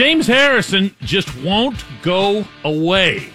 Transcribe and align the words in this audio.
James 0.00 0.26
Harrison 0.26 0.96
just 1.02 1.28
won't 1.42 1.84
go 2.00 2.46
away. 2.64 3.28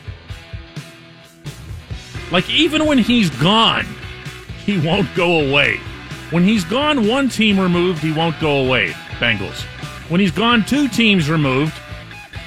Like, 2.32 2.50
even 2.50 2.88
when 2.88 2.98
he's 2.98 3.30
gone, 3.30 3.86
he 4.66 4.80
won't 4.80 5.14
go 5.14 5.48
away. 5.48 5.78
When 6.32 6.44
he's 6.44 6.64
gone 6.64 7.08
one 7.08 7.30
team 7.30 7.60
removed, 7.60 8.00
he 8.00 8.12
won't 8.12 8.40
go 8.40 8.66
away. 8.66 8.94
Bengals. 9.20 9.62
When 10.10 10.20
he's 10.20 10.32
gone 10.32 10.66
two 10.66 10.88
teams 10.88 11.30
removed, 11.30 11.76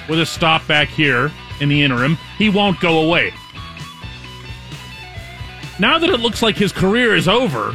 with 0.09 0.19
a 0.19 0.25
stop 0.25 0.67
back 0.67 0.89
here 0.89 1.31
in 1.61 1.69
the 1.69 1.81
interim, 1.81 2.17
he 2.37 2.49
won't 2.49 2.81
go 2.81 3.05
away. 3.05 3.31
Now 5.79 5.97
that 5.97 6.09
it 6.09 6.19
looks 6.19 6.41
like 6.41 6.57
his 6.57 6.73
career 6.73 7.15
is 7.15 7.29
over, 7.29 7.73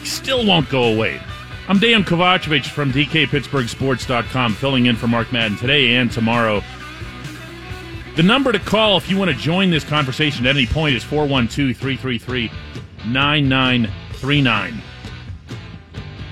he 0.00 0.06
still 0.06 0.46
won't 0.46 0.70
go 0.70 0.84
away. 0.84 1.20
I'm 1.68 1.78
Dan 1.78 2.02
Kovacevic 2.02 2.66
from 2.66 2.92
DKPittsburghSports.com, 2.92 4.54
filling 4.54 4.86
in 4.86 4.96
for 4.96 5.06
Mark 5.06 5.30
Madden 5.32 5.58
today 5.58 5.96
and 5.96 6.10
tomorrow. 6.10 6.62
The 8.16 8.22
number 8.22 8.52
to 8.52 8.58
call 8.58 8.96
if 8.96 9.10
you 9.10 9.18
want 9.18 9.30
to 9.30 9.36
join 9.36 9.68
this 9.68 9.84
conversation 9.84 10.46
at 10.46 10.56
any 10.56 10.64
point 10.64 10.96
is 10.96 11.04
412 11.04 11.76
333 11.76 12.50
9939. 13.06 14.82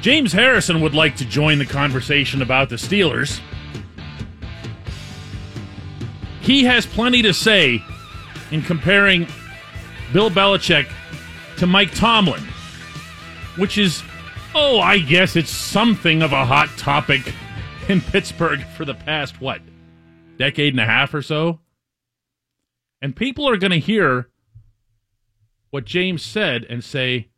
James 0.01 0.33
Harrison 0.33 0.81
would 0.81 0.95
like 0.95 1.17
to 1.17 1.27
join 1.27 1.59
the 1.59 1.67
conversation 1.67 2.41
about 2.41 2.71
the 2.71 2.77
Steelers. 2.77 3.39
He 6.41 6.65
has 6.65 6.87
plenty 6.87 7.21
to 7.21 7.35
say 7.35 7.85
in 8.53 8.63
comparing 8.63 9.27
Bill 10.15 10.31
Belichick 10.31 10.91
to 11.59 11.67
Mike 11.67 11.95
Tomlin, 11.95 12.43
which 13.57 13.77
is, 13.77 14.03
oh, 14.59 14.81
I 14.81 14.99
guess 14.99 15.37
it's 15.37 15.51
something 15.51 16.23
of 16.23 16.33
a 16.33 16.47
hot 16.47 16.71
topic 16.79 17.35
in 17.91 18.01
Pittsburgh 18.01 18.65
for 18.75 18.87
the 18.87 18.95
past, 18.95 19.39
what, 19.39 19.61
decade 20.39 20.73
and 20.73 20.81
a 20.81 20.87
half 20.87 21.13
or 21.13 21.21
so? 21.21 21.61
And 23.03 23.15
people 23.15 23.47
are 23.47 23.59
going 23.59 23.73
to 23.73 23.79
hear 23.79 24.31
what 25.69 25.85
James 25.85 26.23
said 26.23 26.65
and 26.71 26.83
say, 26.83 27.29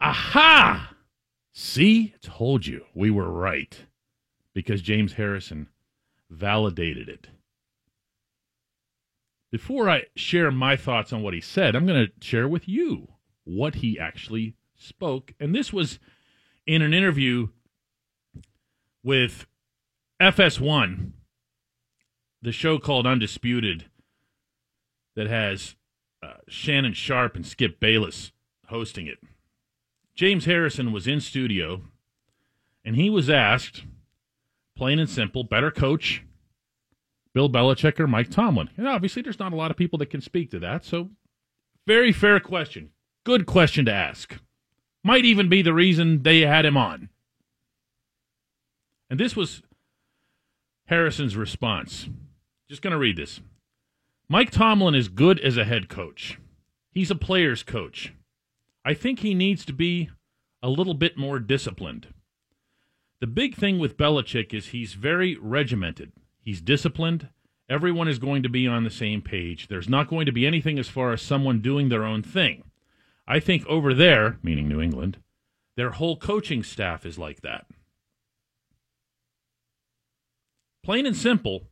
aha! 0.00 0.92
See, 1.52 2.14
told 2.20 2.66
you 2.66 2.84
we 2.96 3.12
were 3.12 3.30
right 3.30 3.84
because 4.52 4.82
James 4.82 5.12
Harrison 5.12 5.68
validated 6.28 7.08
it. 7.08 7.28
Before 9.52 9.88
I 9.88 10.06
share 10.16 10.50
my 10.50 10.76
thoughts 10.76 11.12
on 11.12 11.22
what 11.22 11.34
he 11.34 11.40
said, 11.40 11.76
I'm 11.76 11.86
going 11.86 12.06
to 12.06 12.26
share 12.26 12.48
with 12.48 12.68
you 12.68 13.06
what 13.44 13.76
he 13.76 14.00
actually 14.00 14.56
spoke. 14.76 15.32
And 15.38 15.54
this 15.54 15.72
was 15.72 16.00
in 16.66 16.82
an 16.82 16.94
interview 16.94 17.48
with 19.02 19.46
FS1, 20.20 21.12
the 22.42 22.52
show 22.52 22.78
called 22.78 23.06
Undisputed, 23.06 23.86
that 25.16 25.26
has 25.26 25.76
uh, 26.22 26.34
Shannon 26.48 26.92
Sharpe 26.92 27.36
and 27.36 27.46
Skip 27.46 27.80
Bayless 27.80 28.32
hosting 28.66 29.06
it. 29.06 29.18
James 30.14 30.44
Harrison 30.44 30.92
was 30.92 31.06
in 31.06 31.20
studio, 31.20 31.82
and 32.84 32.96
he 32.96 33.10
was 33.10 33.28
asked, 33.28 33.84
plain 34.76 34.98
and 34.98 35.10
simple, 35.10 35.44
better 35.44 35.70
coach 35.70 36.22
Bill 37.32 37.48
Belichick 37.48 38.00
or 38.00 38.06
Mike 38.06 38.30
Tomlin? 38.30 38.70
And 38.76 38.88
obviously, 38.88 39.22
there's 39.22 39.38
not 39.38 39.52
a 39.52 39.56
lot 39.56 39.70
of 39.70 39.76
people 39.76 39.98
that 39.98 40.10
can 40.10 40.20
speak 40.20 40.50
to 40.50 40.58
that. 40.60 40.84
So, 40.84 41.10
very 41.86 42.12
fair 42.12 42.40
question. 42.40 42.90
Good 43.24 43.46
question 43.46 43.84
to 43.86 43.92
ask. 43.92 44.38
Might 45.02 45.24
even 45.24 45.48
be 45.48 45.62
the 45.62 45.72
reason 45.72 46.22
they 46.22 46.40
had 46.40 46.64
him 46.64 46.76
on. 46.76 47.08
And 49.08 49.18
this 49.18 49.34
was 49.34 49.62
Harrison's 50.86 51.36
response. 51.36 52.08
Just 52.68 52.82
going 52.82 52.92
to 52.92 52.98
read 52.98 53.16
this. 53.16 53.40
Mike 54.28 54.50
Tomlin 54.50 54.94
is 54.94 55.08
good 55.08 55.40
as 55.40 55.56
a 55.56 55.64
head 55.64 55.88
coach. 55.88 56.38
He's 56.92 57.10
a 57.10 57.16
player's 57.16 57.62
coach. 57.62 58.12
I 58.84 58.94
think 58.94 59.20
he 59.20 59.34
needs 59.34 59.64
to 59.64 59.72
be 59.72 60.10
a 60.62 60.68
little 60.68 60.94
bit 60.94 61.16
more 61.16 61.38
disciplined. 61.38 62.08
The 63.20 63.26
big 63.26 63.54
thing 63.54 63.78
with 63.78 63.96
Belichick 63.96 64.54
is 64.54 64.68
he's 64.68 64.94
very 64.94 65.36
regimented. 65.36 66.12
He's 66.42 66.60
disciplined. 66.60 67.28
Everyone 67.68 68.08
is 68.08 68.18
going 68.18 68.42
to 68.42 68.48
be 68.48 68.66
on 68.66 68.84
the 68.84 68.90
same 68.90 69.20
page. 69.20 69.68
There's 69.68 69.88
not 69.88 70.08
going 70.08 70.26
to 70.26 70.32
be 70.32 70.46
anything 70.46 70.78
as 70.78 70.88
far 70.88 71.12
as 71.12 71.22
someone 71.22 71.60
doing 71.60 71.88
their 71.88 72.04
own 72.04 72.22
thing. 72.22 72.64
I 73.30 73.38
think 73.38 73.64
over 73.66 73.94
there, 73.94 74.40
meaning 74.42 74.68
New 74.68 74.80
England, 74.80 75.18
their 75.76 75.90
whole 75.90 76.16
coaching 76.16 76.64
staff 76.64 77.06
is 77.06 77.16
like 77.16 77.42
that. 77.42 77.64
Plain 80.84 81.06
and 81.06 81.16
simple, 81.16 81.68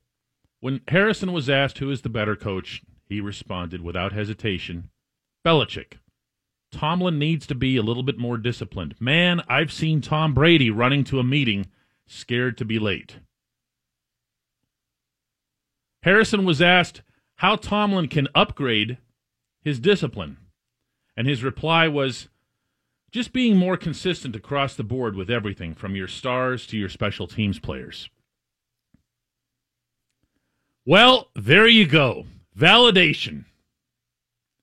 when 0.61 0.83
Harrison 0.87 1.33
was 1.33 1.51
asked 1.51 1.79
who 1.79 1.91
is 1.91 2.03
the 2.03 2.09
better 2.09 2.37
coach, 2.37 2.83
he 3.09 3.21
responded 3.21 3.83
without 3.83 4.13
hesitation 4.13 4.91
Belichick. 5.45 5.95
Tomlin 6.71 7.19
needs 7.19 7.45
to 7.49 7.57
be 7.57 7.77
a 7.77 7.83
little 7.83 8.05
bit 8.05 8.19
more 8.19 8.37
disciplined. 8.37 8.95
Man, 9.01 9.43
I've 9.49 9.73
seen 9.73 10.01
Tom 10.01 10.35
Brady 10.35 10.71
running 10.71 11.03
to 11.05 11.19
a 11.19 11.25
meeting 11.25 11.67
scared 12.07 12.57
to 12.59 12.65
be 12.65 12.79
late. 12.79 13.17
Harrison 16.05 16.45
was 16.45 16.63
asked 16.63 17.03
how 17.39 17.57
Tomlin 17.57 18.07
can 18.07 18.29
upgrade 18.33 18.99
his 19.65 19.81
discipline, 19.81 20.37
and 21.19 21.27
his 21.27 21.43
reply 21.43 21.89
was 21.89 22.29
just 23.11 23.33
being 23.33 23.57
more 23.57 23.77
consistent 23.77 24.37
across 24.37 24.77
the 24.77 24.85
board 24.85 25.17
with 25.17 25.29
everything 25.29 25.75
from 25.75 25.97
your 25.97 26.07
stars 26.07 26.65
to 26.65 26.79
your 26.79 26.89
special 26.89 27.27
teams 27.27 27.59
players. 27.59 28.09
Well, 30.87 31.31
there 31.35 31.67
you 31.67 31.89
go. 31.89 32.27
Validation. 32.57 33.47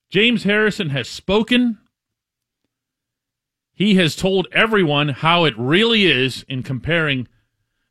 James 0.09 0.43
Harrison 0.43 0.91
has 0.91 1.09
spoken. 1.09 1.77
He 3.73 3.95
has 3.95 4.15
told 4.15 4.47
everyone 4.53 5.09
how 5.09 5.43
it 5.43 5.57
really 5.57 6.05
is 6.05 6.45
in 6.47 6.63
comparing 6.63 7.27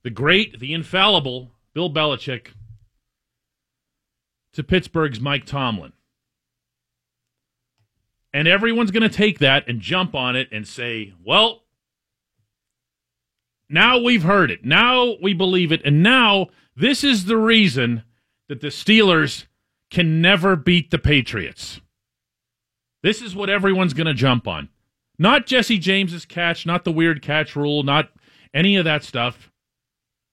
the 0.04 0.10
great, 0.10 0.58
the 0.58 0.72
infallible 0.72 1.50
Bill 1.74 1.92
Belichick 1.92 2.54
to 4.54 4.64
Pittsburgh's 4.64 5.20
Mike 5.20 5.44
Tomlin. 5.44 5.92
And 8.34 8.46
everyone's 8.46 8.90
going 8.90 9.08
to 9.08 9.16
take 9.16 9.38
that 9.38 9.66
and 9.66 9.80
jump 9.80 10.14
on 10.14 10.36
it 10.36 10.48
and 10.52 10.68
say, 10.68 11.14
well, 11.24 11.62
now 13.70 13.98
we've 13.98 14.24
heard 14.24 14.50
it. 14.50 14.62
Now 14.64 15.14
we 15.22 15.32
believe 15.32 15.72
it. 15.72 15.80
And 15.84 16.02
now 16.02 16.48
this 16.76 17.02
is 17.02 17.24
the 17.24 17.38
reason 17.38 18.02
that 18.48 18.60
the 18.60 18.68
Steelers 18.68 19.46
can 19.90 20.20
never 20.20 20.56
beat 20.56 20.90
the 20.90 20.98
Patriots. 20.98 21.80
This 23.02 23.22
is 23.22 23.34
what 23.34 23.48
everyone's 23.48 23.94
going 23.94 24.06
to 24.06 24.14
jump 24.14 24.46
on. 24.46 24.68
Not 25.18 25.46
Jesse 25.46 25.78
James's 25.78 26.26
catch, 26.26 26.66
not 26.66 26.84
the 26.84 26.92
weird 26.92 27.22
catch 27.22 27.56
rule, 27.56 27.82
not 27.84 28.10
any 28.52 28.76
of 28.76 28.84
that 28.84 29.02
stuff. 29.02 29.50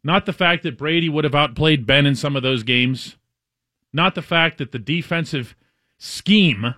Not 0.04 0.26
the 0.26 0.34
fact 0.34 0.64
that 0.64 0.78
Brady 0.78 1.08
would 1.08 1.24
have 1.24 1.36
outplayed 1.36 1.86
Ben 1.86 2.06
in 2.06 2.16
some 2.16 2.36
of 2.36 2.44
those 2.44 2.64
games 2.64 3.16
not 3.94 4.16
the 4.16 4.22
fact 4.22 4.58
that 4.58 4.72
the 4.72 4.80
defensive 4.80 5.56
scheme 5.98 6.76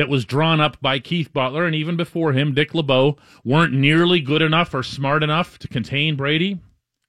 that 0.00 0.08
was 0.08 0.24
drawn 0.24 0.62
up 0.62 0.80
by 0.80 0.98
Keith 0.98 1.30
Butler 1.30 1.66
and 1.66 1.74
even 1.74 1.94
before 1.94 2.32
him, 2.32 2.54
Dick 2.54 2.74
LeBeau, 2.74 3.18
weren't 3.44 3.74
nearly 3.74 4.18
good 4.18 4.40
enough 4.40 4.72
or 4.72 4.82
smart 4.82 5.22
enough 5.22 5.58
to 5.58 5.68
contain 5.68 6.16
Brady 6.16 6.58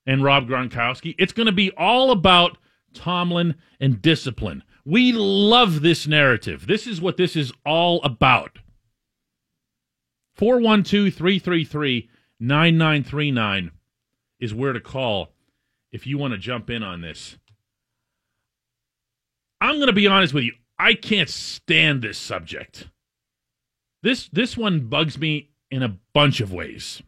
and 0.04 0.22
Rob 0.22 0.46
Gronkowski. 0.46 1.14
It's 1.18 1.32
going 1.32 1.46
to 1.46 1.52
be 1.52 1.70
all 1.70 2.10
about 2.10 2.58
Tomlin 2.92 3.54
and 3.80 4.02
discipline. 4.02 4.62
We 4.84 5.10
love 5.12 5.80
this 5.80 6.06
narrative. 6.06 6.66
This 6.66 6.86
is 6.86 7.00
what 7.00 7.16
this 7.16 7.34
is 7.34 7.50
all 7.64 8.02
about. 8.02 8.58
412 10.34 11.14
333 11.14 12.10
9939 12.40 13.70
is 14.38 14.52
where 14.52 14.74
to 14.74 14.80
call 14.80 15.32
if 15.92 16.06
you 16.06 16.18
want 16.18 16.32
to 16.34 16.38
jump 16.38 16.68
in 16.68 16.82
on 16.82 17.00
this. 17.00 17.38
I'm 19.62 19.76
going 19.76 19.86
to 19.86 19.94
be 19.94 20.08
honest 20.08 20.34
with 20.34 20.44
you. 20.44 20.52
I 20.82 20.94
can't 20.94 21.30
stand 21.30 22.02
this 22.02 22.18
subject. 22.18 22.88
This 24.02 24.28
this 24.32 24.56
one 24.56 24.88
bugs 24.88 25.16
me 25.16 25.50
in 25.70 25.80
a 25.80 25.96
bunch 26.12 26.40
of 26.40 26.52
ways. 26.52 27.04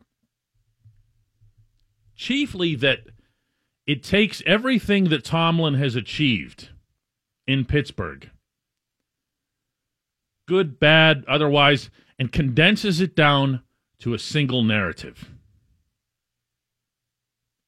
Chiefly 2.15 2.77
that 2.77 3.01
it 3.85 4.05
takes 4.05 4.45
everything 4.47 5.09
that 5.09 5.25
Tomlin 5.25 5.75
has 5.75 5.97
achieved 5.97 6.69
in 7.49 7.65
Pittsburgh, 7.65 8.31
good, 10.47 10.79
bad, 10.79 11.25
otherwise, 11.27 11.91
and 12.17 12.31
condenses 12.31 13.01
it 13.01 13.17
down 13.17 13.63
to 13.99 14.15
a 14.15 14.21
single 14.21 14.63
narrative. 14.63 15.31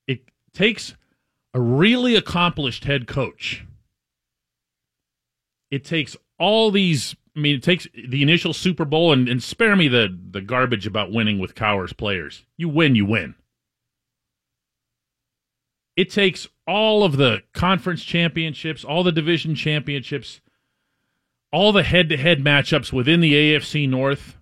It 0.07 0.21
takes 0.55 0.95
a 1.53 1.61
really 1.61 2.15
accomplished 2.15 2.85
head 2.85 3.09
coach 3.09 3.67
it 5.71 5.85
takes 5.85 6.17
all 6.39 6.71
these. 6.71 7.17
I 7.37 7.41
mean, 7.41 7.57
it 7.57 7.63
takes 7.63 7.87
the 8.09 8.23
initial 8.23 8.53
Super 8.53 8.85
Bowl 8.85 9.13
and, 9.13 9.29
and 9.29 9.43
spare 9.43 9.77
me 9.77 9.89
the 9.89 10.17
the 10.31 10.41
garbage 10.41 10.87
about 10.87 11.13
winning 11.13 11.39
with 11.39 11.55
Cowher's 11.55 11.93
players. 11.93 12.45
You 12.57 12.69
win, 12.69 12.95
you 12.95 13.05
win. 13.05 13.35
It 15.97 16.11
takes 16.11 16.47
all 16.67 17.05
of 17.05 17.17
the 17.17 17.43
conference 17.55 18.05
championships, 18.05 18.85
all 18.85 19.03
the 19.03 19.13
division 19.13 19.55
championships, 19.55 20.41
all 21.53 21.73
the 21.73 21.83
head 21.83 22.11
to 22.11 22.17
head 22.17 22.41
matchups 22.41 22.93
within 22.93 23.21
the 23.21 23.33
AFC 23.33 23.89
North. 23.89 24.37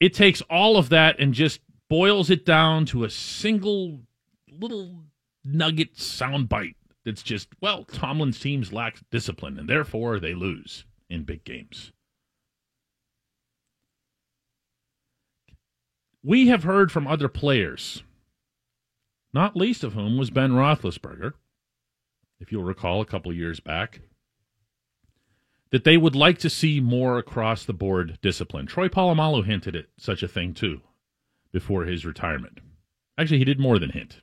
It 0.00 0.14
takes 0.14 0.40
all 0.42 0.78
of 0.78 0.88
that 0.88 1.20
and 1.20 1.34
just 1.34 1.60
boils 1.90 2.30
it 2.30 2.46
down 2.46 2.86
to 2.86 3.04
a 3.04 3.10
single 3.10 4.00
little 4.50 5.04
nugget 5.44 5.94
soundbite 5.96 6.76
that's 7.04 7.22
just, 7.22 7.48
well, 7.60 7.84
Tomlin's 7.84 8.38
teams 8.38 8.72
lack 8.72 8.98
discipline 9.10 9.58
and 9.58 9.68
therefore 9.68 10.20
they 10.20 10.34
lose 10.34 10.84
in 11.08 11.24
big 11.24 11.44
games. 11.44 11.92
We 16.22 16.48
have 16.48 16.64
heard 16.64 16.92
from 16.92 17.06
other 17.06 17.28
players, 17.28 18.02
not 19.32 19.56
least 19.56 19.82
of 19.82 19.94
whom 19.94 20.18
was 20.18 20.30
Ben 20.30 20.52
Roethlisberger, 20.52 21.32
if 22.40 22.52
you'll 22.52 22.62
recall 22.64 23.00
a 23.00 23.06
couple 23.06 23.32
years 23.32 23.60
back, 23.60 24.00
that 25.70 25.84
they 25.84 25.96
would 25.96 26.16
like 26.16 26.38
to 26.38 26.50
see 26.50 26.80
more 26.80 27.18
across 27.18 27.64
the 27.64 27.72
board 27.72 28.18
discipline. 28.20 28.66
Troy 28.66 28.88
Polamalu 28.88 29.46
hinted 29.46 29.76
at 29.76 29.86
such 29.98 30.22
a 30.22 30.28
thing 30.28 30.52
too 30.52 30.80
before 31.52 31.84
his 31.84 32.04
retirement. 32.04 32.58
Actually, 33.16 33.38
he 33.38 33.44
did 33.44 33.60
more 33.60 33.78
than 33.78 33.90
hint. 33.90 34.20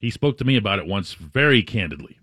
He 0.00 0.10
spoke 0.10 0.38
to 0.38 0.44
me 0.44 0.56
about 0.56 0.78
it 0.78 0.86
once 0.86 1.14
very 1.14 1.62
candidly. 1.62 2.18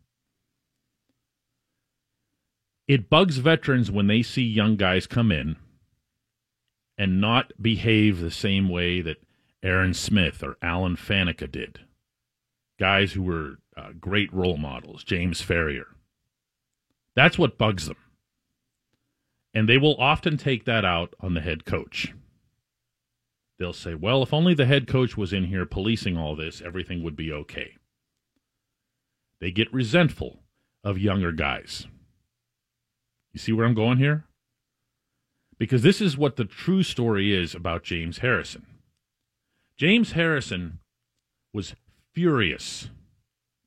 It 2.87 3.09
bugs 3.09 3.37
veterans 3.37 3.89
when 3.89 4.07
they 4.07 4.21
see 4.21 4.43
young 4.43 4.75
guys 4.75 5.07
come 5.07 5.31
in 5.31 5.55
and 6.97 7.21
not 7.21 7.53
behave 7.61 8.19
the 8.19 8.31
same 8.31 8.69
way 8.69 9.01
that 9.01 9.23
Aaron 9.63 9.93
Smith 9.93 10.43
or 10.43 10.57
Alan 10.61 10.95
Faneca 10.95 11.49
did. 11.49 11.79
Guys 12.79 13.13
who 13.13 13.23
were 13.23 13.59
uh, 13.77 13.91
great 13.99 14.31
role 14.33 14.57
models, 14.57 15.03
James 15.03 15.41
Farrior. 15.41 15.85
That's 17.15 17.37
what 17.37 17.57
bugs 17.57 17.87
them. 17.87 17.97
And 19.53 19.69
they 19.69 19.77
will 19.77 19.95
often 19.97 20.37
take 20.37 20.65
that 20.65 20.83
out 20.83 21.13
on 21.19 21.33
the 21.33 21.41
head 21.41 21.63
coach. 21.65 22.13
They'll 23.63 23.71
say, 23.71 23.95
well, 23.95 24.21
if 24.21 24.33
only 24.33 24.53
the 24.53 24.65
head 24.65 24.87
coach 24.87 25.15
was 25.15 25.31
in 25.31 25.45
here 25.45 25.65
policing 25.65 26.17
all 26.17 26.35
this, 26.35 26.61
everything 26.61 27.01
would 27.01 27.15
be 27.15 27.31
okay. 27.31 27.77
They 29.39 29.51
get 29.51 29.73
resentful 29.73 30.39
of 30.83 30.97
younger 30.97 31.31
guys. 31.31 31.87
You 33.31 33.39
see 33.39 33.53
where 33.53 33.65
I'm 33.65 33.73
going 33.73 33.99
here? 33.99 34.25
Because 35.57 35.81
this 35.81 36.01
is 36.01 36.17
what 36.17 36.35
the 36.35 36.43
true 36.43 36.83
story 36.83 37.33
is 37.33 37.55
about 37.55 37.85
James 37.85 38.17
Harrison. 38.17 38.65
James 39.77 40.11
Harrison 40.11 40.79
was 41.53 41.73
furious, 42.11 42.89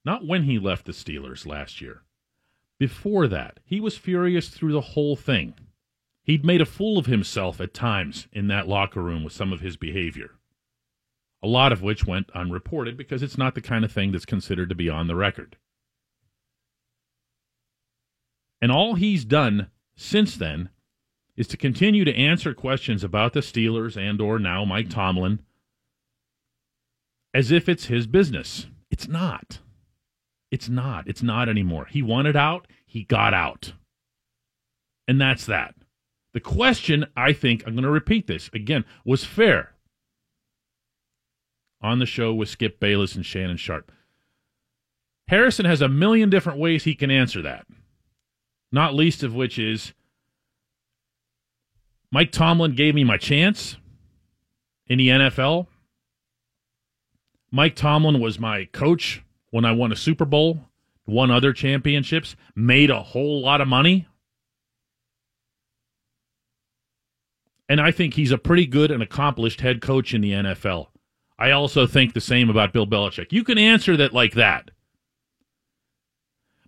not 0.05 0.27
when 0.27 0.43
he 0.43 0.59
left 0.59 0.85
the 0.85 0.93
Steelers 0.93 1.47
last 1.47 1.81
year. 1.81 2.03
Before 2.79 3.27
that, 3.29 3.61
he 3.65 3.81
was 3.81 3.97
furious 3.97 4.51
through 4.51 4.73
the 4.73 4.93
whole 4.93 5.17
thing. 5.17 5.55
He'd 6.27 6.45
made 6.45 6.61
a 6.61 6.67
fool 6.67 6.99
of 6.99 7.07
himself 7.07 7.61
at 7.61 7.73
times 7.73 8.27
in 8.33 8.49
that 8.49 8.67
locker 8.67 9.01
room 9.01 9.23
with 9.23 9.33
some 9.33 9.53
of 9.53 9.61
his 9.61 9.77
behavior, 9.77 10.33
a 11.41 11.47
lot 11.47 11.71
of 11.71 11.83
which 11.83 12.05
went 12.05 12.31
unreported 12.35 12.97
because 12.97 13.23
it's 13.23 13.39
not 13.39 13.55
the 13.55 13.61
kind 13.61 13.85
of 13.85 13.93
thing 13.93 14.11
that's 14.11 14.27
considered 14.27 14.69
to 14.69 14.75
be 14.75 14.89
on 14.91 15.07
the 15.07 15.15
record. 15.15 15.57
And 18.61 18.73
all 18.73 18.97
he's 18.97 19.25
done 19.25 19.69
since 19.97 20.35
then 20.35 20.71
is 21.37 21.47
to 21.47 21.57
continue 21.57 22.05
to 22.05 22.17
answer 22.17 22.55
questions 22.55 23.05
about 23.05 23.33
the 23.33 23.41
Steelers 23.41 23.97
and 23.97 24.21
or 24.21 24.41
now 24.41 24.65
Mike 24.65 24.91
Tomlin 24.91 25.39
as 27.33 27.53
if 27.53 27.69
it's 27.69 27.85
his 27.85 28.09
business. 28.09 28.67
It's 28.91 29.07
not. 29.07 29.61
It's 30.51 30.69
not. 30.69 31.07
It's 31.07 31.23
not 31.23 31.49
anymore. 31.49 31.87
He 31.89 32.03
wanted 32.03 32.35
out, 32.35 32.67
he 32.85 33.05
got 33.05 33.33
out. 33.33 33.75
And 35.07 35.21
that's 35.21 35.47
that. 35.47 35.77
The 36.37 36.41
question, 36.41 37.07
I 37.17 37.33
think, 37.33 37.63
I'm 37.67 37.73
going 37.73 37.85
to 37.85 37.91
repeat 37.91 38.27
this 38.27 38.51
again, 38.53 38.85
was 39.07 39.25
fair 39.25 39.73
on 41.81 41.99
the 41.99 42.05
show 42.05 42.35
with 42.35 42.51
Skip 42.51 42.79
Bayless 42.79 43.15
and 43.15 43.25
Shannon 43.25 43.57
Sharpe. 43.57 43.91
Harrison 45.29 45.65
has 45.65 45.81
a 45.81 45.89
million 45.89 46.29
different 46.29 46.59
ways 46.59 46.85
he 46.85 46.95
can 46.95 47.11
answer 47.11 47.41
that, 47.41 47.67
not 48.71 48.95
least 48.95 49.23
of 49.23 49.35
which 49.35 49.59
is 49.59 49.95
Mike 52.13 52.33
Tomlin 52.33 52.75
gave 52.75 52.95
me 52.95 53.03
my 53.03 53.17
chance 53.17 53.79
in 54.89 54.99
the 54.99 55.09
NFL. 55.09 55.69
Mike 57.51 57.77
Tomlin 57.77 58.21
was 58.21 58.39
my 58.39 58.67
coach 58.67 59.25
when 59.53 59.65
I 59.65 59.73
won 59.73 59.91
a 59.91 59.97
Super 59.97 60.27
Bowl, 60.27 60.67
won 61.07 61.31
other 61.31 61.55
championships, 61.55 62.37
made 62.55 62.91
a 62.91 63.03
whole 63.03 63.41
lot 63.41 63.63
of 63.63 63.69
money. 63.69 64.07
And 67.69 67.81
I 67.81 67.91
think 67.91 68.15
he's 68.15 68.33
a 68.33 68.39
pretty 68.39 68.67
good 68.67 68.91
and 68.91 69.03
accomplished 69.03 69.61
head 69.61 69.81
coach 69.81 70.15
in 70.15 70.21
the 70.21 70.33
NFL. 70.33 70.89
I 71.39 71.51
also 71.51 71.87
think 71.87 72.13
the 72.13 72.21
same 72.21 72.49
about 72.49 72.73
Bill 72.73 72.87
Belichick. 72.87 73.33
You 73.33 73.45
can 73.45 73.59
answer 73.59 73.97
that 73.97 74.13
like 74.13 74.35
that. 74.35 74.71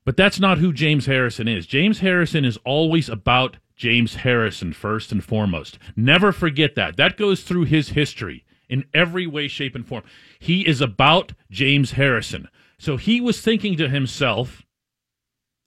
But 0.05 0.17
that's 0.17 0.41
not 0.41 0.59
who 0.59 0.73
James 0.73 1.07
Harrison 1.07 1.49
is. 1.49 1.67
James 1.67 2.01
Harrison 2.01 2.45
is 2.45 2.59
always 2.65 3.09
about 3.09 3.59
James 3.77 4.17
Harrison 4.17 4.73
first 4.73 5.13
and 5.13 5.23
foremost. 5.23 5.79
Never 5.97 6.33
forget 6.33 6.75
that. 6.75 6.97
That 6.97 7.17
goes 7.17 7.43
through 7.43 7.65
his 7.65 7.91
history 7.91 8.45
in 8.69 8.85
every 8.93 9.27
way, 9.27 9.49
shape, 9.49 9.75
and 9.75 9.87
form. 9.87 10.03
He 10.39 10.67
is 10.67 10.81
about 10.81 11.33
James 11.51 11.93
Harrison. 11.93 12.49
So 12.79 12.97
he 12.97 13.21
was 13.21 13.41
thinking 13.41 13.77
to 13.77 13.89
himself 13.89 14.63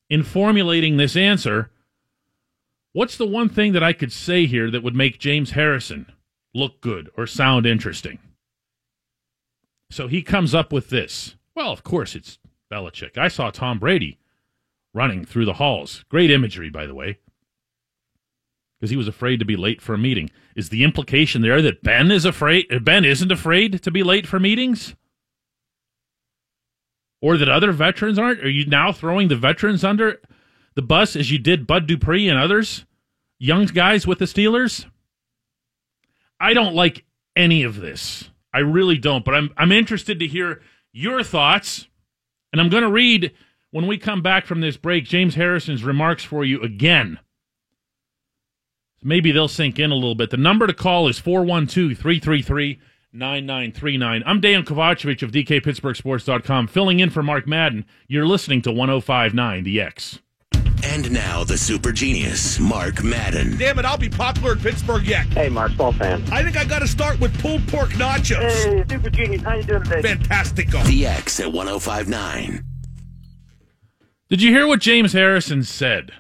in 0.10 0.24
formulating 0.24 0.98
this 0.98 1.16
answer 1.16 1.72
What's 2.94 3.18
the 3.18 3.28
one 3.28 3.50
thing 3.50 3.74
that 3.74 3.84
I 3.84 3.94
could 3.94 4.12
say 4.12 4.46
here 4.46 4.70
that 4.70 4.84
would 4.84 4.96
make 4.96 5.20
James 5.20 5.52
Harrison 5.52 6.12
look 6.54 6.82
good 6.82 7.10
or 7.16 7.26
sound 7.26 7.66
interesting? 7.66 8.20
So 9.90 10.08
he 10.08 10.22
comes 10.22 10.54
up 10.54 10.74
with 10.74 10.90
this. 10.90 11.36
Well, 11.56 11.72
of 11.72 11.84
course, 11.84 12.16
it's 12.16 12.38
Belichick. 12.72 13.18
I 13.18 13.28
saw 13.28 13.50
Tom 13.50 13.80
Brady 13.80 14.20
running 14.94 15.26
through 15.26 15.46
the 15.46 15.54
halls. 15.54 16.04
Great 16.10 16.32
imagery, 16.32 16.70
by 16.70 16.86
the 16.86 16.96
way. 16.96 17.20
Because 18.80 18.90
he 18.90 18.98
was 18.98 19.08
afraid 19.08 19.40
to 19.40 19.46
be 19.46 19.56
late 19.56 19.82
for 19.82 19.94
a 19.94 19.98
meeting. 19.98 20.30
Is 20.56 20.70
the 20.70 20.84
implication 20.84 21.42
there 21.42 21.62
that 21.62 21.84
Ben 21.84 22.12
is 22.12 22.26
afraid 22.26 22.84
Ben 22.84 23.06
isn't 23.06 23.32
afraid 23.32 23.84
to 23.84 23.92
be 23.92 24.04
late 24.04 24.28
for 24.28 24.40
meetings? 24.40 24.96
Or 27.22 27.38
that 27.38 27.48
other 27.48 27.72
veterans 27.72 28.18
aren't? 28.18 28.44
Are 28.44 28.50
you 28.50 28.66
now 28.66 28.92
throwing 28.92 29.28
the 29.28 29.36
veterans 29.36 29.84
under 29.84 30.20
the 30.76 30.82
bus 30.82 31.16
as 31.16 31.32
you 31.32 31.38
did 31.38 31.68
Bud 31.68 31.88
Dupree 31.88 32.28
and 32.30 32.40
others, 32.40 32.86
young 33.40 33.66
guys 33.66 34.08
with 34.08 34.20
the 34.20 34.26
Steelers? 34.26 34.86
I 36.40 36.54
don't 36.54 36.76
like 36.76 37.06
any 37.36 37.64
of 37.64 37.80
this. 37.80 38.30
I 38.54 38.60
really 38.60 38.98
don't, 38.98 39.24
but 39.24 39.36
I'm 39.36 39.52
I'm 39.58 39.72
interested 39.72 40.20
to 40.20 40.28
hear 40.28 40.62
your 40.92 41.24
thoughts. 41.24 41.88
And 42.52 42.60
I'm 42.60 42.70
going 42.70 42.84
to 42.84 42.92
read 42.92 43.32
when 43.72 43.88
we 43.88 43.98
come 43.98 44.22
back 44.22 44.46
from 44.46 44.60
this 44.60 44.76
break 44.76 45.06
James 45.06 45.36
Harrison's 45.36 45.84
remarks 45.84 46.24
for 46.24 46.44
you 46.44 46.62
again. 46.62 47.20
Maybe 49.04 49.32
they'll 49.32 49.48
sink 49.48 49.80
in 49.80 49.92
a 49.92 49.96
little 49.96 50.16
bit. 50.16 50.30
The 50.30 50.38
number 50.38 50.68
to 50.68 50.74
call 50.74 51.08
is 51.08 51.18
412 51.18 51.98
333 51.98 52.80
9939. 53.14 54.24
I'm 54.26 54.40
Dan 54.40 54.64
Kovacevic 54.64 55.22
of 55.22 55.32
DKPittsburghSports.com, 55.32 56.68
filling 56.68 57.00
in 57.00 57.10
for 57.10 57.24
Mark 57.24 57.48
Madden. 57.48 57.86
You're 58.08 58.28
listening 58.28 58.62
to 58.64 58.72
1059 58.72 59.64
The 59.64 59.82
X. 59.82 60.20
And 60.84 61.12
now 61.12 61.44
the 61.44 61.58
super 61.58 61.92
genius, 61.92 62.60
Mark 62.60 63.04
Madden. 63.04 63.58
Damn 63.58 63.80
it, 63.80 63.86
I'll 63.86 63.98
be 63.98 64.10
popular 64.10 64.54
in 64.54 64.60
Pittsburgh 64.60 65.04
yet. 65.06 65.28
Hey, 65.28 65.48
Mark, 65.48 65.76
ball 65.78 65.94
fan. 65.94 66.24
I 66.32 66.44
think 66.44 66.58
I 66.58 66.66
got 66.66 66.80
to 66.80 66.88
start 66.88 67.20
with 67.20 67.38
pulled 67.40 67.68
pork 67.68 67.90
nachos. 67.92 68.52
Hey, 68.52 68.84
super 68.90 69.10
genius, 69.10 69.42
how 69.44 69.56
you 69.56 69.64
doing 69.64 69.84
today? 69.84 70.02
Fantastico. 70.02 70.84
The 70.86 71.06
X 71.06 71.40
at 71.40 71.52
1059. 71.52 72.66
Did 74.30 74.42
you 74.42 74.52
hear 74.52 74.66
what 74.66 74.80
James 74.80 75.14
Harrison 75.14 75.64
said? 75.64 76.12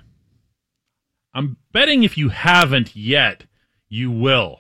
I'm 1.34 1.58
betting 1.72 2.03
if 2.03 2.18
you 2.18 2.30
haven't 2.30 2.96
yet, 2.96 3.46
you 3.89 4.12
will. 4.12 4.60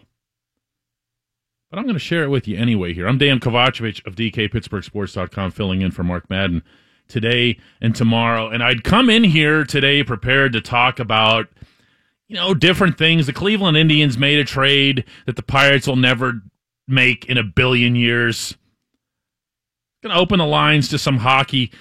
But 1.69 1.77
I'm 1.79 1.85
going 1.85 1.95
to 1.95 1.99
share 1.99 2.23
it 2.23 2.29
with 2.29 2.47
you 2.47 2.57
anyway 2.57 2.93
here. 2.93 3.07
I'm 3.07 3.17
Dan 3.17 3.39
Kovacevic 3.39 4.05
of 4.05 4.15
DKPittsburghSports.com, 4.15 5.51
filling 5.51 5.81
in 5.81 5.91
for 5.91 6.03
Mark 6.03 6.29
Madden 6.29 6.63
today 7.07 7.57
and 7.81 7.95
tomorrow. 7.95 8.49
And 8.49 8.63
I'd 8.63 8.83
come 8.83 9.09
in 9.09 9.23
here 9.23 9.63
today 9.63 10.03
prepared 10.03 10.53
to 10.53 10.61
talk 10.61 10.99
about, 10.99 11.47
you 12.27 12.35
know, 12.35 12.53
different 12.53 12.97
things. 12.97 13.25
The 13.25 13.33
Cleveland 13.33 13.77
Indians 13.77 14.17
made 14.17 14.39
a 14.39 14.45
trade 14.45 15.05
that 15.25 15.35
the 15.35 15.43
Pirates 15.43 15.87
will 15.87 15.95
never 15.95 16.41
make 16.87 17.25
in 17.25 17.37
a 17.37 17.43
billion 17.43 17.95
years. 17.95 18.55
Going 20.03 20.13
to 20.15 20.19
open 20.19 20.39
the 20.39 20.45
lines 20.45 20.89
to 20.89 20.97
some 20.97 21.17
hockey, 21.17 21.71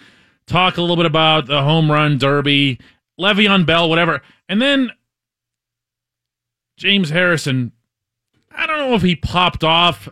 talk 0.46 0.76
a 0.76 0.80
little 0.80 0.96
bit 0.96 1.06
about 1.06 1.46
the 1.46 1.62
home 1.62 1.90
run 1.90 2.18
derby, 2.18 2.78
Le'Veon 3.18 3.64
Bell, 3.64 3.88
whatever. 3.88 4.22
And 4.48 4.60
then 4.60 4.90
James 6.76 7.10
Harrison, 7.10 7.72
I 8.50 8.66
don't 8.66 8.78
know 8.78 8.94
if 8.94 9.02
he 9.02 9.16
popped 9.16 9.64
off 9.64 10.08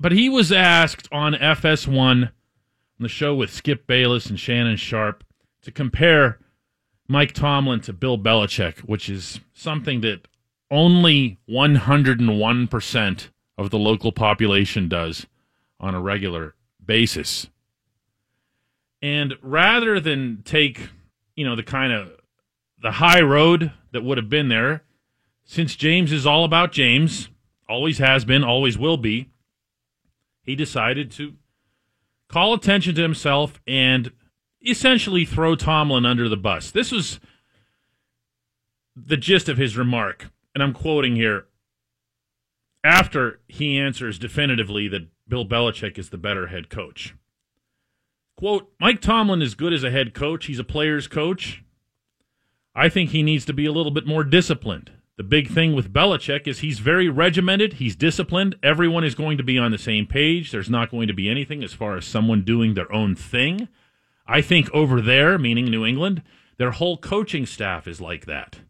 but 0.00 0.12
he 0.12 0.30
was 0.30 0.50
asked 0.50 1.06
on 1.12 1.34
FS1 1.34 2.30
on 3.00 3.04
the 3.04 3.08
show 3.08 3.34
with 3.34 3.50
Skip 3.50 3.86
Bayless 3.86 4.26
and 4.26 4.38
Shannon 4.38 4.76
Sharpe 4.76 5.24
to 5.62 5.72
compare 5.72 6.38
Mike 7.08 7.32
Tomlin 7.32 7.80
to 7.80 7.94
Bill 7.94 8.18
Belichick, 8.18 8.80
which 8.80 9.08
is 9.08 9.40
something 9.54 10.02
that 10.02 10.28
only 10.70 11.38
101% 11.48 13.28
of 13.56 13.70
the 13.70 13.78
local 13.78 14.12
population 14.12 14.86
does 14.86 15.26
on 15.80 15.94
a 15.94 16.00
regular 16.00 16.54
basis. 16.84 17.48
And 19.00 19.32
rather 19.40 19.98
than 19.98 20.42
take, 20.44 20.90
you 21.34 21.46
know, 21.46 21.56
the 21.56 21.62
kind 21.62 21.94
of 21.94 22.12
the 22.82 22.92
high 22.92 23.22
road 23.22 23.72
that 23.92 24.04
would 24.04 24.18
have 24.18 24.28
been 24.28 24.48
there, 24.48 24.82
since 25.42 25.74
James 25.74 26.12
is 26.12 26.26
all 26.26 26.44
about 26.44 26.70
James, 26.70 27.30
always 27.66 27.96
has 27.96 28.26
been, 28.26 28.44
always 28.44 28.76
will 28.76 28.98
be, 28.98 29.30
he 30.42 30.54
decided 30.54 31.10
to 31.12 31.36
call 32.30 32.54
attention 32.54 32.94
to 32.94 33.02
himself 33.02 33.60
and 33.66 34.12
essentially 34.66 35.24
throw 35.24 35.56
Tomlin 35.56 36.06
under 36.06 36.28
the 36.28 36.36
bus. 36.36 36.70
This 36.70 36.92
was 36.92 37.18
the 38.94 39.16
gist 39.16 39.48
of 39.48 39.58
his 39.58 39.76
remark, 39.76 40.30
and 40.54 40.62
I'm 40.62 40.72
quoting 40.72 41.16
here. 41.16 41.46
After 42.82 43.40
he 43.46 43.78
answers 43.78 44.18
definitively 44.18 44.88
that 44.88 45.08
Bill 45.28 45.46
Belichick 45.46 45.98
is 45.98 46.10
the 46.10 46.18
better 46.18 46.46
head 46.46 46.70
coach. 46.70 47.14
Quote, 48.36 48.72
Mike 48.80 49.02
Tomlin 49.02 49.42
is 49.42 49.54
good 49.54 49.72
as 49.72 49.84
a 49.84 49.90
head 49.90 50.14
coach. 50.14 50.46
He's 50.46 50.58
a 50.58 50.64
player's 50.64 51.06
coach. 51.06 51.62
I 52.74 52.88
think 52.88 53.10
he 53.10 53.22
needs 53.22 53.44
to 53.46 53.52
be 53.52 53.66
a 53.66 53.72
little 53.72 53.92
bit 53.92 54.06
more 54.06 54.24
disciplined. 54.24 54.92
The 55.20 55.24
big 55.24 55.50
thing 55.50 55.74
with 55.74 55.92
Belichick 55.92 56.48
is 56.48 56.60
he's 56.60 56.78
very 56.78 57.06
regimented, 57.10 57.74
he's 57.74 57.94
disciplined. 57.94 58.56
Everyone 58.62 59.04
is 59.04 59.14
going 59.14 59.36
to 59.36 59.44
be 59.44 59.58
on 59.58 59.70
the 59.70 59.76
same 59.76 60.06
page. 60.06 60.50
There's 60.50 60.70
not 60.70 60.90
going 60.90 61.08
to 61.08 61.12
be 61.12 61.28
anything 61.28 61.62
as 61.62 61.74
far 61.74 61.98
as 61.98 62.06
someone 62.06 62.42
doing 62.42 62.72
their 62.72 62.90
own 62.90 63.14
thing. 63.14 63.68
I 64.26 64.40
think 64.40 64.70
over 64.72 64.98
there, 64.98 65.36
meaning 65.36 65.66
New 65.66 65.84
England, 65.84 66.22
their 66.56 66.70
whole 66.70 66.96
coaching 66.96 67.44
staff 67.44 67.86
is 67.86 68.00
like 68.00 68.24
that. 68.24 68.60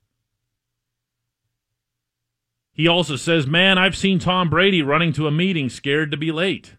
He 2.73 2.89
also 2.89 3.15
says, 3.15 3.47
Man, 3.47 3.79
I've 3.79 3.97
seen 3.97 4.19
Tom 4.19 4.51
Brady 4.51 4.83
running 4.83 5.13
to 5.13 5.29
a 5.29 5.31
meeting 5.31 5.69
scared 5.69 6.11
to 6.11 6.17
be 6.17 6.33
late. 6.33 6.75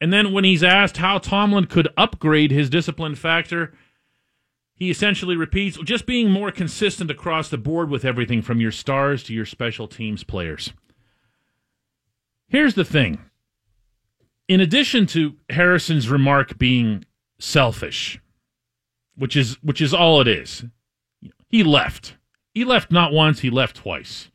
And 0.00 0.12
then 0.12 0.32
when 0.32 0.44
he's 0.44 0.62
asked 0.62 0.98
how 0.98 1.18
Tomlin 1.18 1.66
could 1.66 1.88
upgrade 1.96 2.52
his 2.52 2.70
discipline 2.70 3.16
factor, 3.16 3.74
he 4.74 4.90
essentially 4.90 5.36
repeats 5.36 5.78
just 5.78 6.06
being 6.06 6.30
more 6.30 6.50
consistent 6.50 7.10
across 7.10 7.48
the 7.48 7.58
board 7.58 7.90
with 7.90 8.04
everything 8.04 8.42
from 8.42 8.60
your 8.60 8.72
stars 8.72 9.22
to 9.24 9.34
your 9.34 9.46
special 9.46 9.86
teams 9.86 10.24
players. 10.24 10.72
Here's 12.48 12.74
the 12.74 12.84
thing. 12.84 13.18
In 14.48 14.60
addition 14.60 15.06
to 15.06 15.36
Harrison's 15.50 16.08
remark 16.08 16.58
being 16.58 17.04
selfish, 17.38 18.20
which 19.16 19.36
is 19.36 19.56
which 19.62 19.80
is 19.80 19.94
all 19.94 20.20
it 20.20 20.28
is. 20.28 20.64
He 21.48 21.62
left. 21.62 22.16
He 22.52 22.64
left 22.64 22.90
not 22.90 23.12
once, 23.12 23.40
he 23.40 23.50
left 23.50 23.76
twice. 23.76 24.30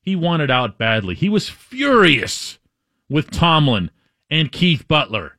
He 0.00 0.16
wanted 0.16 0.50
out 0.50 0.78
badly. 0.78 1.14
He 1.14 1.28
was 1.28 1.48
furious 1.48 2.58
with 3.08 3.30
Tomlin 3.30 3.90
and 4.30 4.52
Keith 4.52 4.86
Butler 4.88 5.37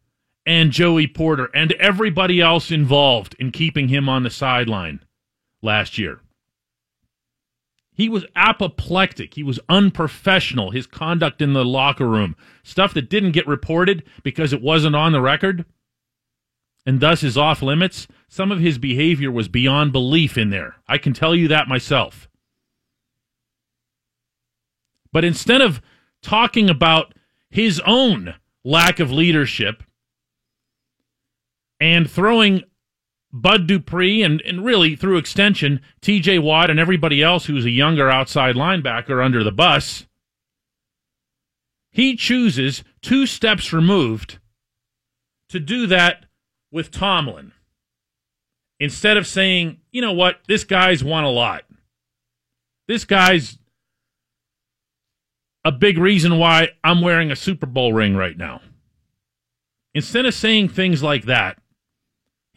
and 0.49 0.71
Joey 0.71 1.05
Porter 1.05 1.51
and 1.53 1.73
everybody 1.73 2.41
else 2.41 2.71
involved 2.71 3.35
in 3.37 3.51
keeping 3.51 3.87
him 3.87 4.09
on 4.09 4.23
the 4.23 4.31
sideline 4.31 4.99
last 5.61 5.99
year. 5.99 6.21
He 7.93 8.09
was 8.09 8.25
apoplectic. 8.35 9.35
He 9.35 9.43
was 9.43 9.59
unprofessional. 9.69 10.71
His 10.71 10.87
conduct 10.87 11.43
in 11.43 11.53
the 11.53 11.63
locker 11.63 12.07
room, 12.07 12.35
stuff 12.63 12.95
that 12.95 13.11
didn't 13.11 13.33
get 13.33 13.45
reported 13.45 14.03
because 14.23 14.51
it 14.51 14.59
wasn't 14.59 14.95
on 14.95 15.11
the 15.11 15.21
record, 15.21 15.65
and 16.83 16.99
thus 16.99 17.21
is 17.21 17.37
off 17.37 17.61
limits. 17.61 18.07
Some 18.27 18.51
of 18.51 18.59
his 18.59 18.79
behavior 18.79 19.31
was 19.31 19.47
beyond 19.47 19.91
belief 19.91 20.35
in 20.35 20.49
there. 20.49 20.77
I 20.87 20.97
can 20.97 21.13
tell 21.13 21.35
you 21.35 21.47
that 21.49 21.67
myself. 21.67 22.27
But 25.11 25.23
instead 25.23 25.61
of 25.61 25.79
talking 26.23 26.71
about 26.71 27.13
his 27.51 27.79
own 27.85 28.33
lack 28.63 28.99
of 28.99 29.11
leadership 29.11 29.83
and 31.79 32.09
throwing 32.09 32.63
Bud 33.31 33.67
Dupree 33.67 34.23
and, 34.23 34.41
and 34.41 34.65
really 34.65 34.95
through 34.95 35.17
extension 35.17 35.81
TJ 36.01 36.41
Watt 36.41 36.69
and 36.69 36.79
everybody 36.79 37.21
else 37.21 37.45
who's 37.45 37.65
a 37.65 37.69
younger 37.69 38.09
outside 38.09 38.55
linebacker 38.55 39.23
under 39.23 39.43
the 39.43 39.51
bus, 39.51 40.07
he 41.91 42.15
chooses 42.15 42.83
two 43.01 43.25
steps 43.25 43.71
removed 43.71 44.39
to 45.49 45.59
do 45.59 45.87
that 45.87 46.25
with 46.71 46.91
Tomlin. 46.91 47.51
Instead 48.79 49.17
of 49.17 49.27
saying, 49.27 49.77
you 49.91 50.01
know 50.01 50.13
what, 50.13 50.39
this 50.47 50.63
guy's 50.63 51.03
won 51.03 51.23
a 51.23 51.29
lot. 51.29 51.63
This 52.87 53.05
guy's 53.05 53.57
a 55.65 55.71
big 55.71 55.97
reason 55.97 56.37
why 56.37 56.69
I'm 56.83 57.01
wearing 57.01 57.31
a 57.31 57.35
Super 57.35 57.65
Bowl 57.65 57.93
ring 57.93 58.15
right 58.15 58.37
now. 58.37 58.61
Instead 59.93 60.25
of 60.25 60.33
saying 60.33 60.69
things 60.69 61.03
like 61.03 61.25
that, 61.25 61.58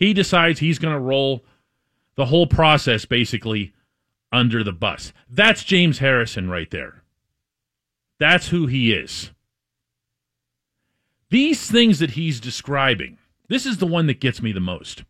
he 0.02 0.12
decides 0.12 0.58
he's 0.58 0.80
going 0.80 0.92
to 0.92 0.98
roll 0.98 1.44
the 2.16 2.26
whole 2.26 2.48
process 2.48 3.04
basically 3.04 3.72
under 4.32 4.64
the 4.64 4.72
bus. 4.72 5.12
That's 5.30 5.62
James 5.62 6.00
Harrison 6.00 6.50
right 6.50 6.68
there. 6.72 7.04
That's 8.18 8.48
who 8.48 8.66
he 8.66 8.92
is. 8.92 9.30
These 11.30 11.70
things 11.70 12.00
that 12.00 12.10
he's 12.10 12.40
describing, 12.40 13.18
this 13.46 13.64
is 13.64 13.78
the 13.78 13.86
one 13.86 14.08
that 14.08 14.18
gets 14.18 14.42
me 14.42 14.50
the 14.50 14.58
most. 14.58 15.04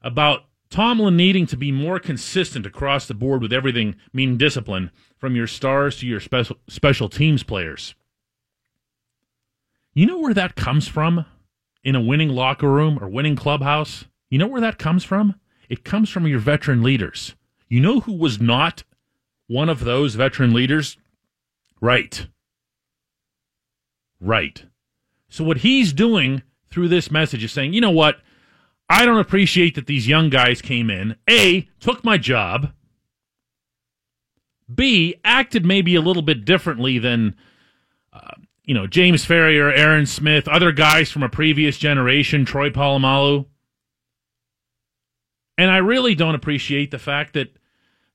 About 0.00 0.44
Tomlin 0.70 1.14
needing 1.14 1.44
to 1.48 1.56
be 1.58 1.70
more 1.70 1.98
consistent 2.00 2.64
across 2.64 3.06
the 3.06 3.12
board 3.12 3.42
with 3.42 3.52
everything, 3.52 3.96
meaning 4.14 4.38
discipline, 4.38 4.90
from 5.18 5.36
your 5.36 5.46
stars 5.46 5.98
to 5.98 6.06
your 6.06 6.20
special 6.20 6.56
special 6.66 7.10
teams 7.10 7.42
players. 7.42 7.94
You 9.92 10.06
know 10.06 10.18
where 10.18 10.32
that 10.32 10.56
comes 10.56 10.88
from? 10.88 11.26
In 11.84 11.94
a 11.94 12.00
winning 12.00 12.30
locker 12.30 12.70
room 12.70 12.98
or 13.00 13.08
winning 13.08 13.36
clubhouse, 13.36 14.06
you 14.30 14.38
know 14.38 14.46
where 14.46 14.60
that 14.60 14.78
comes 14.78 15.04
from? 15.04 15.38
It 15.68 15.84
comes 15.84 16.10
from 16.10 16.26
your 16.26 16.38
veteran 16.38 16.82
leaders. 16.82 17.36
You 17.68 17.80
know 17.80 18.00
who 18.00 18.12
was 18.12 18.40
not 18.40 18.82
one 19.46 19.68
of 19.68 19.80
those 19.80 20.14
veteran 20.14 20.52
leaders? 20.52 20.96
Right. 21.80 22.26
Right. 24.20 24.64
So, 25.28 25.44
what 25.44 25.58
he's 25.58 25.92
doing 25.92 26.42
through 26.70 26.88
this 26.88 27.10
message 27.10 27.44
is 27.44 27.52
saying, 27.52 27.72
you 27.74 27.80
know 27.80 27.90
what? 27.90 28.18
I 28.88 29.04
don't 29.04 29.18
appreciate 29.18 29.74
that 29.74 29.86
these 29.86 30.08
young 30.08 30.28
guys 30.30 30.60
came 30.60 30.90
in, 30.90 31.16
A, 31.28 31.68
took 31.80 32.04
my 32.04 32.18
job, 32.18 32.72
B, 34.72 35.16
acted 35.24 35.64
maybe 35.64 35.94
a 35.94 36.00
little 36.00 36.22
bit 36.22 36.44
differently 36.44 36.98
than 36.98 37.36
uh, 38.12 38.34
you 38.64 38.74
know, 38.74 38.86
James 38.86 39.24
Farrior, 39.24 39.76
Aaron 39.76 40.06
Smith, 40.06 40.48
other 40.48 40.72
guys 40.72 41.10
from 41.10 41.22
a 41.22 41.28
previous 41.28 41.78
generation, 41.78 42.44
Troy 42.44 42.70
Polamalu. 42.70 43.46
And 45.56 45.70
I 45.70 45.76
really 45.76 46.14
don't 46.14 46.34
appreciate 46.34 46.90
the 46.90 46.98
fact 46.98 47.34
that 47.34 47.56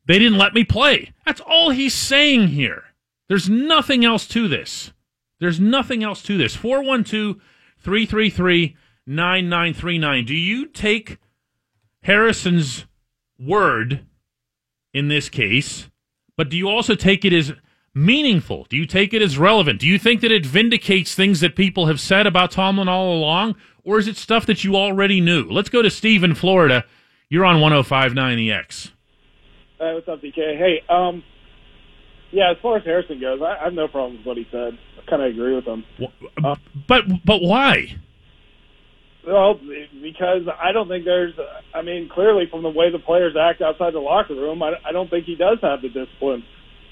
they 0.06 0.20
didn't 0.20 0.40
let 0.40 0.54
me 0.54 0.64
play. 0.64 1.14
That's 1.26 1.42
all 1.42 1.70
he's 1.70 1.94
saying 1.94 2.50
here. 2.50 2.84
There's 3.28 3.50
nothing 3.50 4.04
else 4.04 4.28
to 4.30 4.48
this. 4.48 4.92
There's 5.40 5.60
nothing 5.60 6.04
else 6.04 6.22
to 6.24 6.38
this. 6.38 6.56
412 6.56 7.38
333 7.80 8.76
9939. 9.06 10.26
Do 10.26 10.36
you 10.36 10.66
take 10.66 11.20
Harrison's 12.04 12.86
word 13.40 14.06
in 14.94 15.08
this 15.08 15.30
case, 15.30 15.90
but 16.36 16.50
do 16.50 16.58
you 16.58 16.68
also 16.68 16.96
take 16.96 17.24
it 17.24 17.34
as 17.34 17.54
meaningful? 17.94 18.66
Do 18.70 18.78
you 18.78 18.86
take 18.86 19.14
it 19.14 19.22
as 19.22 19.38
relevant? 19.38 19.80
Do 19.80 19.88
you 19.88 20.00
think 20.00 20.22
that 20.22 20.32
it 20.32 20.46
vindicates 20.46 21.16
things 21.16 21.40
that 21.40 21.56
people 21.56 21.88
have 21.88 22.00
said 22.00 22.28
about 22.28 22.52
Tomlin 22.52 22.88
all 22.88 23.14
along? 23.14 23.56
Or 23.84 23.98
is 23.98 24.08
it 24.08 24.18
stuff 24.18 24.46
that 24.46 24.64
you 24.64 24.76
already 24.76 25.22
knew? 25.22 25.46
Let's 25.50 25.70
go 25.70 25.82
to 25.82 25.90
Steve 25.90 26.24
in 26.24 26.36
Florida. 26.36 26.86
You're 27.30 27.46
on 27.46 27.62
1059 27.62 28.38
The 28.38 28.52
X. 28.52 28.92
Hey, 29.80 29.94
what's 29.94 30.08
up, 30.08 30.22
DK? 30.22 30.58
Hey, 30.58 30.84
um, 30.90 31.24
yeah, 32.32 32.52
as 32.52 32.58
far 32.62 32.78
as 32.78 32.84
Harrison 32.84 33.20
goes, 33.20 33.40
I, 33.42 33.62
I 33.62 33.64
have 33.66 33.74
no 33.74 33.88
problem 33.88 34.18
with 34.18 34.26
what 34.26 34.38
he 34.38 34.46
said. 34.52 34.78
I 34.98 35.10
kind 35.10 35.22
of 35.22 35.30
agree 35.30 35.56
with 35.56 35.66
him. 35.66 35.84
Uh, 36.44 36.56
but 36.88 37.06
but 37.26 37.42
why? 37.42 37.96
Well, 39.26 39.60
because 40.02 40.44
I 40.62 40.72
don't 40.72 40.88
think 40.88 41.06
there's. 41.06 41.34
I 41.74 41.82
mean, 41.82 42.10
clearly 42.10 42.46
from 42.50 42.64
the 42.64 42.70
way 42.70 42.92
the 42.92 43.00
players 43.00 43.36
act 43.40 43.62
outside 43.62 43.94
the 43.94 44.00
locker 44.00 44.34
room, 44.36 44.62
I, 44.62 44.74
I 44.86 44.92
don't 44.92 45.10
think 45.10 45.26
he 45.26 45.36
does 45.36 45.60
have 45.62 45.82
the 45.82 45.90
discipline. 45.90 46.44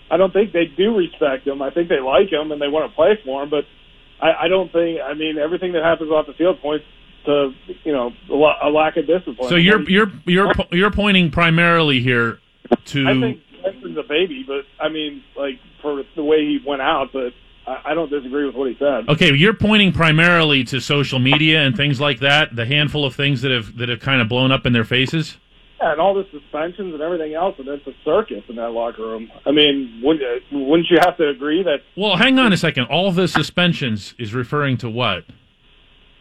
I 0.10 0.18
don't 0.18 0.32
think 0.32 0.54
they 0.54 0.66
do 0.66 0.96
respect 0.96 1.46
him. 1.46 1.62
I 1.62 1.70
think 1.70 1.90
they 1.90 2.00
like 2.00 2.32
him 2.32 2.52
and 2.52 2.62
they 2.62 2.68
want 2.68 2.90
to 2.90 2.96
play 2.96 3.20
for 3.24 3.44
him, 3.44 3.50
but 3.50 3.66
I, 4.22 4.46
I 4.46 4.48
don't 4.48 4.72
think. 4.72 5.00
I 5.02 5.14
mean, 5.14 5.38
everything 5.38 5.74
that 5.74 5.84
happens 5.84 6.12
off 6.12 6.28
the 6.28 6.34
field 6.34 6.62
points 6.62 6.86
to 7.26 7.52
you 7.84 7.92
know 7.92 8.14
a 8.30 8.70
lack 8.70 8.98
of 8.98 9.06
discipline. 9.06 9.50
So 9.50 9.56
you're 9.56 9.88
you're 9.90 10.12
you're 10.26 10.54
you're 10.72 10.92
pointing 10.92 11.30
primarily 11.30 12.00
here 12.00 12.40
to. 12.86 13.08
I 13.08 13.20
think 13.20 13.42
Benson's 13.64 13.98
a 13.98 14.04
baby, 14.04 14.44
but 14.48 14.66
I 14.80 14.90
mean, 14.90 15.24
like 15.36 15.60
for 15.82 16.04
the 16.16 16.24
way 16.24 16.40
he 16.40 16.60
went 16.66 16.82
out, 16.82 17.10
but 17.14 17.34
I, 17.68 17.92
I 17.92 17.94
don't 17.94 18.10
disagree 18.10 18.46
with 18.46 18.56
what 18.56 18.70
he 18.70 18.78
said. 18.80 19.10
Okay, 19.10 19.34
you're 19.36 19.54
pointing 19.54 19.92
primarily 19.92 20.64
to 20.66 20.80
social 20.80 21.20
media 21.20 21.62
and 21.62 21.76
things 21.76 22.00
like 22.00 22.20
that, 22.20 22.56
the 22.56 22.66
handful 22.66 23.06
of 23.06 23.14
things 23.14 23.42
that 23.42 23.52
have 23.52 23.78
that 23.78 23.90
have 23.90 24.00
kind 24.00 24.22
of 24.22 24.30
blown 24.30 24.52
up 24.52 24.66
in 24.66 24.74
their 24.74 24.86
faces. 24.86 25.38
Yeah, 25.79 25.91
and 25.91 26.01
all 26.01 26.15
the 26.15 26.25
suspensions 26.31 26.93
and 26.93 27.01
everything 27.01 27.36
else, 27.36 27.55
and 27.60 27.67
it's 27.67 27.86
a 27.86 27.93
circus 28.03 28.43
in 28.50 28.55
that 28.55 28.72
locker 28.72 29.03
room. 29.03 29.31
I 29.46 29.51
mean, 29.51 30.01
wouldn't, 30.03 30.43
wouldn't 30.51 30.89
you 30.89 30.98
have 31.01 31.17
to 31.17 31.29
agree 31.29 31.62
that? 31.63 31.81
Well, 31.96 32.15
hang 32.15 32.39
on 32.39 32.51
a 32.51 32.57
second. 32.57 32.86
All 32.86 33.12
the 33.12 33.27
suspensions 33.27 34.15
is 34.17 34.34
referring 34.34 34.77
to 34.77 34.89
what? 34.89 35.25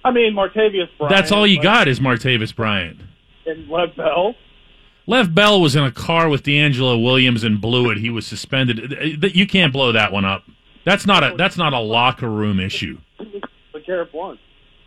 I 0.04 0.10
mean, 0.10 0.34
Martavis 0.34 0.88
Bryant. 0.98 1.08
That's 1.08 1.32
all 1.32 1.46
you 1.46 1.56
like, 1.56 1.64
got 1.64 1.88
is 1.88 2.00
Martavis 2.00 2.54
Bryant. 2.54 3.00
And 3.46 3.68
Lev 3.68 3.96
Bell. 3.96 4.34
Lev 5.06 5.34
Bell 5.34 5.60
was 5.60 5.74
in 5.74 5.84
a 5.84 5.92
car 5.92 6.28
with 6.28 6.42
DeAngelo 6.42 7.02
Williams 7.02 7.42
and 7.42 7.60
blew 7.60 7.90
it. 7.90 7.98
He 7.98 8.10
was 8.10 8.26
suspended. 8.26 9.24
You 9.34 9.46
can't 9.46 9.72
blow 9.72 9.90
that 9.92 10.12
one 10.12 10.24
up. 10.24 10.44
That's 10.84 11.06
not 11.06 11.24
a 11.24 11.34
that's 11.36 11.56
not 11.56 11.72
a 11.72 11.78
locker 11.78 12.28
room 12.28 12.60
issue. 12.60 12.98
But 13.72 13.86
Garrett 13.86 14.12
Blunt. 14.12 14.38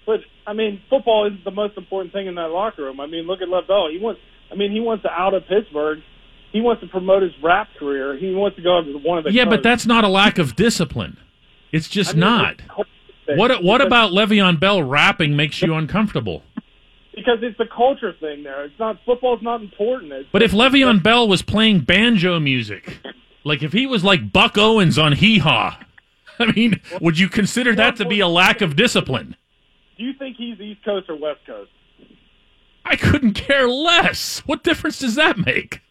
But 0.06 0.20
I 0.46 0.54
mean, 0.54 0.82
football 0.90 1.28
is 1.28 1.34
the 1.44 1.52
most 1.52 1.78
important 1.78 2.14
thing 2.14 2.28
in 2.28 2.36
that 2.36 2.52
locker 2.52 2.84
room. 2.84 3.00
I 3.00 3.08
mean, 3.08 3.26
look 3.28 3.42
at 3.42 3.50
Lev 3.50 3.68
Bell. 3.68 3.90
He 3.92 3.98
wants. 3.98 4.22
I 4.52 4.56
mean, 4.56 4.72
he 4.72 4.80
wants 4.80 5.04
to 5.04 5.10
out 5.10 5.34
of 5.34 5.46
Pittsburgh. 5.48 6.00
He 6.52 6.62
wants 6.62 6.82
to 6.82 6.88
promote 6.88 7.22
his 7.22 7.32
rap 7.44 7.68
career. 7.78 8.18
He 8.18 8.34
wants 8.34 8.58
to 8.58 8.64
go 8.64 8.82
to 8.82 8.98
one 8.98 9.20
of 9.20 9.24
the. 9.24 9.32
Yeah, 9.32 9.46
but 9.46 9.62
that's 9.62 9.86
not 9.86 10.04
a 10.04 10.08
lack 10.08 10.40
of 10.40 10.56
discipline. 10.56 11.18
It's 11.72 11.88
just 11.88 12.12
I 12.12 12.14
mean, 12.14 12.20
not. 12.20 12.54
it's 12.54 12.64
a 12.64 12.68
culture 12.68 12.90
thing. 13.28 13.38
What 13.38 13.64
what 13.64 13.82
about 13.82 14.12
Le'Veon 14.12 14.60
Bell 14.60 14.82
rapping 14.82 15.36
makes 15.36 15.62
you 15.62 15.76
uncomfortable? 15.76 16.44
Because 17.14 17.40
it's 17.42 17.58
the 17.58 17.68
culture 17.68 18.14
thing 18.20 18.44
there. 18.44 18.66
It's 18.66 18.80
not 18.80 18.98
football's 19.06 19.44
not 19.44 19.62
important. 19.62 20.12
It's, 20.14 20.30
But 20.32 20.42
if 20.42 20.52
Le'Veon 20.52 21.04
Bell 21.04 21.28
was 21.28 21.42
playing 21.42 21.82
banjo 21.82 22.40
music, 22.40 22.98
like 23.44 23.62
if 23.62 23.74
he 23.74 23.86
was 23.86 24.04
like 24.04 24.32
Buck 24.32 24.58
Owens 24.58 24.98
on 24.98 25.14
Hee 25.14 25.38
Haw, 25.40 25.78
I 26.40 26.52
mean, 26.54 26.82
would 27.02 27.20
you 27.20 27.30
consider 27.30 27.76
that 27.76 27.98
to 27.98 28.06
be 28.06 28.22
a 28.22 28.28
lack 28.28 28.62
of 28.62 28.76
discipline? 28.76 29.36
do 30.00 30.06
you 30.06 30.14
think 30.18 30.38
he's 30.38 30.60
East 30.62 30.84
Coast 30.86 31.10
or 31.10 31.16
West 31.16 31.42
Coast? 31.46 31.70
I 32.90 32.96
couldn't 32.96 33.34
care 33.34 33.68
less. 33.68 34.40
What 34.40 34.64
difference 34.64 35.00
does 35.00 35.16
that 35.16 35.38
make? 35.38 35.82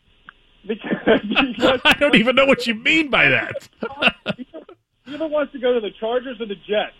Because, 0.67 1.21
because 1.23 1.81
I 1.85 1.95
don't 1.99 2.17
even 2.17 2.35
know 2.35 2.45
what 2.45 2.67
you 2.67 2.75
mean 2.75 3.09
by 3.09 3.28
that. 3.28 3.69
he 4.37 5.14
either 5.14 5.28
wants 5.28 5.52
to 5.52 5.61
go 5.61 5.73
to 5.73 5.81
the 5.81 5.90
Chargers 6.00 6.40
or 6.40 6.47
the 6.47 6.57
Jets 6.57 6.97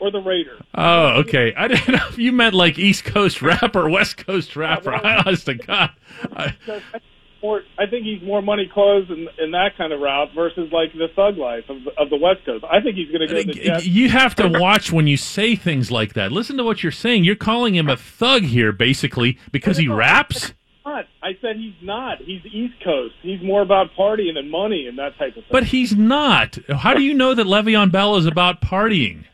or 0.00 0.10
the 0.10 0.20
Raiders. 0.20 0.60
Oh, 0.74 1.20
okay. 1.20 1.54
I 1.56 1.66
didn't 1.68 1.88
know 1.88 2.06
if 2.08 2.18
you 2.18 2.30
meant 2.30 2.54
like 2.54 2.78
East 2.78 3.04
Coast 3.04 3.42
rapper, 3.42 3.88
West 3.88 4.18
Coast 4.18 4.54
rapper. 4.54 4.94
I 5.04 5.22
honest 5.24 5.46
to 5.46 5.54
God. 5.54 5.90
I, 6.32 6.48
Because 6.50 6.82
I 6.92 6.98
think 6.98 7.02
more, 7.42 7.62
I 7.78 7.86
think 7.86 8.04
he's 8.04 8.22
more 8.22 8.42
money 8.42 8.70
clothes 8.72 9.08
in, 9.10 9.28
in 9.38 9.50
that 9.52 9.76
kind 9.76 9.92
of 9.92 10.00
route 10.00 10.30
versus 10.34 10.70
like 10.72 10.92
the 10.92 11.08
thug 11.14 11.36
life 11.36 11.64
of, 11.68 11.76
of 11.96 12.10
the 12.10 12.16
West 12.16 12.44
Coast. 12.44 12.64
I 12.64 12.80
think 12.80 12.96
he's 12.96 13.08
going 13.08 13.26
to 13.26 13.26
go 13.26 13.42
to 13.42 13.46
the 13.46 13.52
Jets. 13.52 13.86
you 13.86 14.08
have 14.08 14.34
to 14.36 14.48
watch 14.48 14.92
when 14.92 15.06
you 15.06 15.16
say 15.16 15.56
things 15.56 15.90
like 15.90 16.14
that. 16.14 16.32
Listen 16.32 16.56
to 16.56 16.64
what 16.64 16.82
you're 16.82 16.92
saying. 16.92 17.24
You're 17.24 17.36
calling 17.36 17.74
him 17.74 17.88
a 17.88 17.96
thug 17.96 18.42
here, 18.42 18.72
basically, 18.72 19.38
because 19.52 19.76
he 19.76 19.88
raps. 19.88 20.52
Not. 20.84 21.04
I 21.22 21.32
said 21.42 21.56
he's 21.56 21.74
not. 21.82 22.18
He's 22.18 22.44
East 22.46 22.74
Coast. 22.82 23.14
He's 23.22 23.42
more 23.42 23.62
about 23.62 23.88
partying 23.98 24.38
and 24.38 24.50
money 24.50 24.86
and 24.88 24.98
that 24.98 25.18
type 25.18 25.36
of 25.36 25.44
thing. 25.44 25.50
But 25.50 25.64
he's 25.64 25.94
not. 25.94 26.58
How 26.68 26.94
do 26.94 27.02
you 27.02 27.12
know 27.12 27.34
that 27.34 27.46
Le'Veon 27.46 27.92
Bell 27.92 28.16
is 28.16 28.26
about 28.26 28.60
partying? 28.62 29.24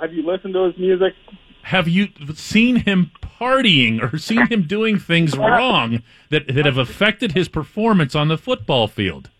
have 0.00 0.12
you 0.12 0.26
listened 0.26 0.54
to 0.54 0.64
his 0.64 0.78
music? 0.78 1.14
Have 1.62 1.88
you 1.88 2.08
seen 2.34 2.76
him 2.76 3.10
partying 3.40 4.00
or 4.02 4.18
seen 4.18 4.46
him 4.46 4.66
doing 4.66 4.98
things 4.98 5.36
wrong 5.38 6.02
that, 6.30 6.46
that 6.48 6.66
have 6.66 6.78
affected 6.78 7.32
his 7.32 7.48
performance 7.48 8.14
on 8.14 8.28
the 8.28 8.38
football 8.38 8.88
field? 8.88 9.30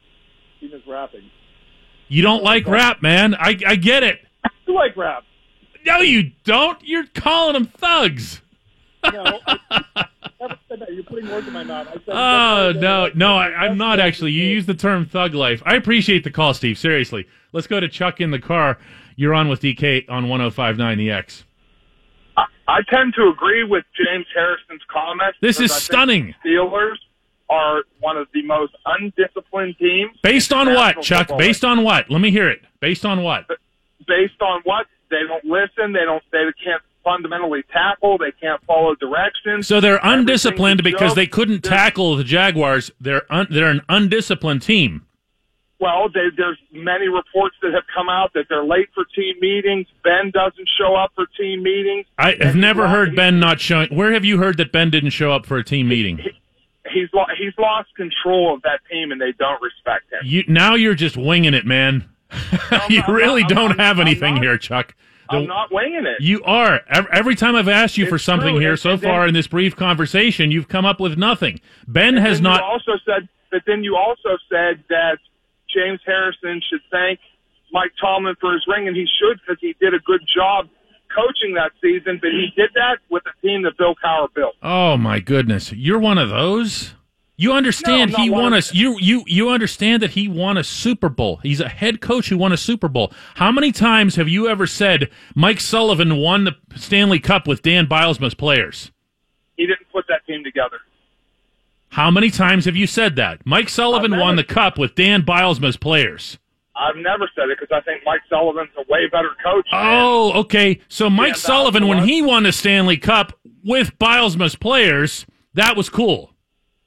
He 0.60 0.68
was 0.68 0.82
rapping. 0.86 1.30
You 2.08 2.22
don't 2.22 2.42
like 2.42 2.66
rap, 2.66 3.02
man. 3.02 3.34
I, 3.34 3.58
I 3.66 3.76
get 3.76 4.02
it. 4.02 4.20
You 4.66 4.74
like 4.74 4.96
rap? 4.96 5.24
No, 5.86 6.00
you 6.00 6.32
don't. 6.44 6.78
You're 6.82 7.06
calling 7.14 7.54
them 7.54 7.66
thugs. 7.66 8.40
No, 9.12 9.38
I 9.46 10.06
never 10.40 10.58
said 10.68 10.80
that. 10.80 10.94
You're 10.94 11.04
putting 11.04 11.28
words 11.28 11.46
in 11.46 11.52
my 11.52 11.62
mouth. 11.62 11.88
I 11.88 11.92
said 11.92 12.02
Oh 12.08 12.72
no, 12.76 13.10
no, 13.14 13.36
I, 13.36 13.48
I'm 13.48 13.76
not 13.76 14.00
actually. 14.00 14.32
You 14.32 14.44
use 14.44 14.66
the 14.66 14.74
term 14.74 15.06
thug 15.06 15.34
life. 15.34 15.62
I 15.66 15.74
appreciate 15.74 16.24
the 16.24 16.30
call, 16.30 16.54
Steve. 16.54 16.78
Seriously, 16.78 17.26
let's 17.52 17.66
go 17.66 17.80
to 17.80 17.88
Chuck 17.88 18.20
in 18.20 18.30
the 18.30 18.38
car. 18.38 18.78
You're 19.16 19.34
on 19.34 19.48
with 19.48 19.60
DK 19.60 20.08
on 20.08 20.26
105.9 20.26 20.96
The 20.96 21.10
X. 21.10 21.44
I, 22.66 22.80
tend 22.88 23.14
to 23.14 23.28
agree 23.28 23.64
with 23.64 23.84
James 23.96 24.26
Harrison's 24.34 24.82
comments. 24.88 25.38
This 25.40 25.60
is 25.60 25.70
I 25.70 25.78
stunning. 25.78 26.34
Steelers 26.44 26.96
are 27.50 27.82
one 28.00 28.16
of 28.16 28.28
the 28.32 28.42
most 28.42 28.74
undisciplined 28.86 29.76
teams. 29.78 30.16
Based 30.22 30.52
on 30.52 30.74
what, 30.74 31.02
Chuck? 31.02 31.28
Based 31.36 31.62
League. 31.62 31.70
on 31.70 31.84
what? 31.84 32.10
Let 32.10 32.20
me 32.20 32.30
hear 32.30 32.48
it. 32.48 32.62
Based 32.80 33.04
on 33.04 33.22
what? 33.22 33.46
based 34.06 34.40
on 34.40 34.60
what 34.64 34.86
they 35.10 35.22
don't 35.26 35.44
listen. 35.44 35.92
They 35.92 36.04
don't. 36.04 36.22
They 36.32 36.44
can't 36.62 36.82
fundamentally 37.02 37.62
tackle. 37.72 38.18
They 38.18 38.32
can't 38.32 38.62
follow 38.64 38.94
directions. 38.94 39.66
So 39.66 39.80
they're 39.80 40.00
undisciplined 40.02 40.82
because 40.82 41.14
they 41.14 41.26
couldn't 41.26 41.62
tackle 41.62 42.16
the 42.16 42.24
Jaguars. 42.24 42.90
They're 43.00 43.30
un, 43.30 43.46
they're 43.50 43.70
an 43.70 43.82
undisciplined 43.88 44.62
team. 44.62 45.06
Well, 45.84 46.08
they, 46.08 46.28
there's 46.34 46.56
many 46.72 47.08
reports 47.08 47.56
that 47.60 47.74
have 47.74 47.82
come 47.94 48.08
out 48.08 48.32
that 48.32 48.46
they're 48.48 48.64
late 48.64 48.88
for 48.94 49.04
team 49.14 49.34
meetings. 49.38 49.86
Ben 50.02 50.30
doesn't 50.32 50.66
show 50.78 50.94
up 50.94 51.12
for 51.14 51.26
team 51.38 51.62
meetings. 51.62 52.06
I 52.18 52.36
have 52.40 52.56
never 52.56 52.88
heard 52.88 53.08
lost- 53.10 53.16
Ben 53.16 53.38
not 53.38 53.60
showing. 53.60 53.94
Where 53.94 54.12
have 54.12 54.24
you 54.24 54.38
heard 54.38 54.56
that 54.56 54.72
Ben 54.72 54.88
didn't 54.88 55.10
show 55.10 55.30
up 55.30 55.44
for 55.44 55.58
a 55.58 55.62
team 55.64 55.88
meeting? 55.88 56.18
He's 56.90 57.08
lo- 57.12 57.26
he's 57.38 57.52
lost 57.58 57.94
control 57.96 58.54
of 58.54 58.62
that 58.62 58.80
team, 58.90 59.12
and 59.12 59.20
they 59.20 59.32
don't 59.32 59.60
respect 59.60 60.10
him. 60.10 60.20
You 60.24 60.44
now 60.48 60.74
you're 60.74 60.94
just 60.94 61.18
winging 61.18 61.52
it, 61.52 61.66
man. 61.66 62.08
you 62.88 63.02
really 63.08 63.44
don't 63.44 63.78
have 63.78 63.98
I'm 63.98 64.06
anything 64.06 64.36
not. 64.36 64.42
here, 64.42 64.56
Chuck. 64.56 64.94
The- 65.30 65.36
I'm 65.36 65.46
not 65.46 65.70
winging 65.70 66.06
it. 66.06 66.22
You 66.22 66.42
are. 66.44 66.80
Ev- 66.88 67.08
Every 67.12 67.34
time 67.34 67.56
I've 67.56 67.68
asked 67.68 67.98
you 67.98 68.06
for 68.06 68.18
something 68.18 68.54
true, 68.54 68.58
here 68.60 68.70
and- 68.70 68.78
so 68.80 68.96
then- 68.96 69.10
far 69.10 69.28
in 69.28 69.34
this 69.34 69.46
brief 69.48 69.76
conversation, 69.76 70.50
you've 70.50 70.68
come 70.68 70.86
up 70.86 70.98
with 70.98 71.18
nothing. 71.18 71.60
Ben 71.86 72.16
has 72.16 72.40
not. 72.40 72.60
You 72.60 72.66
also 72.66 72.92
said, 73.04 73.28
but 73.50 73.62
then 73.66 73.84
you 73.84 73.96
also 73.96 74.38
said 74.50 74.82
that 74.88 75.18
James 75.74 76.00
Harrison 76.06 76.60
should 76.70 76.80
thank 76.90 77.18
Mike 77.72 77.92
Tomlin 78.00 78.36
for 78.40 78.52
his 78.52 78.64
ring, 78.68 78.86
and 78.86 78.96
he 78.96 79.06
should 79.18 79.40
because 79.40 79.58
he 79.60 79.74
did 79.80 79.94
a 79.94 79.98
good 80.00 80.20
job 80.34 80.68
coaching 81.14 81.54
that 81.54 81.72
season. 81.82 82.18
But 82.20 82.30
he 82.30 82.52
did 82.56 82.70
that 82.74 82.98
with 83.10 83.22
a 83.26 83.46
team 83.46 83.62
that 83.62 83.76
Bill 83.76 83.94
Cowher 84.02 84.32
built. 84.34 84.54
Oh 84.62 84.96
my 84.96 85.20
goodness, 85.20 85.72
you're 85.72 85.98
one 85.98 86.18
of 86.18 86.28
those. 86.28 86.94
You 87.36 87.52
understand 87.52 88.12
No, 88.12 88.18
he 88.18 88.30
won 88.30 88.54
a 88.54 88.60
you 88.72 88.96
you 89.00 89.24
you 89.26 89.50
understand 89.50 90.02
that 90.02 90.12
he 90.12 90.28
won 90.28 90.56
a 90.56 90.62
Super 90.62 91.08
Bowl. 91.08 91.38
He's 91.42 91.60
a 91.60 91.68
head 91.68 92.00
coach 92.00 92.28
who 92.28 92.38
won 92.38 92.52
a 92.52 92.56
Super 92.56 92.86
Bowl. 92.86 93.12
How 93.34 93.50
many 93.50 93.72
times 93.72 94.14
have 94.14 94.28
you 94.28 94.46
ever 94.48 94.68
said 94.68 95.10
Mike 95.34 95.58
Sullivan 95.58 96.16
won 96.16 96.44
the 96.44 96.52
Stanley 96.76 97.18
Cup 97.18 97.48
with 97.48 97.62
Dan 97.62 97.86
Bylsma's 97.86 98.34
players? 98.34 98.92
He 99.56 99.66
didn't 99.66 99.88
put 99.92 100.06
that 100.08 100.24
team 100.26 100.44
together. 100.44 100.78
How 101.94 102.10
many 102.10 102.28
times 102.28 102.64
have 102.64 102.74
you 102.74 102.88
said 102.88 103.14
that? 103.16 103.46
Mike 103.46 103.68
Sullivan 103.68 104.18
won 104.18 104.34
the 104.34 104.42
cup 104.42 104.78
with 104.78 104.96
Dan 104.96 105.22
Bylsma's 105.22 105.76
players. 105.76 106.38
I've 106.74 106.96
never 106.96 107.30
said 107.36 107.50
it 107.50 107.58
because 107.60 107.72
I 107.72 107.82
think 107.82 108.02
Mike 108.04 108.22
Sullivan's 108.28 108.70
a 108.76 108.82
way 108.90 109.06
better 109.12 109.30
coach. 109.44 109.68
Oh, 109.72 110.32
okay. 110.40 110.80
So 110.88 111.08
Mike 111.08 111.36
Sullivan, 111.36 111.86
when 111.86 112.02
he 112.02 112.20
won 112.20 112.42
the 112.42 112.50
Stanley 112.50 112.96
Cup 112.96 113.38
with 113.64 113.96
Bylsma's 114.00 114.56
players, 114.56 115.24
that 115.54 115.76
was 115.76 115.88
cool. 115.88 116.34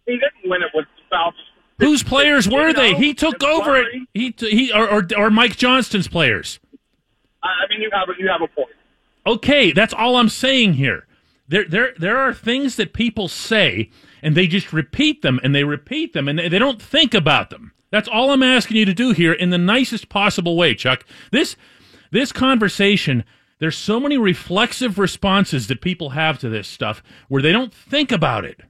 he 0.05 0.15
didn't 0.15 0.43
win 0.43 0.61
it 0.61 0.71
with 0.73 0.85
South. 1.09 1.35
Whose 1.79 2.03
players 2.03 2.49
were 2.49 2.73
they? 2.73 2.91
know, 2.91 2.97
He 2.97 3.13
took 3.13 3.41
over 3.41 3.77
it. 3.77 3.87
He 4.13 4.31
t- 4.33 4.49
he 4.49 4.73
or, 4.73 4.91
or 4.91 5.07
or 5.15 5.29
Mike 5.29 5.55
Johnston's 5.55 6.09
players. 6.09 6.59
I 7.41 7.47
I 7.47 7.69
mean, 7.69 7.79
you 7.81 7.89
have 7.93 8.09
a, 8.09 8.13
you 8.21 8.27
have 8.27 8.41
a 8.41 8.47
point. 8.47 8.75
Okay, 9.25 9.71
that's 9.71 9.93
all 9.93 10.17
I'm 10.17 10.27
saying 10.27 10.73
here. 10.73 11.07
There 11.47 11.63
there 11.63 11.93
there 11.97 12.17
are 12.17 12.33
things 12.33 12.75
that 12.75 12.91
people 12.91 13.29
say 13.29 13.89
and 14.21 14.35
they 14.35 14.47
just 14.47 14.73
repeat 14.73 15.21
them 15.21 15.39
and 15.43 15.53
they 15.53 15.63
repeat 15.63 16.13
them 16.13 16.27
and 16.27 16.39
they, 16.39 16.59
don't 16.59 16.81
think 16.81 17.13
about 17.13 17.49
them. 17.49 17.71
That's 17.91 18.07
all 18.07 18.31
I'm 18.31 18.43
asking 18.43 18.77
you 18.77 18.85
to 18.85 18.93
do 18.93 19.11
here 19.11 19.33
in 19.33 19.49
the 19.49 19.57
nicest 19.57 20.09
possible 20.09 20.57
way, 20.57 20.75
Chuck. 20.75 21.05
This 21.31 21.55
this 22.11 22.31
conversation 22.31 23.25
there's 23.59 23.77
so 23.77 23.99
many 23.99 24.17
reflexive 24.17 24.99
responses 24.99 25.67
that 25.67 25.81
people 25.81 26.11
have 26.11 26.37
to 26.39 26.49
this 26.49 26.67
stuff 26.67 27.01
where 27.27 27.41
they 27.41 27.51
don't 27.51 27.73
think 27.73 28.11
about 28.11 28.45
it. 28.45 28.61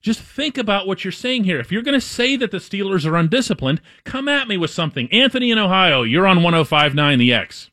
Just 0.00 0.20
think 0.20 0.58
about 0.58 0.86
what 0.86 1.04
you're 1.04 1.12
saying 1.12 1.44
here. 1.44 1.58
If 1.58 1.72
you're 1.72 1.82
going 1.82 1.98
to 1.98 2.06
say 2.06 2.36
that 2.36 2.50
the 2.50 2.58
Steelers 2.58 3.06
are 3.06 3.16
undisciplined, 3.16 3.80
come 4.04 4.28
at 4.28 4.48
me 4.48 4.56
with 4.56 4.70
something. 4.70 5.10
Anthony 5.12 5.50
in 5.50 5.58
Ohio, 5.58 6.02
you're 6.02 6.26
on 6.26 6.42
1059 6.42 7.18
The 7.18 7.32
X. 7.32 7.70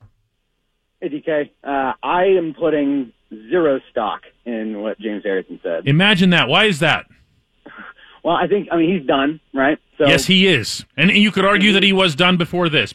Hey, 1.00 1.08
DK. 1.08 1.50
Uh, 1.62 1.92
I 2.02 2.24
am 2.24 2.54
putting 2.58 3.12
zero 3.50 3.80
stock 3.90 4.22
in 4.44 4.80
what 4.80 4.98
James 4.98 5.22
Harrison 5.24 5.60
said. 5.62 5.86
Imagine 5.86 6.30
that. 6.30 6.48
Why 6.48 6.64
is 6.64 6.80
that? 6.80 7.06
Well, 8.24 8.36
I 8.36 8.46
think, 8.46 8.68
I 8.70 8.76
mean, 8.76 8.96
he's 8.96 9.06
done, 9.06 9.40
right? 9.52 9.78
So, 9.98 10.06
yes, 10.06 10.26
he 10.26 10.46
is. 10.46 10.84
And 10.96 11.10
you 11.10 11.32
could 11.32 11.44
argue 11.44 11.72
that 11.72 11.82
he 11.82 11.92
was 11.92 12.14
done 12.14 12.36
before 12.36 12.68
this. 12.68 12.94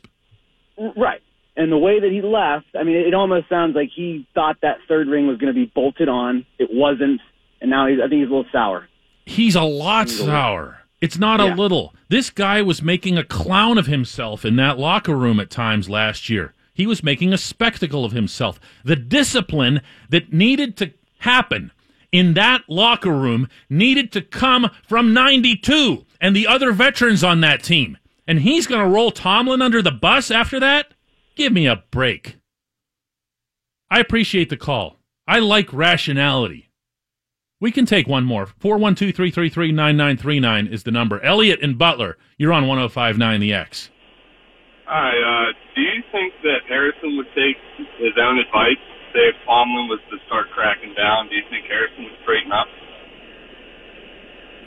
Right. 0.78 1.22
And 1.56 1.72
the 1.72 1.78
way 1.78 2.00
that 2.00 2.12
he 2.12 2.22
left, 2.22 2.68
I 2.80 2.84
mean, 2.84 2.96
it 2.96 3.14
almost 3.14 3.50
sounds 3.50 3.76
like 3.76 3.90
he 3.94 4.28
thought 4.36 4.58
that 4.62 4.78
third 4.88 5.08
ring 5.08 5.28
was 5.28 5.38
going 5.38 5.54
to 5.54 5.60
be 5.60 5.72
bolted 5.74 6.08
on. 6.08 6.46
It 6.60 6.70
wasn't. 6.72 7.20
And 7.60 7.70
now 7.70 7.88
he's, 7.88 7.98
I 8.00 8.08
think 8.08 8.22
he's 8.22 8.30
a 8.30 8.34
little 8.34 8.46
sour. 8.52 8.88
He's 9.26 9.56
a 9.56 9.64
lot 9.64 10.08
sour. 10.08 10.82
It's 11.02 11.18
not 11.18 11.40
a 11.40 11.54
little. 11.54 11.94
This 12.10 12.30
guy 12.30 12.62
was 12.62 12.82
making 12.82 13.18
a 13.18 13.24
clown 13.24 13.78
of 13.78 13.88
himself 13.88 14.46
in 14.46 14.56
that 14.56 14.80
locker 14.80 15.16
room 15.16 15.40
at 15.40 15.50
times 15.50 15.90
last 15.90 16.30
year. 16.30 16.54
He 16.78 16.86
was 16.86 17.02
making 17.02 17.34
a 17.34 17.40
spectacle 17.40 18.06
of 18.06 18.12
himself. 18.12 18.60
The 18.86 18.96
discipline 18.96 19.82
that 20.10 20.32
needed 20.32 20.78
to 20.78 20.94
happen 21.18 21.72
in 22.12 22.36
that 22.36 22.66
locker 22.70 23.12
room 23.12 23.50
needed 23.68 24.12
to 24.12 24.22
come 24.22 24.70
from 24.88 25.12
92 25.12 26.06
and 26.22 26.36
the 26.36 26.46
other 26.46 26.72
veterans 26.72 27.24
on 27.24 27.42
that 27.42 27.64
team. 27.64 27.98
And 28.28 28.42
he's 28.42 28.68
going 28.68 28.84
to 28.84 28.94
roll 28.94 29.10
Tomlin 29.10 29.60
under 29.60 29.82
the 29.82 29.92
bus 29.92 30.30
after 30.30 30.60
that? 30.60 30.94
Give 31.36 31.52
me 31.52 31.66
a 31.66 31.84
break. 31.90 32.38
I 33.90 34.00
appreciate 34.00 34.50
the 34.50 34.56
call. 34.56 35.00
I 35.28 35.40
like 35.40 35.74
rationality. 35.74 36.70
We 37.60 37.72
can 37.72 37.88
take 37.88 38.08
one 38.08 38.24
more. 38.24 38.46
412 38.46 39.16
333 39.16 39.72
9939 39.72 40.68
is 40.68 40.84
the 40.84 40.92
number. 40.92 41.20
Elliot 41.24 41.60
and 41.64 41.76
Butler, 41.76 42.20
you're 42.38 42.54
on 42.54 42.68
1059 42.68 43.40
The 43.40 43.54
X. 43.54 43.90
Hi, 44.90 45.12
uh, 45.12 45.52
do 45.76 45.82
you 45.82 46.02
think 46.14 46.34
that 46.44 46.60
Harrison 46.70 47.18
would 47.18 47.28
take 47.36 47.58
his 47.98 48.14
own 48.18 48.40
advice? 48.40 48.78
Say 49.12 49.20
if 49.20 49.36
Tomlin 49.46 49.90
was 49.90 50.00
to 50.10 50.18
start 50.28 50.50
cracking 50.52 50.94
down, 50.94 51.28
do 51.28 51.36
you 51.36 51.44
think 51.50 51.66
Harrison 51.66 52.06
would 52.06 52.14
straighten 52.22 52.54
up? 52.54 52.68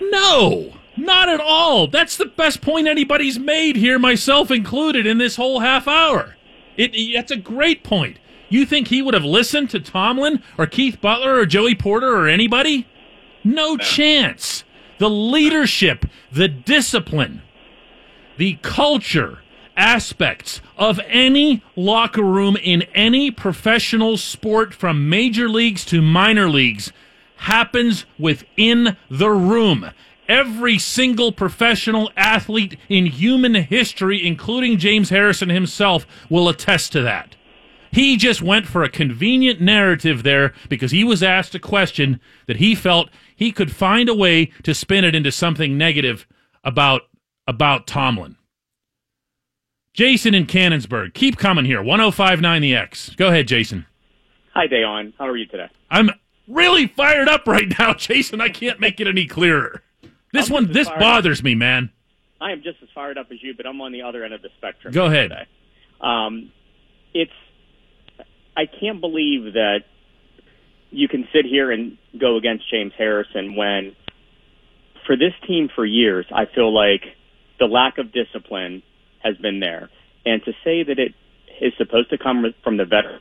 No, 0.02 0.74
not 0.98 1.30
at 1.30 1.40
all. 1.40 1.86
That's 1.86 2.18
the 2.18 2.26
best 2.26 2.60
point 2.60 2.86
anybody's 2.86 3.38
made 3.38 3.76
here, 3.76 3.98
myself 3.98 4.50
included, 4.50 5.06
in 5.06 5.16
this 5.16 5.36
whole 5.36 5.60
half 5.60 5.88
hour. 5.88 6.36
It, 6.76 6.92
that's 7.14 7.32
a 7.32 7.36
great 7.36 7.82
point. 7.82 8.18
You 8.50 8.66
think 8.66 8.88
he 8.88 9.00
would 9.00 9.14
have 9.14 9.24
listened 9.24 9.70
to 9.70 9.80
Tomlin 9.80 10.42
or 10.58 10.66
Keith 10.66 11.00
Butler 11.00 11.36
or 11.36 11.46
Joey 11.46 11.74
Porter 11.74 12.14
or 12.14 12.28
anybody? 12.28 12.86
No 13.42 13.78
chance. 13.78 14.64
The 14.98 15.08
leadership, 15.08 16.04
the 16.30 16.48
discipline, 16.48 17.40
the 18.36 18.58
culture 18.60 19.39
aspects 19.80 20.60
of 20.76 21.00
any 21.08 21.62
locker 21.74 22.22
room 22.22 22.54
in 22.62 22.82
any 22.94 23.30
professional 23.30 24.18
sport 24.18 24.74
from 24.74 25.08
major 25.08 25.48
leagues 25.48 25.86
to 25.86 26.02
minor 26.02 26.50
leagues 26.50 26.92
happens 27.36 28.04
within 28.18 28.98
the 29.08 29.30
room. 29.30 29.90
Every 30.28 30.78
single 30.78 31.32
professional 31.32 32.10
athlete 32.14 32.78
in 32.90 33.06
human 33.06 33.54
history, 33.54 34.24
including 34.24 34.76
James 34.76 35.08
Harrison 35.08 35.48
himself, 35.48 36.06
will 36.28 36.50
attest 36.50 36.92
to 36.92 37.00
that. 37.00 37.34
He 37.90 38.18
just 38.18 38.42
went 38.42 38.66
for 38.66 38.84
a 38.84 38.90
convenient 38.90 39.62
narrative 39.62 40.22
there 40.22 40.52
because 40.68 40.90
he 40.90 41.04
was 41.04 41.22
asked 41.22 41.54
a 41.54 41.58
question 41.58 42.20
that 42.46 42.58
he 42.58 42.74
felt 42.74 43.08
he 43.34 43.50
could 43.50 43.74
find 43.74 44.10
a 44.10 44.14
way 44.14 44.52
to 44.62 44.74
spin 44.74 45.04
it 45.04 45.14
into 45.14 45.32
something 45.32 45.78
negative 45.78 46.26
about 46.62 47.02
about 47.48 47.86
Tomlin. 47.86 48.36
Jason 49.92 50.34
in 50.34 50.46
Canonsburg, 50.46 51.14
keep 51.14 51.36
coming 51.36 51.64
here. 51.64 51.82
1059 51.82 52.62
the 52.62 52.74
X. 52.74 53.10
Go 53.16 53.28
ahead, 53.28 53.48
Jason. 53.48 53.86
Hi, 54.54 54.66
Dayon. 54.66 55.12
How 55.18 55.26
are 55.26 55.36
you 55.36 55.46
today? 55.46 55.68
I'm 55.90 56.10
really 56.46 56.86
fired 56.86 57.28
up 57.28 57.46
right 57.46 57.72
now, 57.78 57.94
Jason. 57.98 58.40
I 58.40 58.48
can't 58.48 58.80
make 58.80 59.00
it 59.00 59.06
any 59.06 59.26
clearer. 59.26 59.82
This 60.32 60.48
I'm 60.48 60.54
one 60.54 60.72
this 60.72 60.88
bothers 60.88 61.42
me, 61.42 61.54
man. 61.54 61.90
I 62.40 62.52
am 62.52 62.62
just 62.62 62.78
as 62.82 62.88
fired 62.94 63.18
up 63.18 63.26
as 63.30 63.42
you, 63.42 63.54
but 63.54 63.66
I'm 63.66 63.80
on 63.80 63.92
the 63.92 64.02
other 64.02 64.24
end 64.24 64.32
of 64.32 64.42
the 64.42 64.48
spectrum. 64.56 64.94
Go 64.94 65.06
ahead. 65.06 65.30
Today. 65.30 65.46
Um, 66.00 66.52
it's 67.12 67.32
I 68.56 68.66
can't 68.66 69.00
believe 69.00 69.54
that 69.54 69.80
you 70.90 71.08
can 71.08 71.28
sit 71.32 71.44
here 71.44 71.70
and 71.70 71.98
go 72.18 72.36
against 72.36 72.70
James 72.70 72.92
Harrison 72.96 73.56
when, 73.56 73.94
for 75.06 75.16
this 75.16 75.32
team 75.46 75.68
for 75.74 75.84
years, 75.84 76.26
I 76.32 76.46
feel 76.46 76.74
like 76.74 77.02
the 77.58 77.66
lack 77.66 77.98
of 77.98 78.12
discipline 78.12 78.82
has 79.22 79.36
been 79.36 79.60
there, 79.60 79.90
and 80.24 80.42
to 80.44 80.52
say 80.64 80.82
that 80.82 80.98
it 80.98 81.14
is 81.60 81.72
supposed 81.78 82.10
to 82.10 82.18
come 82.18 82.54
from 82.64 82.76
the 82.76 82.84
veteran, 82.84 83.20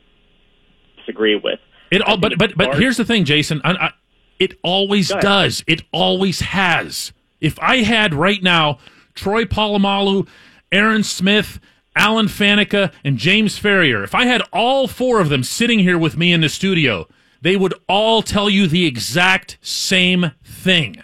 disagree 0.97 1.35
with. 1.35 1.59
It 1.91 2.01
all, 2.01 2.17
but 2.17 2.37
but 2.37 2.55
but 2.55 2.75
here's 2.77 2.97
the 2.97 3.05
thing, 3.05 3.25
Jason. 3.25 3.61
I, 3.63 3.71
I, 3.71 3.91
it 4.39 4.57
always 4.63 5.09
does. 5.09 5.63
It 5.67 5.83
always 5.91 6.39
has. 6.41 7.11
If 7.41 7.57
I 7.59 7.77
had 7.77 8.13
right 8.13 8.41
now 8.41 8.79
Troy 9.15 9.45
Polamalu, 9.45 10.27
Aaron 10.71 11.03
Smith, 11.03 11.59
Alan 11.95 12.27
Faneca, 12.27 12.93
and 13.03 13.17
James 13.17 13.59
Farrior, 13.59 14.03
if 14.03 14.13
I 14.13 14.25
had 14.25 14.41
all 14.53 14.87
four 14.87 15.19
of 15.19 15.29
them 15.29 15.43
sitting 15.43 15.79
here 15.79 15.97
with 15.97 16.15
me 16.15 16.31
in 16.31 16.41
the 16.41 16.49
studio, 16.49 17.07
they 17.41 17.55
would 17.55 17.73
all 17.87 18.21
tell 18.21 18.49
you 18.49 18.67
the 18.67 18.85
exact 18.85 19.57
same 19.61 20.31
thing. 20.43 21.03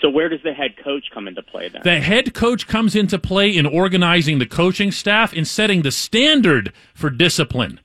So 0.00 0.08
where 0.08 0.28
does 0.28 0.42
the 0.42 0.54
head 0.54 0.76
coach 0.82 1.10
come 1.12 1.28
into 1.28 1.42
play 1.42 1.68
then? 1.68 1.82
The 1.84 2.00
head 2.00 2.32
coach 2.32 2.66
comes 2.66 2.96
into 2.96 3.18
play 3.18 3.54
in 3.54 3.66
organizing 3.66 4.38
the 4.38 4.46
coaching 4.46 4.92
staff 4.92 5.34
in 5.34 5.44
setting 5.44 5.82
the 5.82 5.92
standard 5.92 6.72
for 6.94 7.10
discipline. 7.10 7.80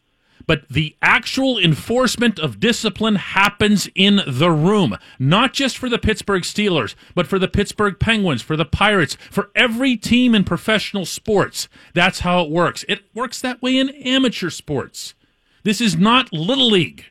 But 0.48 0.70
the 0.70 0.96
actual 1.02 1.58
enforcement 1.58 2.40
of 2.40 2.60
discipline 2.60 3.16
happens 3.16 3.90
in 3.96 4.22
the 4.28 4.52
room, 4.52 4.96
not 5.18 5.54
just 5.54 5.78
for 5.78 5.90
the 5.90 5.98
Pittsburgh 5.98 6.44
Steelers, 6.44 6.94
but 7.16 7.28
for 7.28 7.40
the 7.40 7.48
Pittsburgh 7.48 8.00
Penguins, 8.00 8.44
for 8.44 8.56
the 8.56 8.66
Pirates, 8.66 9.18
for 9.32 9.50
every 9.56 9.98
team 9.98 10.36
in 10.36 10.44
professional 10.44 11.06
sports. 11.06 11.68
That's 11.94 12.20
how 12.20 12.44
it 12.44 12.52
works. 12.52 12.86
It 12.88 13.02
works 13.14 13.42
that 13.42 13.62
way 13.62 13.78
in 13.78 13.90
amateur 13.90 14.52
sports. 14.52 15.16
This 15.64 15.82
is 15.82 15.98
not 15.98 16.32
Little 16.32 16.70
League. 16.70 17.06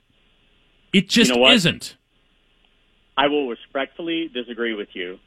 It 0.92 1.08
just 1.08 1.32
know 1.32 1.38
what? 1.38 1.54
isn't. 1.54 1.96
I 3.16 3.28
will 3.28 3.48
respectfully 3.48 4.28
disagree 4.32 4.74
with 4.74 4.88
you, 4.94 5.18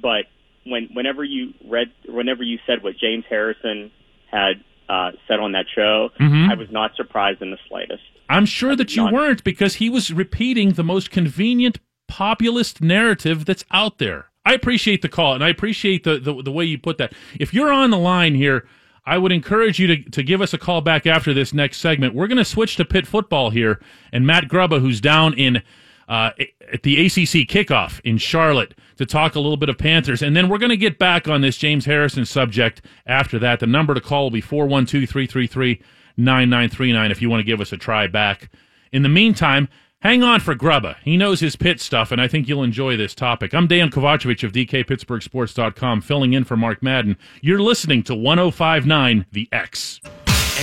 but 0.00 0.24
when 0.66 0.88
whenever 0.94 1.22
you 1.24 1.52
read, 1.68 1.88
whenever 2.08 2.42
you 2.42 2.58
said 2.66 2.82
what 2.82 2.96
James 2.98 3.24
Harrison 3.28 3.90
had 4.30 4.64
uh, 4.88 5.10
said 5.28 5.40
on 5.40 5.52
that 5.52 5.66
show, 5.74 6.08
Mm-hmm. 6.20 6.50
I 6.50 6.54
was 6.54 6.68
not 6.70 6.96
surprised 6.96 7.42
in 7.42 7.50
the 7.50 7.58
slightest. 7.68 8.02
I'm 8.28 8.46
sure 8.46 8.74
that 8.76 8.96
you 8.96 9.04
not- 9.04 9.12
weren't 9.12 9.44
because 9.44 9.74
he 9.76 9.90
was 9.90 10.10
repeating 10.12 10.72
the 10.72 10.82
most 10.84 11.10
convenient 11.10 11.78
populist 12.08 12.80
narrative 12.80 13.44
that's 13.44 13.64
out 13.70 13.98
there. 13.98 14.26
I 14.46 14.52
appreciate 14.54 15.02
the 15.02 15.08
call 15.08 15.34
and 15.34 15.42
I 15.42 15.48
appreciate 15.48 16.04
the, 16.04 16.18
the, 16.18 16.42
the 16.42 16.52
way 16.52 16.64
you 16.64 16.78
put 16.78 16.98
that. 16.98 17.12
If 17.40 17.52
you're 17.54 17.72
on 17.72 17.90
the 17.90 17.98
line 17.98 18.34
here, 18.34 18.66
I 19.06 19.16
would 19.18 19.32
encourage 19.32 19.78
you 19.78 19.86
to, 19.88 20.10
to 20.10 20.22
give 20.22 20.40
us 20.42 20.52
a 20.54 20.58
call 20.58 20.80
back 20.80 21.06
after 21.06 21.32
this 21.34 21.52
next 21.54 21.78
segment. 21.78 22.14
We're 22.14 22.26
going 22.26 22.38
to 22.38 22.44
switch 22.44 22.76
to 22.76 22.84
pit 22.84 23.06
football 23.06 23.50
here, 23.50 23.80
and 24.12 24.26
Matt 24.26 24.44
Grubba, 24.48 24.80
who's 24.80 25.00
down 25.00 25.34
in 25.34 25.62
uh, 26.08 26.30
at 26.72 26.82
the 26.82 27.06
ACC 27.06 27.48
kickoff 27.48 28.00
in 28.04 28.18
Charlotte, 28.18 28.74
to 28.96 29.06
talk 29.06 29.34
a 29.34 29.40
little 29.40 29.56
bit 29.56 29.68
of 29.68 29.78
Panthers, 29.78 30.22
and 30.22 30.36
then 30.36 30.48
we're 30.48 30.58
going 30.58 30.70
to 30.70 30.76
get 30.76 30.98
back 30.98 31.28
on 31.28 31.40
this 31.40 31.56
James 31.56 31.84
Harrison 31.84 32.24
subject 32.24 32.82
after 33.06 33.38
that. 33.40 33.60
The 33.60 33.66
number 33.66 33.94
to 33.94 34.00
call 34.00 34.24
will 34.24 34.30
be 34.30 34.40
412 34.40 35.08
333 35.08 35.82
9939 36.16 37.10
if 37.10 37.20
you 37.20 37.28
want 37.28 37.40
to 37.40 37.44
give 37.44 37.60
us 37.60 37.72
a 37.72 37.76
try 37.76 38.06
back. 38.06 38.50
In 38.92 39.02
the 39.02 39.08
meantime, 39.08 39.68
hang 40.00 40.22
on 40.22 40.40
for 40.40 40.54
Grubba. 40.54 40.96
He 41.02 41.16
knows 41.16 41.40
his 41.40 41.56
pit 41.56 41.80
stuff, 41.80 42.12
and 42.12 42.20
I 42.20 42.28
think 42.28 42.48
you'll 42.48 42.62
enjoy 42.62 42.96
this 42.96 43.14
topic. 43.14 43.52
I'm 43.52 43.66
Dan 43.66 43.90
Kovacevic 43.90 44.44
of 44.44 44.52
DKPittsburghSports.com, 44.52 46.02
filling 46.02 46.32
in 46.32 46.44
for 46.44 46.56
Mark 46.56 46.82
Madden. 46.82 47.16
You're 47.40 47.60
listening 47.60 48.04
to 48.04 48.14
1059 48.14 49.26
The 49.32 49.48
X. 49.50 50.00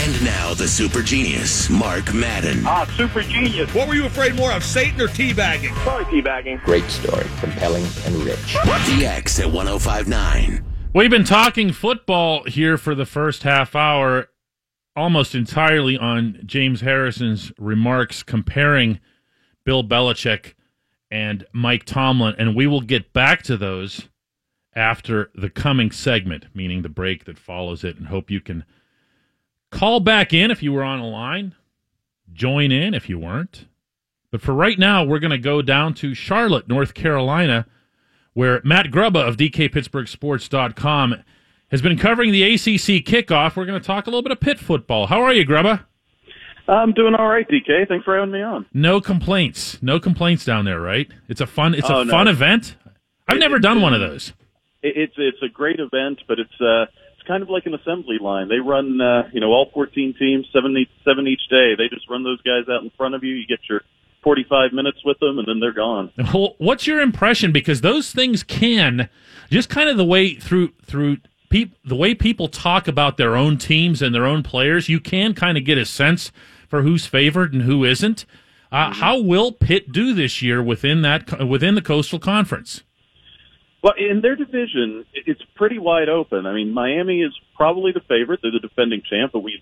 And 0.04 0.26
now 0.26 0.56
the 0.56 0.68
super 0.68 1.04
genius, 1.04 1.70
Mark 1.70 2.12
Madden. 2.12 2.64
Ah, 2.66 2.92
super 2.98 3.22
genius. 3.22 3.72
What 3.72 3.88
were 3.88 3.94
you 3.94 4.08
afraid 4.08 4.34
more 4.34 4.52
of, 4.52 4.64
Satan 4.64 5.00
or 5.00 5.08
teabagging? 5.08 5.76
Sorry, 5.84 6.06
teabagging. 6.06 6.64
Great 6.64 6.90
story, 6.90 7.28
compelling 7.40 7.86
and 8.06 8.16
rich. 8.16 8.56
The 8.66 9.06
X 9.06 9.40
at 9.40 9.52
1059. 9.52 10.66
We've 10.96 11.12
been 11.12 11.24
talking 11.24 11.72
football 11.72 12.46
here 12.46 12.80
for 12.80 12.96
the 12.96 13.06
first 13.06 13.44
half 13.44 13.76
hour, 13.76 14.30
almost 14.96 15.36
entirely 15.36 16.00
on 16.00 16.42
James 16.48 16.82
Harrison's 16.82 17.52
remarks 17.60 18.24
comparing 18.24 19.00
Bill 19.66 19.84
Belichick 19.84 20.56
and 21.12 21.46
Mike 21.54 21.84
Tomlin, 21.86 22.34
and 22.40 22.56
we 22.56 22.66
will 22.66 22.82
get 22.82 23.14
back 23.14 23.44
to 23.44 23.56
those 23.56 24.10
after 24.74 25.30
the 25.36 25.52
coming 25.52 25.92
segment, 25.92 26.48
meaning 26.56 26.82
the 26.82 26.90
break 26.90 27.26
that 27.26 27.38
follows 27.38 27.84
it, 27.84 27.98
and 27.98 28.08
hope 28.08 28.32
you 28.32 28.42
can 28.42 28.66
call 29.72 30.00
back 30.00 30.34
in 30.34 30.52
if 30.52 30.62
you 30.62 30.72
were 30.74 30.84
on 30.84 31.00
a 31.00 31.08
line, 31.08 31.56
join 32.34 32.72
in 32.72 32.94
if 32.94 33.10
you 33.10 33.18
weren't. 33.18 33.66
But 34.30 34.42
for 34.42 34.54
right 34.54 34.78
now, 34.80 35.04
we're 35.04 35.20
going 35.20 35.32
to 35.32 35.38
go 35.38 35.62
down 35.62 35.94
to 35.96 36.14
Charlotte, 36.14 36.68
North 36.68 36.94
Carolina, 36.94 37.66
where 38.34 38.62
Matt 38.64 38.86
Grubba 38.88 39.28
of 39.28 39.36
DKPittsburghSports.com 39.38 41.16
has 41.70 41.82
been 41.82 41.98
covering 41.98 42.32
the 42.32 42.44
ACC 42.44 43.04
kickoff. 43.06 43.56
We're 43.56 43.66
going 43.66 43.80
to 43.80 43.86
talk 43.86 44.08
a 44.08 44.10
little 44.10 44.22
bit 44.24 44.32
of 44.32 44.40
pit 44.40 44.60
football. 44.60 45.08
How 45.08 45.22
are 45.24 45.34
you, 45.34 45.46
Grubba? 45.46 45.86
I'm 46.68 46.94
doing 46.94 47.16
all 47.16 47.28
right, 47.28 47.48
DK. 47.50 47.88
Thanks 47.88 48.06
for 48.06 48.16
having 48.18 48.32
me 48.32 48.42
on. 48.42 48.66
No 48.74 49.02
complaints. 49.02 49.82
No 49.82 50.00
complaints 50.00 50.46
down 50.46 50.64
there, 50.64 50.80
right? 50.80 51.10
It's 51.28 51.42
a 51.42 51.48
fun. 51.48 51.74
It's 51.74 51.90
Oh, 51.90 52.02
a 52.02 52.06
no. 52.06 52.12
fun 52.12 52.28
event. 52.28 52.76
I've 53.28 53.38
It- 53.38 53.40
never 53.42 53.60
done 53.60 53.82
one 53.82 53.94
of 53.94 54.00
those. 54.00 54.32
It, 54.84 54.94
it's 54.96 55.14
it's 55.18 55.42
a 55.44 55.50
great 55.50 55.80
event, 55.80 56.20
but 56.28 56.40
it's 56.40 56.62
uh 56.62 56.86
it's 57.22 57.28
kind 57.28 57.44
of 57.44 57.50
like 57.50 57.68
an 57.68 57.76
assembly 57.76 58.18
line. 58.20 58.48
They 58.50 58.58
run 58.58 59.00
uh, 59.00 59.30
you 59.32 59.40
know 59.40 59.48
all 59.52 59.70
14 59.74 60.16
teams, 60.18 60.48
seven 60.52 60.76
each, 60.76 60.90
seven 61.06 61.28
each 61.28 61.48
day. 61.50 61.76
They 61.78 61.88
just 61.88 62.10
run 62.10 62.24
those 62.24 62.42
guys 62.42 62.64
out 62.70 62.84
in 62.84 62.90
front 62.98 63.14
of 63.14 63.24
you. 63.24 63.36
You 63.36 63.46
get 63.46 63.60
your 63.70 63.82
45 64.24 64.74
minutes 64.74 65.00
with 65.06 65.20
them, 65.20 65.38
and 65.38 65.48
then 65.48 65.60
they're 65.60 65.74
gone. 65.74 66.12
Well, 66.34 66.56
what's 66.58 66.88
your 66.88 67.00
impression? 67.00 67.52
Because 67.52 67.82
those 67.82 68.12
things 68.12 68.44
can 68.44 69.10
just 69.50 69.70
kind 69.70 69.88
of 69.90 69.98
the 69.98 70.06
way 70.06 70.36
through 70.36 70.70
through 70.84 71.18
peop, 71.50 71.76
the 71.86 71.96
way 71.96 72.16
people 72.16 72.48
talk 72.48 72.88
about 72.88 73.18
their 73.18 73.36
own 73.36 73.58
teams 73.58 74.02
and 74.02 74.16
their 74.16 74.26
own 74.26 74.42
players, 74.42 74.90
you 74.90 75.00
can 75.00 75.36
kind 75.36 75.58
of 75.58 75.66
get 75.66 75.78
a 75.78 75.86
sense 75.86 76.32
for 76.68 76.82
who's 76.82 77.06
favored 77.06 77.54
and 77.54 77.64
who 77.64 77.84
isn't. 77.84 78.26
Uh, 78.72 78.90
Mm-hmm. 78.90 79.00
How 79.02 79.20
will 79.20 79.52
Pitt 79.52 79.92
do 79.92 80.14
this 80.14 80.42
year 80.42 80.64
within 80.64 81.02
that 81.02 81.46
within 81.48 81.76
the 81.76 81.82
Coastal 81.82 82.20
Conference? 82.20 82.84
Well, 83.84 83.94
in 83.98 84.22
their 84.22 84.36
division, 84.36 85.06
it's 85.14 85.42
pretty 85.56 85.80
wide 85.80 86.08
open. 86.08 86.46
I 86.46 86.54
mean, 86.54 86.72
Miami 86.72 87.22
is 87.22 87.34
probably 87.56 87.92
the 87.92 88.02
favorite. 88.02 88.40
They're 88.42 88.52
the 88.52 88.60
defending 88.60 89.02
champ, 89.10 89.32
but 89.34 89.40
we, 89.40 89.62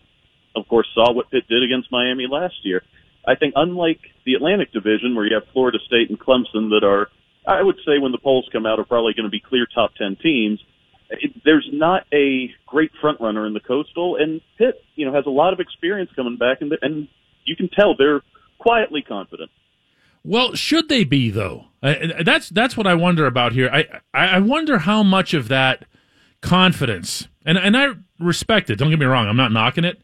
of 0.56 0.68
course, 0.68 0.88
saw 0.94 1.14
what 1.14 1.32
Pitt 1.32 1.48
did 1.48 1.64
against 1.64 1.92
Miami 1.92 2.28
last 2.30 2.56
year. 2.64 2.84
I 3.26 3.36
think, 3.36 3.54
unlike 3.56 4.00
the 4.26 4.34
Atlantic 4.34 4.74
Division, 4.74 5.16
where 5.16 5.26
you 5.26 5.36
have 5.36 5.48
Florida 5.54 5.78
State 5.86 6.10
and 6.10 6.20
Clemson 6.20 6.70
that 6.72 6.84
are, 6.84 7.08
I 7.48 7.64
would 7.64 7.78
say, 7.86 7.98
when 8.00 8.12
the 8.12 8.18
polls 8.18 8.50
come 8.52 8.66
out, 8.66 8.80
are 8.80 8.86
probably 8.86 9.14
going 9.14 9.26
to 9.26 9.30
be 9.30 9.40
clear 9.40 9.66
top 9.74 9.92
10 9.96 10.18
teams. 10.22 10.60
It, 11.10 11.42
there's 11.46 11.68
not 11.72 12.06
a 12.14 12.50
great 12.66 12.92
front 13.00 13.22
runner 13.22 13.48
in 13.48 13.54
the 13.54 13.60
Coastal, 13.62 14.18
and 14.18 14.42
Pitt, 14.58 14.84
you 14.96 15.06
know, 15.06 15.14
has 15.14 15.26
a 15.28 15.32
lot 15.32 15.54
of 15.54 15.60
experience 15.62 16.12
coming 16.16 16.38
back, 16.38 16.62
and, 16.62 16.74
and 16.82 17.08
you 17.46 17.56
can 17.56 17.70
tell 17.70 17.96
they're 17.96 18.22
quietly 18.58 19.02
confident. 19.02 19.50
Well, 20.30 20.54
should 20.54 20.90
they 20.90 21.06
be 21.06 21.32
though? 21.32 21.66
That's 21.82 22.50
that's 22.50 22.78
what 22.78 22.86
I 22.86 22.94
wonder 22.94 23.26
about 23.26 23.54
here. 23.54 23.68
I 23.74 23.88
I 24.14 24.28
I 24.36 24.40
wonder 24.40 24.78
how 24.78 25.02
much 25.02 25.34
of 25.34 25.48
that 25.48 25.86
confidence, 26.40 27.28
and 27.48 27.58
and 27.58 27.76
I 27.76 27.94
respect 28.20 28.70
it. 28.70 28.76
Don't 28.76 28.92
get 28.92 29.00
me 29.00 29.08
wrong. 29.08 29.28
I'm 29.28 29.36
not 29.36 29.52
knocking 29.52 29.86
it, 29.86 30.00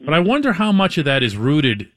but 0.00 0.12
I 0.12 0.18
wonder 0.18 0.54
how 0.54 0.72
much 0.72 0.98
of 0.98 1.04
that 1.04 1.22
is 1.22 1.36
rooted 1.36 1.88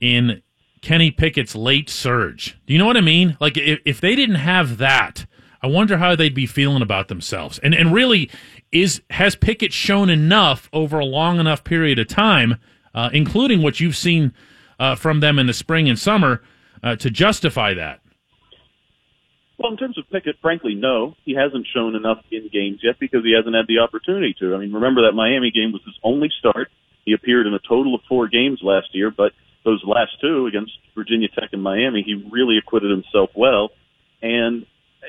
in 0.00 0.40
Kenny 0.80 1.10
Pickett's 1.10 1.54
late 1.54 1.90
surge. 1.90 2.56
Do 2.66 2.72
you 2.72 2.78
know 2.78 2.86
what 2.86 2.96
I 2.96 3.02
mean? 3.02 3.36
Like 3.40 3.58
if 3.58 3.80
if 3.84 4.00
they 4.00 4.14
didn't 4.14 4.36
have 4.36 4.78
that, 4.78 5.26
I 5.60 5.66
wonder 5.66 5.98
how 5.98 6.16
they'd 6.16 6.34
be 6.34 6.46
feeling 6.46 6.80
about 6.80 7.08
themselves. 7.08 7.58
And 7.58 7.74
and 7.74 7.92
really, 7.92 8.30
is 8.72 9.02
has 9.10 9.36
Pickett 9.36 9.74
shown 9.74 10.08
enough 10.08 10.70
over 10.72 10.98
a 10.98 11.04
long 11.04 11.40
enough 11.40 11.62
period 11.62 11.98
of 11.98 12.08
time, 12.08 12.56
uh, 12.94 13.10
including 13.12 13.60
what 13.60 13.80
you've 13.80 13.96
seen 13.96 14.32
uh, 14.80 14.94
from 14.94 15.20
them 15.20 15.38
in 15.38 15.46
the 15.46 15.52
spring 15.52 15.90
and 15.90 15.98
summer, 15.98 16.40
uh, 16.82 16.96
to 16.96 17.10
justify 17.10 17.74
that? 17.74 18.00
Well, 19.58 19.72
in 19.72 19.76
terms 19.76 19.98
of 19.98 20.08
Pickett, 20.10 20.36
frankly, 20.40 20.74
no. 20.74 21.16
He 21.24 21.34
hasn't 21.34 21.66
shown 21.74 21.96
enough 21.96 22.18
in 22.30 22.48
games 22.52 22.78
yet 22.82 22.96
because 23.00 23.24
he 23.24 23.34
hasn't 23.36 23.56
had 23.56 23.66
the 23.66 23.80
opportunity 23.80 24.34
to. 24.38 24.54
I 24.54 24.58
mean, 24.58 24.72
remember 24.72 25.02
that 25.02 25.16
Miami 25.16 25.50
game 25.50 25.72
was 25.72 25.82
his 25.84 25.98
only 26.04 26.30
start. 26.38 26.68
He 27.04 27.12
appeared 27.12 27.46
in 27.46 27.54
a 27.54 27.58
total 27.58 27.94
of 27.94 28.02
four 28.08 28.28
games 28.28 28.60
last 28.62 28.88
year, 28.92 29.10
but 29.10 29.32
those 29.64 29.82
last 29.84 30.12
two 30.20 30.46
against 30.46 30.72
Virginia 30.94 31.28
Tech 31.28 31.50
and 31.52 31.62
Miami, 31.62 32.02
he 32.06 32.24
really 32.30 32.56
acquitted 32.56 32.90
himself 32.90 33.30
well. 33.34 33.70
And 34.22 34.64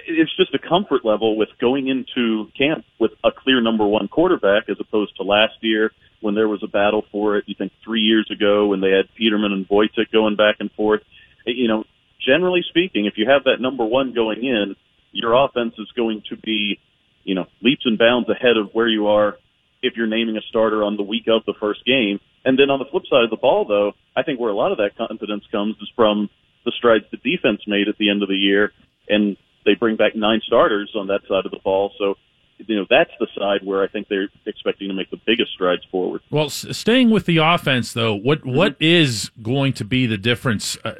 it's 0.07 0.35
just 0.35 0.53
a 0.53 0.59
comfort 0.59 1.05
level 1.05 1.37
with 1.37 1.49
going 1.59 1.87
into 1.87 2.49
camp 2.57 2.85
with 2.99 3.11
a 3.23 3.31
clear 3.31 3.61
number 3.61 3.85
one 3.85 4.07
quarterback 4.07 4.69
as 4.69 4.77
opposed 4.79 5.15
to 5.17 5.23
last 5.23 5.55
year 5.61 5.91
when 6.21 6.35
there 6.35 6.47
was 6.47 6.63
a 6.63 6.67
battle 6.67 7.05
for 7.11 7.37
it. 7.37 7.45
You 7.47 7.55
think 7.57 7.71
three 7.83 8.01
years 8.01 8.29
ago 8.31 8.67
when 8.67 8.81
they 8.81 8.91
had 8.91 9.13
Peterman 9.15 9.53
and 9.53 9.67
Voytik 9.67 10.11
going 10.11 10.35
back 10.35 10.57
and 10.59 10.71
forth. 10.71 11.01
You 11.45 11.67
know, 11.67 11.83
generally 12.25 12.63
speaking, 12.67 13.05
if 13.05 13.13
you 13.17 13.27
have 13.29 13.45
that 13.45 13.59
number 13.59 13.85
one 13.85 14.13
going 14.13 14.43
in, 14.43 14.75
your 15.11 15.33
offense 15.33 15.73
is 15.77 15.87
going 15.95 16.23
to 16.29 16.37
be, 16.37 16.79
you 17.23 17.35
know, 17.35 17.45
leaps 17.61 17.85
and 17.85 17.97
bounds 17.97 18.29
ahead 18.29 18.57
of 18.57 18.69
where 18.73 18.87
you 18.87 19.07
are 19.07 19.37
if 19.81 19.93
you're 19.95 20.07
naming 20.07 20.37
a 20.37 20.41
starter 20.49 20.83
on 20.83 20.97
the 20.97 21.03
week 21.03 21.27
of 21.27 21.43
the 21.45 21.53
first 21.59 21.85
game. 21.85 22.19
And 22.45 22.57
then 22.57 22.69
on 22.69 22.79
the 22.79 22.85
flip 22.85 23.03
side 23.09 23.23
of 23.23 23.29
the 23.29 23.37
ball, 23.37 23.65
though, 23.65 23.93
I 24.15 24.23
think 24.23 24.39
where 24.39 24.51
a 24.51 24.55
lot 24.55 24.71
of 24.71 24.77
that 24.77 24.97
confidence 24.97 25.43
comes 25.51 25.75
is 25.81 25.89
from 25.95 26.29
the 26.65 26.71
strides 26.77 27.05
the 27.11 27.17
defense 27.17 27.61
made 27.67 27.87
at 27.87 27.97
the 27.97 28.09
end 28.09 28.21
of 28.21 28.29
the 28.29 28.35
year, 28.35 28.71
and 29.07 29.37
they 29.65 29.75
bring 29.75 29.95
back 29.95 30.15
nine 30.15 30.41
starters 30.45 30.91
on 30.95 31.07
that 31.07 31.21
side 31.27 31.45
of 31.45 31.51
the 31.51 31.59
ball. 31.63 31.91
So, 31.97 32.15
you 32.57 32.75
know, 32.75 32.85
that's 32.89 33.11
the 33.19 33.27
side 33.37 33.65
where 33.65 33.83
I 33.83 33.87
think 33.87 34.07
they're 34.09 34.29
expecting 34.45 34.89
to 34.89 34.93
make 34.93 35.09
the 35.09 35.19
biggest 35.25 35.51
strides 35.53 35.83
forward. 35.91 36.21
Well, 36.29 36.45
s- 36.45 36.65
staying 36.71 37.09
with 37.09 37.25
the 37.25 37.37
offense 37.37 37.93
though, 37.93 38.13
what 38.13 38.45
what 38.45 38.75
is 38.79 39.31
going 39.41 39.73
to 39.73 39.85
be 39.85 40.05
the 40.05 40.17
difference? 40.17 40.77
Uh, 40.83 40.95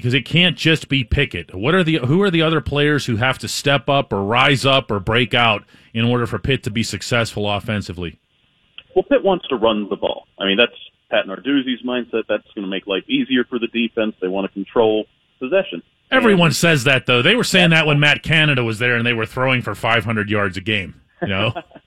because 0.00 0.14
it 0.14 0.24
can't 0.24 0.56
just 0.56 0.88
be 0.88 1.04
Pickett. 1.04 1.54
What 1.54 1.74
are 1.74 1.84
the 1.84 1.98
who 1.98 2.22
are 2.22 2.30
the 2.30 2.40
other 2.40 2.62
players 2.62 3.04
who 3.04 3.16
have 3.16 3.38
to 3.38 3.48
step 3.48 3.88
up 3.88 4.12
or 4.12 4.24
rise 4.24 4.64
up 4.64 4.90
or 4.90 4.98
break 4.98 5.34
out 5.34 5.64
in 5.92 6.04
order 6.04 6.26
for 6.26 6.38
Pitt 6.38 6.62
to 6.62 6.70
be 6.70 6.82
successful 6.82 7.50
offensively? 7.50 8.18
Well, 8.96 9.02
Pitt 9.04 9.22
wants 9.22 9.46
to 9.48 9.56
run 9.56 9.88
the 9.90 9.96
ball. 9.96 10.26
I 10.38 10.46
mean, 10.46 10.56
that's 10.56 10.72
Pat 11.10 11.26
Narduzzi's 11.26 11.82
mindset. 11.84 12.22
That's 12.28 12.46
going 12.54 12.64
to 12.64 12.66
make 12.66 12.86
life 12.86 13.04
easier 13.08 13.44
for 13.44 13.58
the 13.58 13.66
defense. 13.66 14.14
They 14.20 14.28
want 14.28 14.46
to 14.46 14.52
control 14.52 15.04
possession. 15.38 15.82
Everyone 16.10 16.52
says 16.52 16.84
that 16.84 17.06
though. 17.06 17.22
They 17.22 17.36
were 17.36 17.44
saying 17.44 17.70
that 17.70 17.86
when 17.86 18.00
Matt 18.00 18.22
Canada 18.22 18.64
was 18.64 18.78
there 18.78 18.96
and 18.96 19.06
they 19.06 19.12
were 19.12 19.26
throwing 19.26 19.62
for 19.62 19.74
500 19.74 20.30
yards 20.30 20.56
a 20.56 20.60
game. 20.60 21.00
You 21.22 21.28
know, 21.28 21.52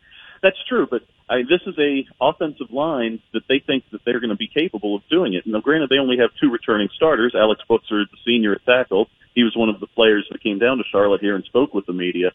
That's 0.44 0.60
true, 0.68 0.86
but 0.92 1.02
I, 1.30 1.44
this 1.44 1.62
is 1.66 1.74
a 1.80 2.06
offensive 2.20 2.70
line 2.70 3.22
that 3.32 3.44
they 3.48 3.64
think 3.66 3.86
that 3.94 4.02
they're 4.06 4.20
going 4.20 4.30
to 4.30 4.36
be 4.36 4.50
capable 4.54 4.98
of 4.98 5.02
doing 5.10 5.34
it. 5.34 5.48
Now, 5.48 5.62
granted, 5.62 5.90
they 5.90 6.00
only 6.00 6.18
have 6.20 6.32
two 6.40 6.52
returning 6.52 6.90
starters. 6.94 7.34
Alex 7.34 7.62
is 7.62 7.80
the 7.90 8.18
senior 8.26 8.52
at 8.52 8.66
tackle. 8.66 9.08
He 9.34 9.44
was 9.44 9.56
one 9.56 9.70
of 9.70 9.80
the 9.80 9.88
players 9.88 10.28
that 10.30 10.44
came 10.44 10.60
down 10.60 10.78
to 10.78 10.84
Charlotte 10.92 11.22
here 11.22 11.36
and 11.36 11.46
spoke 11.46 11.74
with 11.74 11.86
the 11.86 11.94
media. 11.94 12.34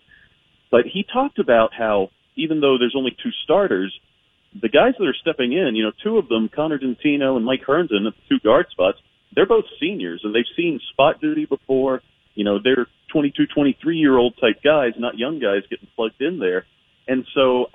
But 0.71 0.87
he 0.87 1.05
talked 1.05 1.39
about 1.39 1.75
how 1.77 2.09
even 2.35 2.61
though 2.61 2.79
there's 2.79 2.95
only 2.97 3.15
two 3.23 3.31
starters, 3.45 3.93
the 4.59 4.71
guys 4.71 4.95
that 4.99 5.07
are 5.07 5.17
stepping 5.21 5.53
in, 5.53 5.77
you 5.77 5.85
know, 5.85 5.93
two 6.03 6.17
of 6.17 6.29
them, 6.29 6.49
Connor 6.49 6.79
Dintino 6.79 7.37
and 7.37 7.45
Mike 7.45 7.63
Herndon 7.67 8.07
at 8.07 8.15
the 8.15 8.23
two 8.29 8.41
guard 8.43 8.67
spots, 8.71 8.99
they're 9.35 9.47
both 9.47 9.65
seniors 9.79 10.23
and 10.25 10.35
they've 10.35 10.45
seen 10.57 10.81
spot 10.93 11.21
duty 11.21 11.45
before. 11.45 12.01
You 12.35 12.45
know, 12.45 12.59
they're 12.63 12.87
22, 13.13 13.47
23 13.55 13.99
year 13.99 14.17
old 14.17 14.35
type 14.41 14.63
guys, 14.65 14.93
not 14.99 15.19
young 15.19 15.41
guys 15.41 15.63
getting 15.69 15.89
plugged 15.95 16.23
in 16.23 16.39
there. 16.39 16.65
And 17.07 17.27
so, 17.35 17.67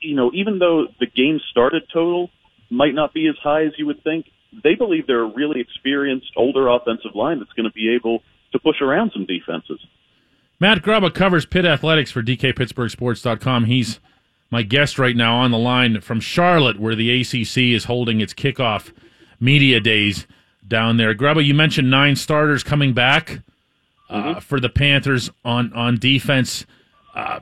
you 0.00 0.14
know, 0.14 0.30
even 0.34 0.58
though 0.58 0.86
the 1.00 1.06
game 1.06 1.40
started 1.50 1.84
total 1.92 2.30
might 2.70 2.94
not 2.94 3.14
be 3.14 3.28
as 3.28 3.36
high 3.42 3.64
as 3.64 3.72
you 3.78 3.86
would 3.86 4.02
think, 4.02 4.26
they 4.62 4.74
believe 4.74 5.06
they're 5.06 5.22
a 5.22 5.34
really 5.34 5.60
experienced 5.60 6.32
older 6.36 6.68
offensive 6.68 7.14
line 7.14 7.38
that's 7.38 7.52
going 7.52 7.68
to 7.68 7.72
be 7.72 7.94
able 7.94 8.22
to 8.52 8.58
push 8.58 8.80
around 8.80 9.12
some 9.12 9.26
defenses. 9.26 9.80
Matt 10.58 10.82
Grubba 10.82 11.12
covers 11.12 11.44
Pitt 11.44 11.66
athletics 11.66 12.10
for 12.10 12.22
DKPittsburghSports.com. 12.22 13.64
He's 13.64 14.00
my 14.50 14.62
guest 14.62 14.98
right 14.98 15.16
now 15.16 15.36
on 15.36 15.50
the 15.50 15.58
line 15.58 16.00
from 16.00 16.20
Charlotte, 16.20 16.80
where 16.80 16.94
the 16.94 17.20
ACC 17.20 17.74
is 17.74 17.84
holding 17.84 18.20
its 18.20 18.32
kickoff 18.32 18.92
media 19.38 19.80
days 19.80 20.26
down 20.66 20.96
there. 20.96 21.14
Grubba, 21.14 21.44
you 21.44 21.52
mentioned 21.52 21.90
nine 21.90 22.16
starters 22.16 22.62
coming 22.62 22.94
back 22.94 23.40
uh, 24.08 24.40
for 24.40 24.60
the 24.60 24.68
Panthers 24.68 25.30
on 25.44 25.72
on 25.72 25.98
defense. 25.98 26.64
Uh, 27.14 27.40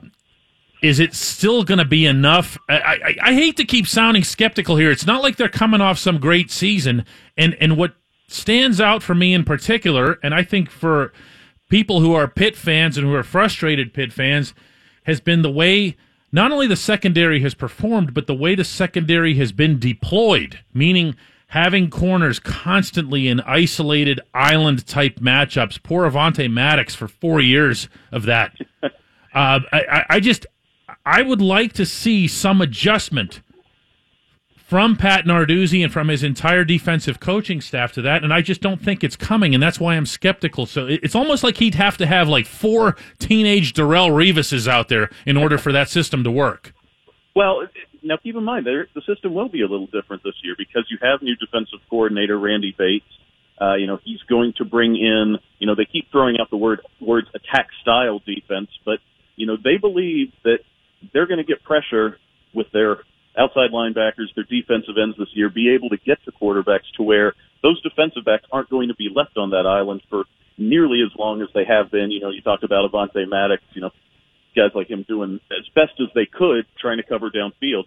is 0.85 0.99
it 0.99 1.13
still 1.13 1.63
going 1.63 1.77
to 1.79 1.85
be 1.85 2.05
enough? 2.05 2.57
I, 2.69 2.77
I, 2.77 3.15
I 3.29 3.33
hate 3.33 3.57
to 3.57 3.65
keep 3.65 3.87
sounding 3.87 4.23
skeptical 4.23 4.77
here. 4.77 4.91
It's 4.91 5.05
not 5.05 5.23
like 5.23 5.35
they're 5.37 5.49
coming 5.49 5.81
off 5.81 5.97
some 5.97 6.19
great 6.19 6.51
season, 6.51 7.05
and 7.37 7.55
and 7.59 7.77
what 7.77 7.95
stands 8.27 8.79
out 8.81 9.03
for 9.03 9.15
me 9.15 9.33
in 9.33 9.43
particular, 9.43 10.19
and 10.23 10.33
I 10.33 10.43
think 10.43 10.69
for 10.69 11.11
people 11.69 11.99
who 11.99 12.13
are 12.13 12.27
Pitt 12.27 12.55
fans 12.55 12.97
and 12.97 13.05
who 13.07 13.13
are 13.13 13.23
frustrated 13.23 13.93
Pitt 13.93 14.13
fans, 14.13 14.53
has 15.03 15.19
been 15.19 15.41
the 15.41 15.51
way 15.51 15.95
not 16.31 16.51
only 16.51 16.67
the 16.67 16.75
secondary 16.75 17.39
has 17.41 17.53
performed, 17.53 18.13
but 18.13 18.27
the 18.27 18.33
way 18.35 18.55
the 18.55 18.63
secondary 18.63 19.35
has 19.35 19.51
been 19.51 19.79
deployed, 19.79 20.59
meaning 20.73 21.15
having 21.49 21.89
corners 21.89 22.39
constantly 22.39 23.27
in 23.27 23.39
isolated 23.41 24.19
island 24.33 24.85
type 24.85 25.19
matchups. 25.19 25.81
Poor 25.81 26.09
Avonte 26.09 26.51
Maddox 26.51 26.93
for 26.95 27.07
four 27.07 27.39
years 27.41 27.89
of 28.11 28.23
that. 28.23 28.55
Uh, 29.33 29.59
I, 29.73 29.81
I- 29.91 30.05
I 30.11 30.19
just, 30.21 30.45
I 31.05 31.21
would 31.21 31.41
like 31.41 31.73
to 31.73 31.85
see 31.85 32.27
some 32.27 32.61
adjustment 32.61 33.41
from 34.55 34.95
Pat 34.95 35.25
Narduzzi 35.25 35.83
and 35.83 35.93
from 35.93 36.07
his 36.07 36.23
entire 36.23 36.63
defensive 36.63 37.19
coaching 37.19 37.61
staff 37.61 37.91
to 37.91 38.01
that, 38.01 38.23
and 38.23 38.33
I 38.33 38.41
just 38.41 38.61
don't 38.61 38.81
think 38.81 39.03
it's 39.03 39.15
coming, 39.15 39.53
and 39.53 39.61
that's 39.61 39.79
why 39.79 39.95
I'm 39.95 40.07
skeptical. 40.07 40.65
So 40.65 40.87
it's 40.87 41.13
almost 41.13 41.43
like 41.43 41.57
he'd 41.57 41.75
have 41.75 41.97
to 41.97 42.07
have 42.07 42.27
like 42.27 42.47
four 42.47 42.95
teenage 43.19 43.73
Darrelle 43.73 44.15
Revises 44.15 44.67
out 44.67 44.89
there 44.89 45.11
in 45.27 45.37
order 45.37 45.59
for 45.59 45.71
that 45.71 45.89
system 45.89 46.23
to 46.23 46.31
work. 46.31 46.73
Well, 47.35 47.67
now 48.01 48.17
keep 48.17 48.35
in 48.35 48.43
mind 48.43 48.65
the 48.65 49.01
system 49.05 49.35
will 49.35 49.49
be 49.49 49.61
a 49.61 49.67
little 49.67 49.87
different 49.87 50.23
this 50.23 50.35
year 50.43 50.55
because 50.57 50.85
you 50.89 50.97
have 51.01 51.21
new 51.21 51.35
defensive 51.35 51.79
coordinator 51.89 52.39
Randy 52.39 52.73
Bates. 52.75 53.05
Uh, 53.61 53.75
you 53.75 53.85
know 53.85 53.99
he's 54.03 54.21
going 54.27 54.53
to 54.57 54.65
bring 54.65 54.95
in. 54.95 55.37
You 55.59 55.67
know 55.67 55.75
they 55.75 55.85
keep 55.85 56.11
throwing 56.11 56.37
out 56.39 56.49
the 56.49 56.57
word 56.57 56.81
words 56.99 57.27
attack 57.35 57.67
style 57.81 58.19
defense, 58.25 58.69
but 58.83 58.97
you 59.35 59.45
know 59.45 59.57
they 59.63 59.77
believe 59.77 60.33
that 60.43 60.59
they're 61.13 61.27
going 61.27 61.37
to 61.37 61.43
get 61.43 61.63
pressure 61.63 62.17
with 62.53 62.67
their 62.71 62.99
outside 63.37 63.71
linebackers, 63.71 64.33
their 64.35 64.45
defensive 64.45 64.95
ends 65.01 65.17
this 65.17 65.27
year, 65.33 65.49
be 65.49 65.73
able 65.73 65.89
to 65.89 65.97
get 65.97 66.23
to 66.25 66.31
quarterbacks 66.31 66.89
to 66.97 67.03
where 67.03 67.33
those 67.61 67.81
defensive 67.81 68.23
backs 68.23 68.45
aren't 68.51 68.69
going 68.69 68.87
to 68.89 68.95
be 68.95 69.09
left 69.13 69.37
on 69.37 69.49
that 69.51 69.65
island 69.65 70.01
for 70.09 70.25
nearly 70.57 71.01
as 71.05 71.11
long 71.17 71.41
as 71.41 71.49
they 71.53 71.65
have 71.65 71.91
been. 71.91 72.11
You 72.11 72.21
know, 72.21 72.29
you 72.29 72.41
talked 72.41 72.63
about 72.63 72.89
Avonte 72.89 73.27
Maddox, 73.27 73.61
you 73.73 73.81
know, 73.81 73.91
guys 74.55 74.71
like 74.73 74.89
him 74.89 75.03
doing 75.07 75.39
as 75.51 75.67
best 75.75 75.99
as 75.99 76.07
they 76.15 76.25
could 76.25 76.65
trying 76.79 76.97
to 76.97 77.03
cover 77.03 77.29
downfield. 77.29 77.83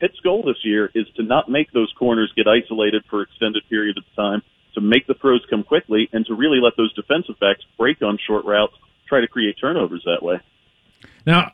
Pitt's 0.00 0.18
goal 0.20 0.42
this 0.42 0.64
year 0.64 0.90
is 0.94 1.06
to 1.14 1.22
not 1.22 1.48
make 1.48 1.70
those 1.70 1.92
corners 1.96 2.32
get 2.34 2.48
isolated 2.48 3.04
for 3.08 3.22
extended 3.22 3.62
periods 3.68 3.98
of 3.98 4.04
time 4.16 4.42
to 4.74 4.80
make 4.80 5.06
the 5.06 5.14
throws 5.14 5.44
come 5.48 5.62
quickly 5.62 6.08
and 6.12 6.26
to 6.26 6.34
really 6.34 6.58
let 6.60 6.72
those 6.76 6.92
defensive 6.94 7.38
backs 7.38 7.60
break 7.78 8.02
on 8.02 8.18
short 8.26 8.44
routes, 8.44 8.74
try 9.06 9.20
to 9.20 9.28
create 9.28 9.56
turnovers 9.60 10.02
that 10.04 10.24
way. 10.24 10.40
Now, 11.24 11.52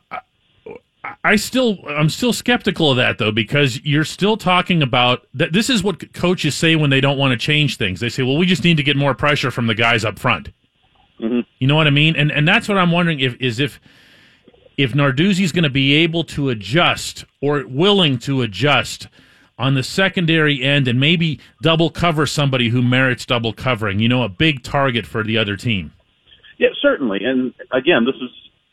I 1.23 1.37
still 1.37 1.79
I'm 1.87 2.09
still 2.09 2.33
skeptical 2.33 2.91
of 2.91 2.97
that 2.97 3.17
though 3.17 3.31
because 3.31 3.81
you're 3.85 4.03
still 4.03 4.35
talking 4.35 4.83
about 4.83 5.25
that 5.33 5.53
this 5.53 5.69
is 5.69 5.81
what 5.81 6.13
coaches 6.13 6.55
say 6.55 6.75
when 6.75 6.89
they 6.89 6.99
don't 6.99 7.17
want 7.17 7.31
to 7.31 7.37
change 7.37 7.77
things. 7.77 7.99
They 8.01 8.09
say, 8.09 8.23
"Well, 8.23 8.37
we 8.37 8.45
just 8.45 8.63
need 8.63 8.77
to 8.77 8.83
get 8.83 8.97
more 8.97 9.13
pressure 9.13 9.49
from 9.49 9.67
the 9.67 9.75
guys 9.75 10.03
up 10.03 10.19
front." 10.19 10.49
Mm-hmm. 11.19 11.41
You 11.59 11.67
know 11.67 11.75
what 11.75 11.87
I 11.87 11.91
mean? 11.91 12.15
And 12.15 12.31
and 12.31 12.47
that's 12.47 12.67
what 12.67 12.77
I'm 12.77 12.91
wondering 12.91 13.21
if 13.21 13.35
is 13.39 13.59
if 13.59 13.79
if 14.77 14.93
Narduzzi's 14.93 15.51
going 15.51 15.63
to 15.63 15.69
be 15.69 15.93
able 15.93 16.23
to 16.25 16.49
adjust 16.49 17.25
or 17.41 17.65
willing 17.65 18.17
to 18.19 18.41
adjust 18.41 19.07
on 19.57 19.73
the 19.73 19.83
secondary 19.83 20.63
end 20.63 20.87
and 20.87 20.99
maybe 20.99 21.39
double 21.61 21.89
cover 21.89 22.25
somebody 22.25 22.69
who 22.69 22.81
merits 22.81 23.25
double 23.25 23.51
covering, 23.51 23.99
you 23.99 24.07
know, 24.07 24.23
a 24.23 24.29
big 24.29 24.63
target 24.63 25.05
for 25.05 25.21
the 25.21 25.37
other 25.37 25.57
team. 25.57 25.91
Yeah, 26.57 26.69
certainly. 26.81 27.19
And 27.23 27.53
again, 27.71 28.05
this 28.05 28.15
is 28.15 28.29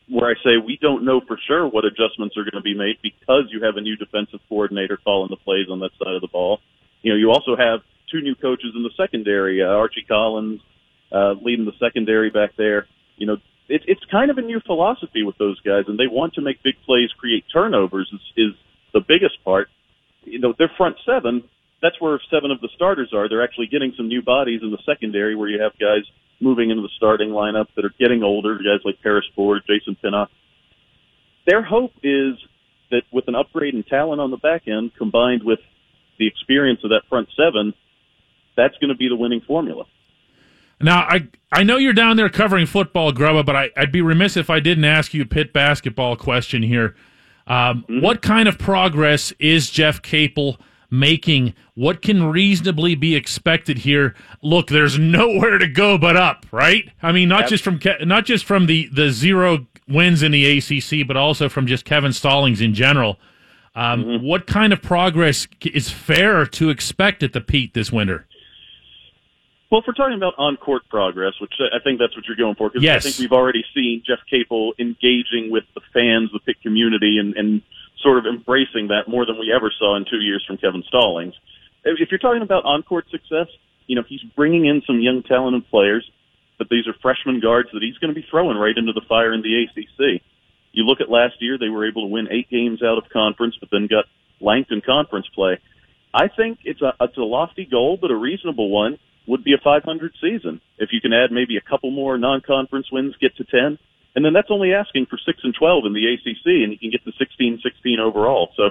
where 0.08 0.30
I 0.30 0.34
say 0.44 0.56
we 0.64 0.78
don't 0.80 1.04
know 1.04 1.20
for 1.26 1.38
sure 1.46 1.66
what 1.66 1.84
adjustments 1.84 2.36
are 2.36 2.44
going 2.44 2.54
to 2.54 2.62
be 2.62 2.76
made 2.76 2.96
because 3.02 3.50
you 3.50 3.64
have 3.64 3.76
a 3.76 3.80
new 3.80 3.96
defensive 3.96 4.40
coordinator 4.48 4.98
calling 5.02 5.28
the 5.30 5.36
plays 5.36 5.66
on 5.70 5.80
that 5.80 5.90
side 5.98 6.14
of 6.14 6.20
the 6.20 6.28
ball. 6.28 6.60
You 7.02 7.12
know, 7.12 7.18
you 7.18 7.30
also 7.30 7.56
have 7.56 7.80
two 8.10 8.20
new 8.20 8.34
coaches 8.34 8.72
in 8.74 8.82
the 8.82 8.90
secondary, 8.96 9.62
uh, 9.62 9.66
Archie 9.66 10.04
Collins 10.06 10.60
uh, 11.12 11.34
leading 11.42 11.64
the 11.64 11.76
secondary 11.80 12.30
back 12.30 12.50
there. 12.56 12.86
You 13.16 13.26
know, 13.26 13.36
it, 13.68 13.82
it's 13.86 14.04
kind 14.10 14.30
of 14.30 14.38
a 14.38 14.42
new 14.42 14.60
philosophy 14.64 15.22
with 15.24 15.38
those 15.38 15.60
guys, 15.60 15.84
and 15.88 15.98
they 15.98 16.06
want 16.06 16.34
to 16.34 16.40
make 16.40 16.62
big 16.62 16.74
plays, 16.84 17.10
create 17.18 17.44
turnovers 17.52 18.08
is, 18.12 18.20
is 18.36 18.52
the 18.92 19.00
biggest 19.00 19.42
part. 19.44 19.68
You 20.24 20.38
know, 20.38 20.54
their 20.56 20.70
front 20.76 20.96
seven, 21.04 21.42
that's 21.82 22.00
where 22.00 22.18
seven 22.30 22.50
of 22.50 22.60
the 22.60 22.68
starters 22.74 23.12
are. 23.12 23.28
They're 23.28 23.44
actually 23.44 23.66
getting 23.66 23.92
some 23.96 24.08
new 24.08 24.22
bodies 24.22 24.60
in 24.62 24.70
the 24.70 24.78
secondary 24.86 25.34
where 25.34 25.48
you 25.48 25.60
have 25.60 25.72
guys 25.78 26.04
moving 26.40 26.70
into 26.70 26.82
the 26.82 26.90
starting 26.96 27.30
lineup 27.30 27.66
that 27.76 27.84
are 27.84 27.94
getting 27.98 28.22
older, 28.22 28.56
guys 28.56 28.80
like 28.84 29.00
Paris 29.02 29.24
Ford, 29.34 29.62
Jason 29.66 29.96
Pinnock. 30.00 30.30
Their 31.46 31.62
hope 31.62 31.92
is 32.02 32.34
that 32.90 33.02
with 33.12 33.28
an 33.28 33.34
upgrade 33.34 33.74
in 33.74 33.82
talent 33.82 34.20
on 34.20 34.30
the 34.30 34.36
back 34.36 34.68
end 34.68 34.92
combined 34.96 35.42
with 35.42 35.60
the 36.18 36.26
experience 36.26 36.80
of 36.84 36.90
that 36.90 37.02
front 37.08 37.28
seven, 37.36 37.74
that's 38.56 38.76
going 38.78 38.88
to 38.88 38.96
be 38.96 39.08
the 39.08 39.16
winning 39.16 39.40
formula. 39.46 39.84
Now, 40.80 41.00
I 41.00 41.28
I 41.52 41.62
know 41.62 41.78
you're 41.78 41.92
down 41.92 42.16
there 42.16 42.28
covering 42.28 42.66
football, 42.66 43.12
Grubba, 43.12 43.44
but 43.46 43.56
I, 43.56 43.70
would 43.78 43.92
be 43.92 44.02
remiss 44.02 44.36
if 44.36 44.50
I 44.50 44.60
didn't 44.60 44.84
ask 44.84 45.14
you 45.14 45.22
a 45.22 45.26
Pitt 45.26 45.52
basketball 45.52 46.16
question 46.16 46.62
here. 46.62 46.94
Um, 47.46 47.84
mm-hmm. 47.88 48.00
What 48.00 48.20
kind 48.20 48.48
of 48.48 48.58
progress 48.58 49.32
is 49.38 49.70
Jeff 49.70 50.02
Capel 50.02 50.58
making? 50.90 51.54
What 51.74 52.02
can 52.02 52.24
reasonably 52.24 52.94
be 52.94 53.14
expected 53.14 53.78
here? 53.78 54.14
Look, 54.42 54.68
there's 54.68 54.98
nowhere 54.98 55.58
to 55.58 55.68
go 55.68 55.98
but 55.98 56.16
up, 56.16 56.46
right? 56.52 56.90
I 57.02 57.12
mean, 57.12 57.28
not 57.28 57.42
yep. 57.42 57.48
just 57.50 57.64
from 57.64 57.80
not 58.02 58.24
just 58.24 58.44
from 58.44 58.66
the 58.66 58.88
the 58.92 59.10
zero 59.10 59.66
wins 59.88 60.22
in 60.22 60.32
the 60.32 60.58
ACC, 60.58 61.06
but 61.06 61.16
also 61.16 61.48
from 61.48 61.66
just 61.66 61.84
Kevin 61.84 62.12
Stallings 62.12 62.60
in 62.60 62.74
general. 62.74 63.18
Um, 63.74 64.04
mm-hmm. 64.04 64.26
What 64.26 64.46
kind 64.46 64.72
of 64.72 64.80
progress 64.80 65.46
is 65.62 65.90
fair 65.90 66.46
to 66.46 66.70
expect 66.70 67.22
at 67.22 67.34
the 67.34 67.42
Pete 67.42 67.74
this 67.74 67.92
winter? 67.92 68.26
Well, 69.70 69.80
if 69.80 69.86
we're 69.86 69.94
talking 69.94 70.16
about 70.16 70.34
on-court 70.38 70.82
progress, 70.88 71.34
which 71.40 71.52
I 71.60 71.80
think 71.82 71.98
that's 71.98 72.16
what 72.16 72.24
you're 72.26 72.36
going 72.36 72.54
for, 72.54 72.70
because 72.70 72.84
yes. 72.84 73.04
I 73.04 73.10
think 73.10 73.18
we've 73.18 73.36
already 73.36 73.64
seen 73.74 74.02
Jeff 74.06 74.20
Capel 74.30 74.72
engaging 74.78 75.50
with 75.50 75.64
the 75.74 75.80
fans, 75.92 76.30
the 76.32 76.38
Pitt 76.38 76.62
community, 76.62 77.18
and, 77.18 77.34
and 77.36 77.62
sort 78.06 78.22
of 78.22 78.26
embracing 78.30 78.94
that 78.94 79.10
more 79.10 79.26
than 79.26 79.34
we 79.34 79.50
ever 79.50 79.74
saw 79.76 79.96
in 79.96 80.04
two 80.06 80.22
years 80.22 80.44
from 80.46 80.56
Kevin 80.58 80.84
Stallings. 80.86 81.34
If 81.82 82.06
you're 82.10 82.22
talking 82.22 82.42
about 82.42 82.64
on-court 82.64 83.10
success, 83.10 83.50
you 83.88 83.96
know, 83.96 84.04
he's 84.06 84.22
bringing 84.36 84.64
in 84.66 84.82
some 84.86 85.00
young 85.00 85.24
talented 85.26 85.68
players, 85.68 86.08
but 86.56 86.68
these 86.70 86.86
are 86.86 86.94
freshman 87.02 87.40
guards 87.40 87.68
that 87.72 87.82
he's 87.82 87.98
going 87.98 88.14
to 88.14 88.20
be 88.20 88.26
throwing 88.30 88.56
right 88.56 88.76
into 88.76 88.92
the 88.92 89.02
fire 89.08 89.34
in 89.34 89.42
the 89.42 89.66
ACC. 89.66 90.22
You 90.70 90.84
look 90.84 91.00
at 91.00 91.10
last 91.10 91.34
year, 91.40 91.58
they 91.58 91.68
were 91.68 91.88
able 91.88 92.06
to 92.06 92.12
win 92.12 92.28
eight 92.30 92.48
games 92.48 92.80
out 92.80 92.98
of 92.98 93.10
conference, 93.10 93.56
but 93.58 93.70
then 93.72 93.88
got 93.90 94.04
lanked 94.40 94.70
in 94.70 94.82
conference 94.82 95.26
play. 95.34 95.58
I 96.14 96.28
think 96.28 96.60
it's 96.62 96.82
a, 96.82 96.94
it's 97.00 97.16
a 97.16 97.26
lofty 97.26 97.66
goal, 97.66 97.98
but 98.00 98.12
a 98.12 98.16
reasonable 98.16 98.70
one 98.70 98.98
would 99.26 99.42
be 99.42 99.54
a 99.54 99.62
500 99.62 100.12
season. 100.20 100.60
If 100.78 100.90
you 100.92 101.00
can 101.00 101.12
add 101.12 101.32
maybe 101.32 101.56
a 101.56 101.68
couple 101.68 101.90
more 101.90 102.16
non-conference 102.18 102.86
wins, 102.92 103.16
get 103.20 103.36
to 103.36 103.44
10, 103.44 103.78
and 104.16 104.24
then 104.24 104.32
that's 104.32 104.50
only 104.50 104.72
asking 104.72 105.06
for 105.06 105.18
6 105.18 105.38
and 105.44 105.54
12 105.54 105.84
in 105.86 105.92
the 105.92 106.14
ACC, 106.14 106.46
and 106.64 106.72
you 106.72 106.78
can 106.78 106.90
get 106.90 107.04
to 107.04 107.12
16, 107.18 107.60
16 107.62 108.00
overall. 108.00 108.50
So 108.56 108.70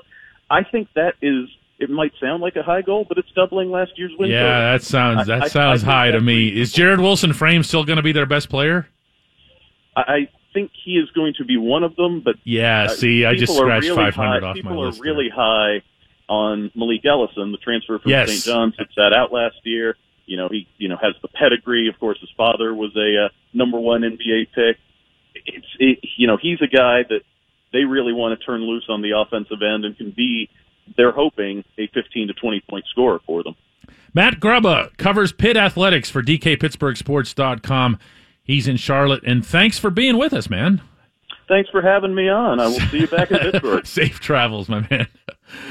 I 0.49 0.63
think 0.63 0.89
that 0.95 1.13
is. 1.21 1.47
It 1.77 1.89
might 1.89 2.13
sound 2.21 2.41
like 2.41 2.55
a 2.55 2.63
high 2.63 2.81
goal, 2.81 3.05
but 3.08 3.17
it's 3.17 3.29
doubling 3.36 3.69
last 3.69 3.91
year's 3.97 4.13
win. 4.17 4.29
Yeah, 4.29 4.71
that 4.71 4.81
sounds 4.81 5.27
that 5.27 5.43
I, 5.43 5.47
sounds 5.49 5.84
I, 5.84 5.88
I 5.88 5.91
high 5.91 6.12
to 6.12 6.21
me. 6.21 6.47
Is 6.47 6.71
Jared 6.71 7.01
Wilson 7.01 7.34
Frame 7.34 7.63
still 7.63 7.84
going 7.84 7.97
to 7.97 8.01
be 8.01 8.13
their 8.13 8.25
best 8.25 8.49
player? 8.49 8.88
I 9.97 10.29
think 10.53 10.71
he 10.86 10.93
is 10.93 11.12
going 11.12 11.34
to 11.38 11.45
be 11.45 11.58
one 11.58 11.84
of 11.84 11.95
them, 11.97 12.21
but 12.23 12.36
yeah. 12.45 12.86
Uh, 12.86 12.88
see, 12.88 13.25
I 13.25 13.36
just 13.36 13.53
scratched 13.53 13.84
really 13.84 14.12
500 14.12 14.43
off 14.43 14.55
people 14.55 14.71
my 14.71 14.77
list. 14.77 14.97
People 14.99 15.12
are 15.12 15.13
really 15.13 15.27
there. 15.27 15.36
high 15.36 15.81
on 16.27 16.71
Malik 16.75 17.05
Ellison, 17.05 17.51
the 17.51 17.58
transfer 17.58 17.99
from 17.99 18.10
yes. 18.10 18.29
St. 18.29 18.43
John's 18.43 18.75
that 18.77 18.88
sat 18.95 19.13
out 19.13 19.31
last 19.31 19.58
year. 19.63 19.97
You 20.25 20.38
know, 20.38 20.47
he 20.49 20.67
you 20.77 20.88
know 20.88 20.97
has 21.01 21.13
the 21.21 21.27
pedigree. 21.27 21.88
Of 21.88 21.99
course, 21.99 22.19
his 22.19 22.31
father 22.36 22.73
was 22.73 22.95
a 22.95 23.25
uh, 23.25 23.29
number 23.53 23.79
one 23.79 24.01
NBA 24.01 24.47
pick. 24.55 24.77
It's 25.45 25.65
it, 25.79 25.99
you 26.17 26.27
know 26.27 26.38
he's 26.41 26.62
a 26.62 26.67
guy 26.67 27.03
that 27.10 27.21
they 27.71 27.84
really 27.84 28.13
want 28.13 28.38
to 28.39 28.45
turn 28.45 28.62
loose 28.62 28.86
on 28.89 29.01
the 29.01 29.12
offensive 29.12 29.62
end 29.62 29.86
and 29.86 29.97
can 29.97 30.12
be. 30.12 30.49
They're 30.97 31.12
hoping 31.12 31.63
a 31.79 31.88
15 31.88 32.27
to 32.27 32.34
20 32.34 32.62
point 32.69 32.86
scorer 32.91 33.19
for 33.25 33.43
them. 33.43 33.55
Matt 34.13 34.39
Grubba 34.39 34.95
covers 34.97 35.34
Pitt 35.34 35.58
athletics 35.58 36.10
for 36.10 36.21
DKPittsburghSports.com. 36.21 37.99
He's 38.43 38.67
in 38.67 38.77
Charlotte, 38.77 39.23
and 39.25 39.45
thanks 39.45 39.79
for 39.79 39.89
being 39.89 40.17
with 40.17 40.31
us, 40.31 40.49
man. 40.49 40.81
Thanks 41.47 41.69
for 41.69 41.81
having 41.81 42.13
me 42.13 42.29
on. 42.29 42.60
I 42.60 42.67
will 42.67 42.79
see 42.79 42.99
you 42.99 43.08
back 43.08 43.31
in 43.31 43.38
Pittsburgh. 43.51 43.86
Safe 43.86 44.19
travels, 44.19 44.69
my 44.69 44.88
man. 44.89 45.08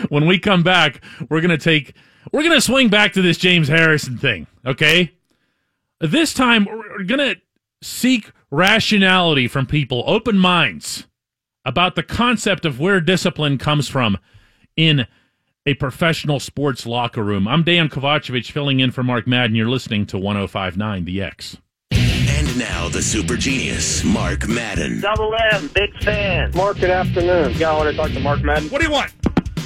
When 0.09 0.27
we 0.27 0.39
come 0.39 0.63
back, 0.63 1.01
we're 1.29 1.41
to 1.41 1.59
take 1.59 1.95
we're 2.33 2.43
going 2.43 2.55
to 2.55 2.61
swing 2.61 2.89
back 2.89 3.13
to 3.15 3.23
this 3.23 3.37
James 3.37 3.69
Harrison 3.69 4.17
thing, 4.17 4.47
okay? 4.65 5.13
This 6.01 6.33
time, 6.33 6.65
we're 6.65 7.03
going 7.05 7.19
to 7.19 7.37
seek 7.85 8.33
rationality 8.51 9.47
from 9.47 9.67
people, 9.67 10.03
open 10.07 10.39
minds 10.39 11.07
about 11.65 11.95
the 11.95 12.03
concept 12.03 12.65
of 12.65 12.81
where 12.81 13.01
discipline 13.01 13.59
comes 13.59 13.89
from 13.89 14.19
in 14.77 15.07
a 15.67 15.75
professional 15.75 16.41
sports 16.41 16.87
locker 16.87 17.23
room. 17.23 17.47
I'm 17.49 17.63
Dan 17.63 17.89
Kovacevic 17.89 18.51
filling 18.51 18.81
in 18.81 18.91
for 18.91 19.03
Mark 19.03 19.27
Madden. 19.27 19.57
You're 19.57 19.69
listening 19.69 20.07
to 20.07 20.19
1059 20.19 21.05
The 21.05 21.23
X. 21.23 21.59
And 21.91 22.59
now 22.59 22.89
the 22.89 23.03
super 23.03 23.37
genius, 23.37 24.05
Mark 24.05 24.47
Madden. 24.49 25.01
Double 25.01 25.35
M, 25.53 25.69
big 25.75 25.95
fan. 26.03 26.51
Mark, 26.55 26.79
good 26.79 26.91
afternoon. 26.91 27.53
Yeah, 27.55 27.73
I 27.73 27.77
want 27.77 27.91
to 27.91 27.97
talk 27.97 28.11
to 28.13 28.21
Mark 28.21 28.43
Madden. 28.43 28.69
What 28.69 28.81
do 28.81 28.87
you 28.87 28.93
want? 28.93 29.13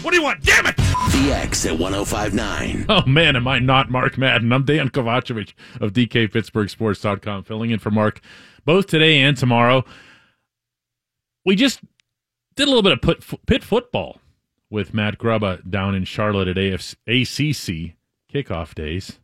What 0.02 0.10
do 0.10 0.16
you 0.16 0.22
want? 0.22 0.42
Damn 0.42 0.66
it! 0.66 0.87
The 1.06 1.32
X 1.32 1.64
at 1.64 1.78
1059. 1.78 2.86
Oh, 2.88 3.02
man, 3.06 3.36
am 3.36 3.46
I 3.48 3.60
not 3.60 3.90
Mark 3.90 4.18
Madden? 4.18 4.52
I'm 4.52 4.64
Dan 4.64 4.90
Kovacevic 4.90 5.54
of 5.80 5.92
DKPittsburghSports.com, 5.92 7.44
filling 7.44 7.70
in 7.70 7.78
for 7.78 7.90
Mark 7.90 8.20
both 8.64 8.88
today 8.88 9.20
and 9.20 9.36
tomorrow. 9.36 9.84
We 11.46 11.56
just 11.56 11.80
did 12.56 12.64
a 12.64 12.66
little 12.66 12.82
bit 12.82 12.92
of 12.92 13.00
put, 13.00 13.24
Pitt 13.46 13.64
football 13.64 14.20
with 14.70 14.92
Matt 14.92 15.18
Grubba 15.18 15.68
down 15.70 15.94
in 15.94 16.04
Charlotte 16.04 16.48
at 16.48 16.56
AFC, 16.56 16.96
ACC 17.06 17.96
kickoff 18.30 18.74
days. 18.74 19.20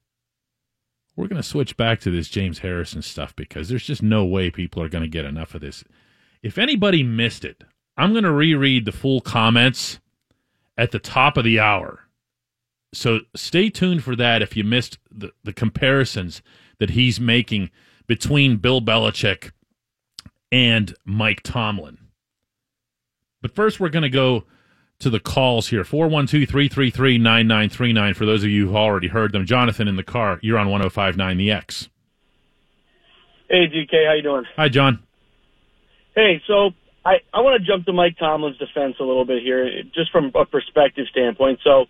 We're 1.17 1.29
going 1.29 1.43
to 1.43 1.49
switch 1.49 1.77
back 1.77 2.01
to 2.01 2.11
this 2.11 2.29
James 2.29 2.61
Harrison 2.61 3.03
stuff 3.03 3.37
because 3.37 3.69
there's 3.69 3.85
just 3.85 4.03
no 4.03 4.25
way 4.25 4.51
people 4.51 4.83
are 4.83 4.89
going 4.89 5.05
to 5.05 5.09
get 5.09 5.25
enough 5.25 5.55
of 5.55 5.61
this. 5.61 5.85
If 6.43 6.57
anybody 6.57 7.03
missed 7.03 7.45
it, 7.45 7.63
I'm 7.97 8.13
going 8.13 8.25
to 8.25 8.33
reread 8.33 8.85
the 8.85 8.93
full 8.93 9.21
comments 9.21 10.01
at 10.77 10.91
the 10.91 10.99
top 10.99 11.37
of 11.37 11.45
the 11.45 11.61
hour. 11.61 12.01
So 12.93 13.21
stay 13.35 13.71
tuned 13.71 14.05
for 14.05 14.15
that 14.17 14.43
if 14.43 14.57
you 14.57 14.65
missed 14.65 14.99
the, 15.11 15.33
the 15.43 15.53
comparisons 15.53 16.43
that 16.79 16.91
he's 16.91 17.21
making 17.21 17.71
between 18.07 18.57
Bill 18.57 18.81
Belichick 18.81 19.51
and 20.53 20.95
Mike 21.05 21.43
Tomlin. 21.43 21.99
But 23.43 23.55
first, 23.55 23.81
we're 23.81 23.89
going 23.89 24.03
to 24.03 24.09
go 24.09 24.45
to 25.01 25.11
the 25.11 25.21
calls 25.21 25.69
here 25.69 25.85
412 25.85 26.49
333 26.49 27.19
9939 27.19 28.15
for 28.15 28.25
those 28.25 28.45
of 28.45 28.51
you 28.51 28.69
who 28.69 28.77
already 28.77 29.09
heard 29.09 29.33
them. 29.33 29.45
Jonathan 29.45 29.89
in 29.89 29.97
the 29.97 30.05
car, 30.05 30.39
you're 30.43 30.59
on 30.59 30.71
1059 30.71 31.37
The 31.37 31.51
X. 31.51 31.89
Hey, 33.49 33.67
DK, 33.67 34.07
how 34.07 34.15
you 34.15 34.23
doing? 34.23 34.45
Hi, 34.57 34.69
John. 34.69 35.03
Hey, 36.15 36.41
so 36.47 36.71
I, 37.05 37.17
I 37.33 37.41
want 37.41 37.61
to 37.61 37.67
jump 37.67 37.85
to 37.87 37.93
Mike 37.93 38.17
Tomlin's 38.19 38.57
defense 38.57 38.97
a 38.99 39.05
little 39.05 39.27
bit 39.27 39.43
here, 39.43 39.83
just 39.95 40.11
from 40.11 40.33
a 40.35 40.47
perspective 40.47 41.07
standpoint. 41.11 41.61
So 41.63 41.87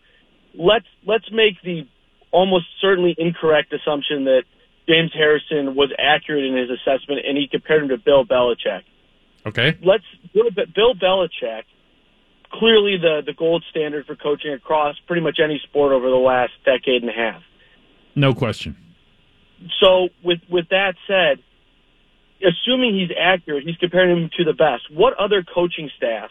let's 0.55 0.87
let's 1.07 1.31
make 1.31 1.62
the 1.62 1.87
almost 2.33 2.67
certainly 2.81 3.15
incorrect 3.17 3.73
assumption 3.73 4.25
that 4.25 4.43
James 4.89 5.12
Harrison 5.15 5.77
was 5.77 5.93
accurate 5.99 6.45
in 6.45 6.57
his 6.57 6.69
assessment, 6.71 7.21
and 7.27 7.39
he 7.39 7.47
compared 7.49 7.83
him 7.83 7.89
to 7.91 7.99
Bill 7.99 8.25
Belichick. 8.25 8.83
Okay. 9.47 9.79
Let's 9.83 10.05
Bill, 10.33 10.51
Bill 10.75 10.95
Belichick, 10.95 11.62
clearly 12.53 12.97
the 12.97 13.23
the 13.25 13.35
gold 13.35 13.65
standard 13.71 14.07
for 14.07 14.17
coaching 14.17 14.53
across 14.53 14.97
pretty 15.07 15.23
much 15.23 15.39
any 15.43 15.61
sport 15.62 15.93
over 15.93 16.09
the 16.11 16.17
last 16.17 16.53
decade 16.65 17.03
and 17.03 17.11
a 17.11 17.15
half. 17.15 17.43
No 18.17 18.35
question. 18.35 18.77
so 19.81 20.09
with 20.23 20.41
with 20.51 20.69
that 20.71 20.95
said, 21.07 21.43
assuming 22.47 22.95
he's 22.95 23.11
accurate, 23.19 23.65
he's 23.65 23.77
comparing 23.77 24.11
him 24.17 24.31
to 24.37 24.45
the 24.45 24.53
best. 24.53 24.91
What 24.91 25.15
other 25.19 25.43
coaching 25.43 25.91
staff 25.97 26.31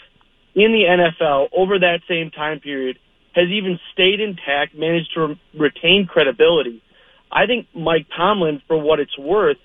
in 0.56 0.72
the 0.72 0.84
NFL 0.88 1.50
over 1.56 1.80
that 1.80 2.02
same 2.08 2.30
time 2.32 2.60
period 2.60 3.00
has 3.34 3.50
even 3.50 3.80
stayed 3.92 4.20
intact, 4.20 4.76
managed 4.76 5.14
to 5.16 5.28
re- 5.28 5.42
retain 5.58 6.06
credibility? 6.08 6.82
I 7.32 7.48
think 7.48 7.68
Mike 7.74 8.06
Tomlin, 8.16 8.62
for 8.68 8.78
what 8.78 9.00
it's 9.00 9.18
worth, 9.18 9.58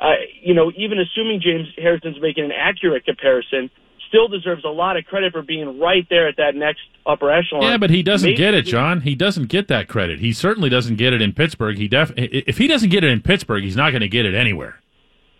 uh, 0.00 0.14
you 0.42 0.54
know, 0.54 0.72
even 0.76 0.98
assuming 0.98 1.40
James 1.42 1.68
Harrison's 1.76 2.16
making 2.20 2.44
an 2.44 2.52
accurate 2.52 3.04
comparison, 3.04 3.70
still 4.08 4.26
deserves 4.26 4.64
a 4.64 4.68
lot 4.68 4.96
of 4.96 5.04
credit 5.04 5.32
for 5.32 5.42
being 5.42 5.78
right 5.78 6.06
there 6.08 6.26
at 6.26 6.38
that 6.38 6.54
next 6.56 6.80
upper 7.06 7.30
echelon. 7.30 7.62
Yeah, 7.62 7.76
but 7.76 7.90
he 7.90 8.02
doesn't 8.02 8.26
Maybe- 8.30 8.36
get 8.38 8.54
it, 8.54 8.62
John. 8.62 9.02
He 9.02 9.14
doesn't 9.14 9.48
get 9.48 9.68
that 9.68 9.86
credit. 9.88 10.18
He 10.18 10.32
certainly 10.32 10.70
doesn't 10.70 10.96
get 10.96 11.12
it 11.12 11.20
in 11.20 11.32
Pittsburgh. 11.32 11.76
He 11.76 11.86
def 11.86 12.12
if 12.16 12.56
he 12.58 12.66
doesn't 12.66 12.88
get 12.88 13.04
it 13.04 13.10
in 13.10 13.20
Pittsburgh, 13.20 13.62
he's 13.62 13.76
not 13.76 13.90
going 13.90 14.00
to 14.00 14.08
get 14.08 14.24
it 14.26 14.34
anywhere. 14.34 14.80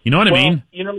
You 0.04 0.10
know 0.10 0.18
what 0.18 0.28
I 0.28 0.30
mean? 0.32 0.62
You 0.72 0.84
know, 0.84 0.94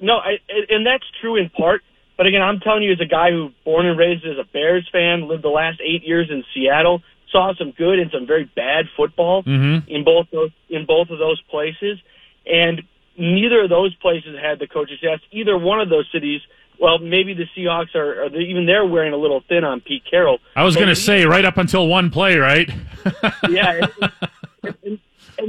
no, 0.00 0.14
I, 0.16 0.38
and 0.68 0.84
that's 0.86 1.04
true 1.20 1.36
in 1.36 1.50
part. 1.50 1.82
But 2.16 2.26
again, 2.26 2.42
I'm 2.42 2.60
telling 2.60 2.82
you, 2.82 2.92
as 2.92 3.00
a 3.00 3.06
guy 3.06 3.30
who 3.30 3.50
born 3.64 3.86
and 3.86 3.98
raised 3.98 4.26
as 4.26 4.36
a 4.38 4.44
Bears 4.52 4.86
fan, 4.92 5.28
lived 5.28 5.42
the 5.44 5.48
last 5.48 5.80
eight 5.80 6.02
years 6.06 6.28
in 6.30 6.44
Seattle, 6.54 7.02
saw 7.32 7.54
some 7.56 7.70
good 7.72 7.98
and 7.98 8.10
some 8.10 8.26
very 8.26 8.44
bad 8.56 8.86
football 8.96 9.42
Mhm. 9.44 9.88
in 9.88 10.04
both 10.04 10.26
those 10.32 10.50
in 10.68 10.84
both 10.84 11.10
of 11.10 11.18
those 11.18 11.40
places, 11.50 11.98
and 12.46 12.82
neither 13.16 13.62
of 13.62 13.70
those 13.70 13.94
places 13.96 14.36
had 14.38 14.58
the 14.58 14.66
coaches. 14.66 14.98
Yes, 15.02 15.20
either 15.30 15.56
one 15.56 15.80
of 15.80 15.88
those 15.88 16.06
cities. 16.12 16.40
Well, 16.78 16.98
maybe 16.98 17.34
the 17.34 17.44
Seahawks 17.54 17.94
are, 17.94 18.24
are 18.24 18.28
they, 18.30 18.38
even 18.38 18.64
they're 18.64 18.86
wearing 18.86 19.12
a 19.12 19.16
little 19.18 19.42
thin 19.48 19.64
on 19.64 19.80
Pete 19.82 20.02
Carroll. 20.10 20.38
I 20.56 20.64
was 20.64 20.76
going 20.76 20.88
to 20.88 20.96
say 20.96 21.26
right 21.26 21.44
up 21.44 21.58
until 21.58 21.86
one 21.86 22.08
play, 22.08 22.36
right? 22.38 22.70
yeah, 23.50 23.86
and 24.02 24.20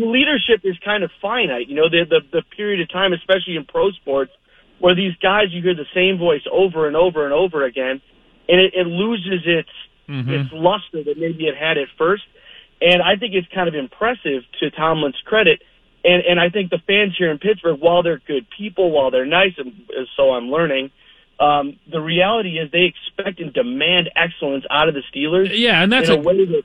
leadership 0.06 0.62
is 0.64 0.78
kind 0.84 1.04
of 1.04 1.12
finite. 1.22 1.68
You 1.70 1.76
know, 1.76 1.90
the, 1.90 2.06
the 2.10 2.22
the 2.32 2.42
period 2.56 2.82
of 2.82 2.90
time, 2.90 3.14
especially 3.14 3.56
in 3.56 3.66
pro 3.66 3.92
sports, 3.92 4.32
where 4.80 4.96
these 4.96 5.16
guys 5.22 5.46
you 5.52 5.62
hear 5.62 5.76
the 5.76 5.86
same 5.94 6.18
voice 6.18 6.42
over 6.52 6.88
and 6.88 6.96
over 6.96 7.26
and 7.26 7.34
over 7.34 7.64
again, 7.66 8.02
and 8.50 8.60
it, 8.62 8.74
it 8.76 8.88
loses 8.88 9.42
its 9.46 9.70
Mm-hmm. 10.10 10.30
its 10.30 10.50
luster 10.52 11.04
that 11.06 11.18
maybe 11.18 11.46
it 11.46 11.56
had 11.56 11.78
at 11.78 11.88
first. 11.98 12.24
And 12.82 13.02
I 13.02 13.16
think 13.16 13.34
it's 13.34 13.48
kind 13.54 13.70
of 13.70 13.76
impressive 13.76 14.44
to 14.60 14.70
Tomlin's 14.72 15.16
credit. 15.24 15.62
And 16.04 16.22
and 16.26 16.38
I 16.38 16.50
think 16.50 16.70
the 16.70 16.80
fans 16.86 17.16
here 17.18 17.32
in 17.32 17.38
Pittsburgh, 17.38 17.80
while 17.80 18.04
they're 18.04 18.20
good 18.28 18.46
people, 18.58 18.92
while 18.92 19.10
they're 19.12 19.26
nice, 19.28 19.54
and 19.58 19.72
so 20.18 20.32
I'm 20.32 20.50
learning. 20.50 20.90
Um, 21.40 21.80
the 21.90 22.02
reality 22.02 22.58
is 22.60 22.70
they 22.72 22.92
expect 22.94 23.40
and 23.40 23.54
demand 23.54 24.10
excellence 24.16 24.66
out 24.70 24.90
of 24.90 24.96
the 24.96 25.04
Steelers. 25.16 25.50
Yeah, 25.58 25.82
and 25.82 25.92
that's 25.94 26.10
in 26.10 26.16
a- 26.16 26.20
a 26.20 26.22
way 26.22 26.46
that 26.46 26.64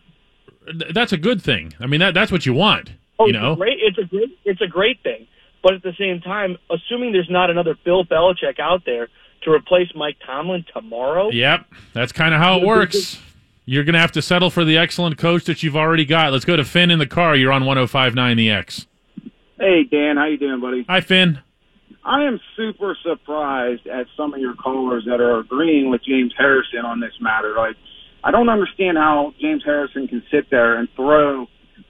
That's 0.93 1.13
a 1.13 1.17
good 1.19 1.41
thing. 1.41 1.73
I 1.79 1.87
mean, 1.87 2.01
that 2.01 2.15
that's 2.15 2.33
what 2.33 2.47
you 2.47 2.55
want. 2.55 2.91
Oh, 3.19 3.27
you 3.27 3.31
it's 3.35 3.41
know? 3.41 3.53
a 3.53 3.57
great. 3.57 3.79
It's 3.81 3.99
a 3.99 4.05
great. 4.05 4.39
It's 4.45 4.61
a 4.61 4.67
great 4.67 5.03
thing. 5.03 5.27
But 5.63 5.75
at 5.75 5.83
the 5.83 5.95
same 5.99 6.21
time, 6.21 6.59
assuming 6.71 7.13
there's 7.13 7.31
not 7.31 7.51
another 7.51 7.75
Bill 7.85 8.05
Belichick 8.05 8.61
out 8.61 8.83
there 8.87 9.09
to 9.43 9.51
replace 9.51 9.89
Mike 9.95 10.17
Tomlin 10.25 10.65
tomorrow, 10.73 11.31
Yep, 11.31 11.67
that's 11.93 12.13
kind 12.13 12.35
of 12.35 12.41
how 12.41 12.59
it 12.59 12.67
works. 12.67 13.21
You're 13.65 13.83
going 13.83 13.95
to 13.95 13.99
have 14.01 14.13
to 14.13 14.23
settle 14.23 14.49
for 14.51 14.65
the 14.65 14.79
excellent 14.79 15.19
coach 15.19 15.45
that 15.47 15.65
you've 15.65 15.75
already 15.77 16.05
got. 16.05 16.33
Let's 16.33 16.45
go 16.45 16.55
to 16.55 16.65
Finn 16.65 16.89
in 16.93 17.01
the 17.01 17.07
car. 17.07 17.35
You're 17.35 17.51
on 17.51 17.65
1059 17.67 18.37
The 18.37 18.51
X. 18.51 18.87
Hey 19.59 19.83
Dan, 19.91 20.17
how 20.19 20.27
you 20.27 20.37
doing, 20.37 20.61
buddy? 20.61 20.85
Hi, 20.89 21.01
Finn. 21.01 21.41
I 22.05 22.25
am 22.25 22.39
super 22.57 22.97
surprised 23.03 23.87
at 23.89 24.07
some 24.17 24.33
of 24.35 24.41
your 24.41 24.55
callers 24.55 25.05
that 25.07 25.21
are 25.21 25.41
agreeing 25.41 25.91
with 25.91 26.05
James 26.05 26.33
Harrison 26.39 26.85
on 26.85 27.01
this 27.01 27.15
matter. 27.21 27.55
Like, 27.57 27.75
I 28.23 28.31
don't 28.31 28.49
understand 28.49 28.99
how 28.99 29.35
James 29.41 29.65
Harrison 29.65 30.07
can 30.07 30.23
sit 30.31 30.49
there 30.51 30.77
and 30.79 30.89
throw 30.95 31.49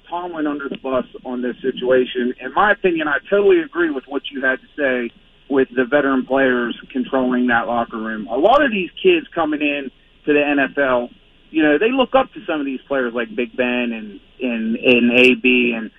Tomlin 0.09 0.47
under 0.47 0.69
the 0.69 0.79
bus 0.79 1.05
on 1.25 1.43
this 1.43 1.57
situation. 1.63 2.35
In 2.41 2.53
my 2.55 2.73
opinion, 2.73 3.09
I 3.09 3.19
totally 3.31 3.61
agree 3.61 3.91
with 3.91 4.05
what 4.07 4.23
you 4.31 4.43
had 4.43 4.59
to 4.61 4.67
say 4.77 5.15
with 5.49 5.69
the 5.75 5.85
veteran 5.85 6.27
players 6.27 6.79
controlling 6.91 7.47
that 7.49 7.67
locker 7.67 7.99
room. 7.99 8.27
A 8.29 8.37
lot 8.37 8.65
of 8.65 8.71
these 8.71 8.91
kids 9.03 9.27
coming 9.35 9.61
in 9.61 9.91
to 10.25 10.33
the 10.33 10.41
NFL, 10.41 11.11
you 11.51 11.63
know, 11.63 11.79
they 11.79 11.91
look 11.93 12.15
up 12.15 12.33
to 12.33 12.45
some 12.47 12.61
of 12.61 12.67
these 12.67 12.81
players 12.89 13.15
like 13.15 13.35
Big 13.35 13.57
Ben 13.57 13.93
and 13.93 14.21
and 14.41 14.77
and 14.77 15.13
AB, 15.13 15.73
and 15.77 15.91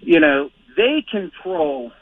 you 0.00 0.20
know, 0.20 0.50
they 0.76 1.04
control 1.10 1.92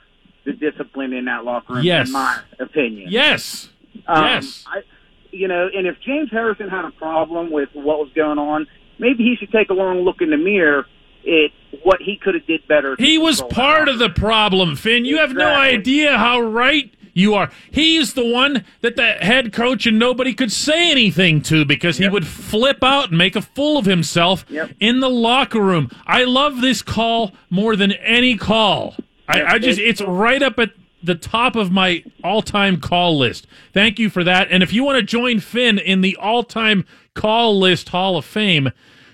the 0.44 0.52
discipline 0.52 1.12
in 1.12 1.24
that 1.26 1.44
locker 1.44 1.74
room. 1.74 1.84
Yes. 1.84 2.08
in 2.08 2.12
my 2.12 2.40
opinion. 2.58 3.08
Yes. 3.10 3.68
Um, 4.06 4.24
yes. 4.24 4.64
I, 4.66 4.82
you 5.30 5.48
know, 5.48 5.68
and 5.74 5.86
if 5.86 5.96
James 6.00 6.30
Harrison 6.30 6.68
had 6.68 6.84
a 6.84 6.90
problem 6.90 7.50
with 7.50 7.68
what 7.72 7.98
was 7.98 8.10
going 8.14 8.38
on, 8.38 8.66
maybe 8.98 9.24
he 9.24 9.36
should 9.38 9.52
take 9.52 9.70
a 9.70 9.74
long 9.74 10.00
look 10.00 10.20
in 10.20 10.30
the 10.30 10.36
mirror 10.36 10.86
at 11.26 11.80
what 11.82 12.00
he 12.02 12.16
could 12.16 12.34
have 12.34 12.46
did 12.46 12.66
better. 12.66 12.96
He 12.98 13.18
was 13.18 13.42
part 13.42 13.88
of 13.88 13.98
the 13.98 14.10
problem, 14.10 14.76
Finn. 14.76 15.04
You 15.04 15.18
have 15.18 15.32
no 15.32 15.48
idea 15.48 16.16
how 16.18 16.40
right 16.40 16.92
you 17.12 17.34
are. 17.34 17.50
He's 17.70 18.14
the 18.14 18.24
one 18.24 18.64
that 18.82 18.96
the 18.96 19.12
head 19.12 19.52
coach 19.52 19.86
and 19.86 19.98
nobody 19.98 20.34
could 20.34 20.52
say 20.52 20.90
anything 20.90 21.42
to 21.42 21.64
because 21.64 21.98
he 21.98 22.08
would 22.08 22.26
flip 22.26 22.82
out 22.82 23.08
and 23.08 23.18
make 23.18 23.36
a 23.36 23.42
fool 23.42 23.78
of 23.78 23.86
himself 23.86 24.44
in 24.78 25.00
the 25.00 25.10
locker 25.10 25.60
room. 25.60 25.90
I 26.06 26.24
love 26.24 26.60
this 26.60 26.82
call 26.82 27.32
more 27.48 27.76
than 27.76 27.92
any 27.92 28.36
call. 28.36 28.96
I, 29.28 29.42
I 29.42 29.58
just 29.58 29.78
it's 29.78 30.00
right 30.00 30.42
up 30.42 30.58
at 30.58 30.70
the 31.02 31.14
top 31.14 31.56
of 31.56 31.70
my 31.70 32.04
all-time 32.22 32.78
call 32.80 33.16
list. 33.16 33.46
Thank 33.72 33.98
you 33.98 34.10
for 34.10 34.22
that. 34.24 34.48
And 34.50 34.62
if 34.62 34.72
you 34.72 34.84
want 34.84 34.96
to 34.98 35.02
join 35.02 35.40
Finn 35.40 35.78
in 35.78 36.02
the 36.02 36.16
all-time 36.16 36.84
call 37.14 37.58
list 37.58 37.88
Hall 37.88 38.16
of 38.16 38.24
Fame, 38.24 38.70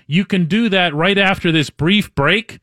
you 0.07 0.25
can 0.25 0.45
do 0.45 0.69
that 0.69 0.95
right 0.95 1.17
after 1.17 1.51
this 1.51 1.69
brief 1.69 2.15
break 2.15 2.59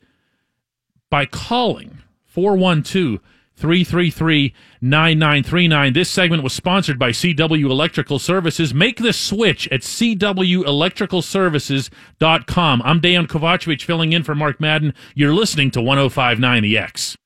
by 1.11 1.27
calling 1.27 1.99
412 2.27 3.21
333 3.57 4.53
9939. 4.81 5.93
This 5.93 6.11
segment 6.11 6.43
was 6.43 6.53
sponsored 6.53 6.99
by 6.99 7.11
CW 7.11 7.71
Electrical 7.71 8.19
Services. 8.19 8.75
Make 8.75 8.97
the 8.97 9.13
switch 9.13 9.69
at 9.69 9.83
CWElectricalServices.com. 9.83 12.83
I'm 12.85 12.99
Dan 13.01 13.29
Kovacevic 13.29 13.83
filling 13.83 14.13
in 14.13 14.25
for 14.25 14.35
Mark 14.35 14.61
Madden. 14.61 14.93
You're 15.15 15.35
listening 15.35 15.71
to 15.73 15.81
1059 15.81 16.63
The 16.63 16.79
X. 16.79 17.17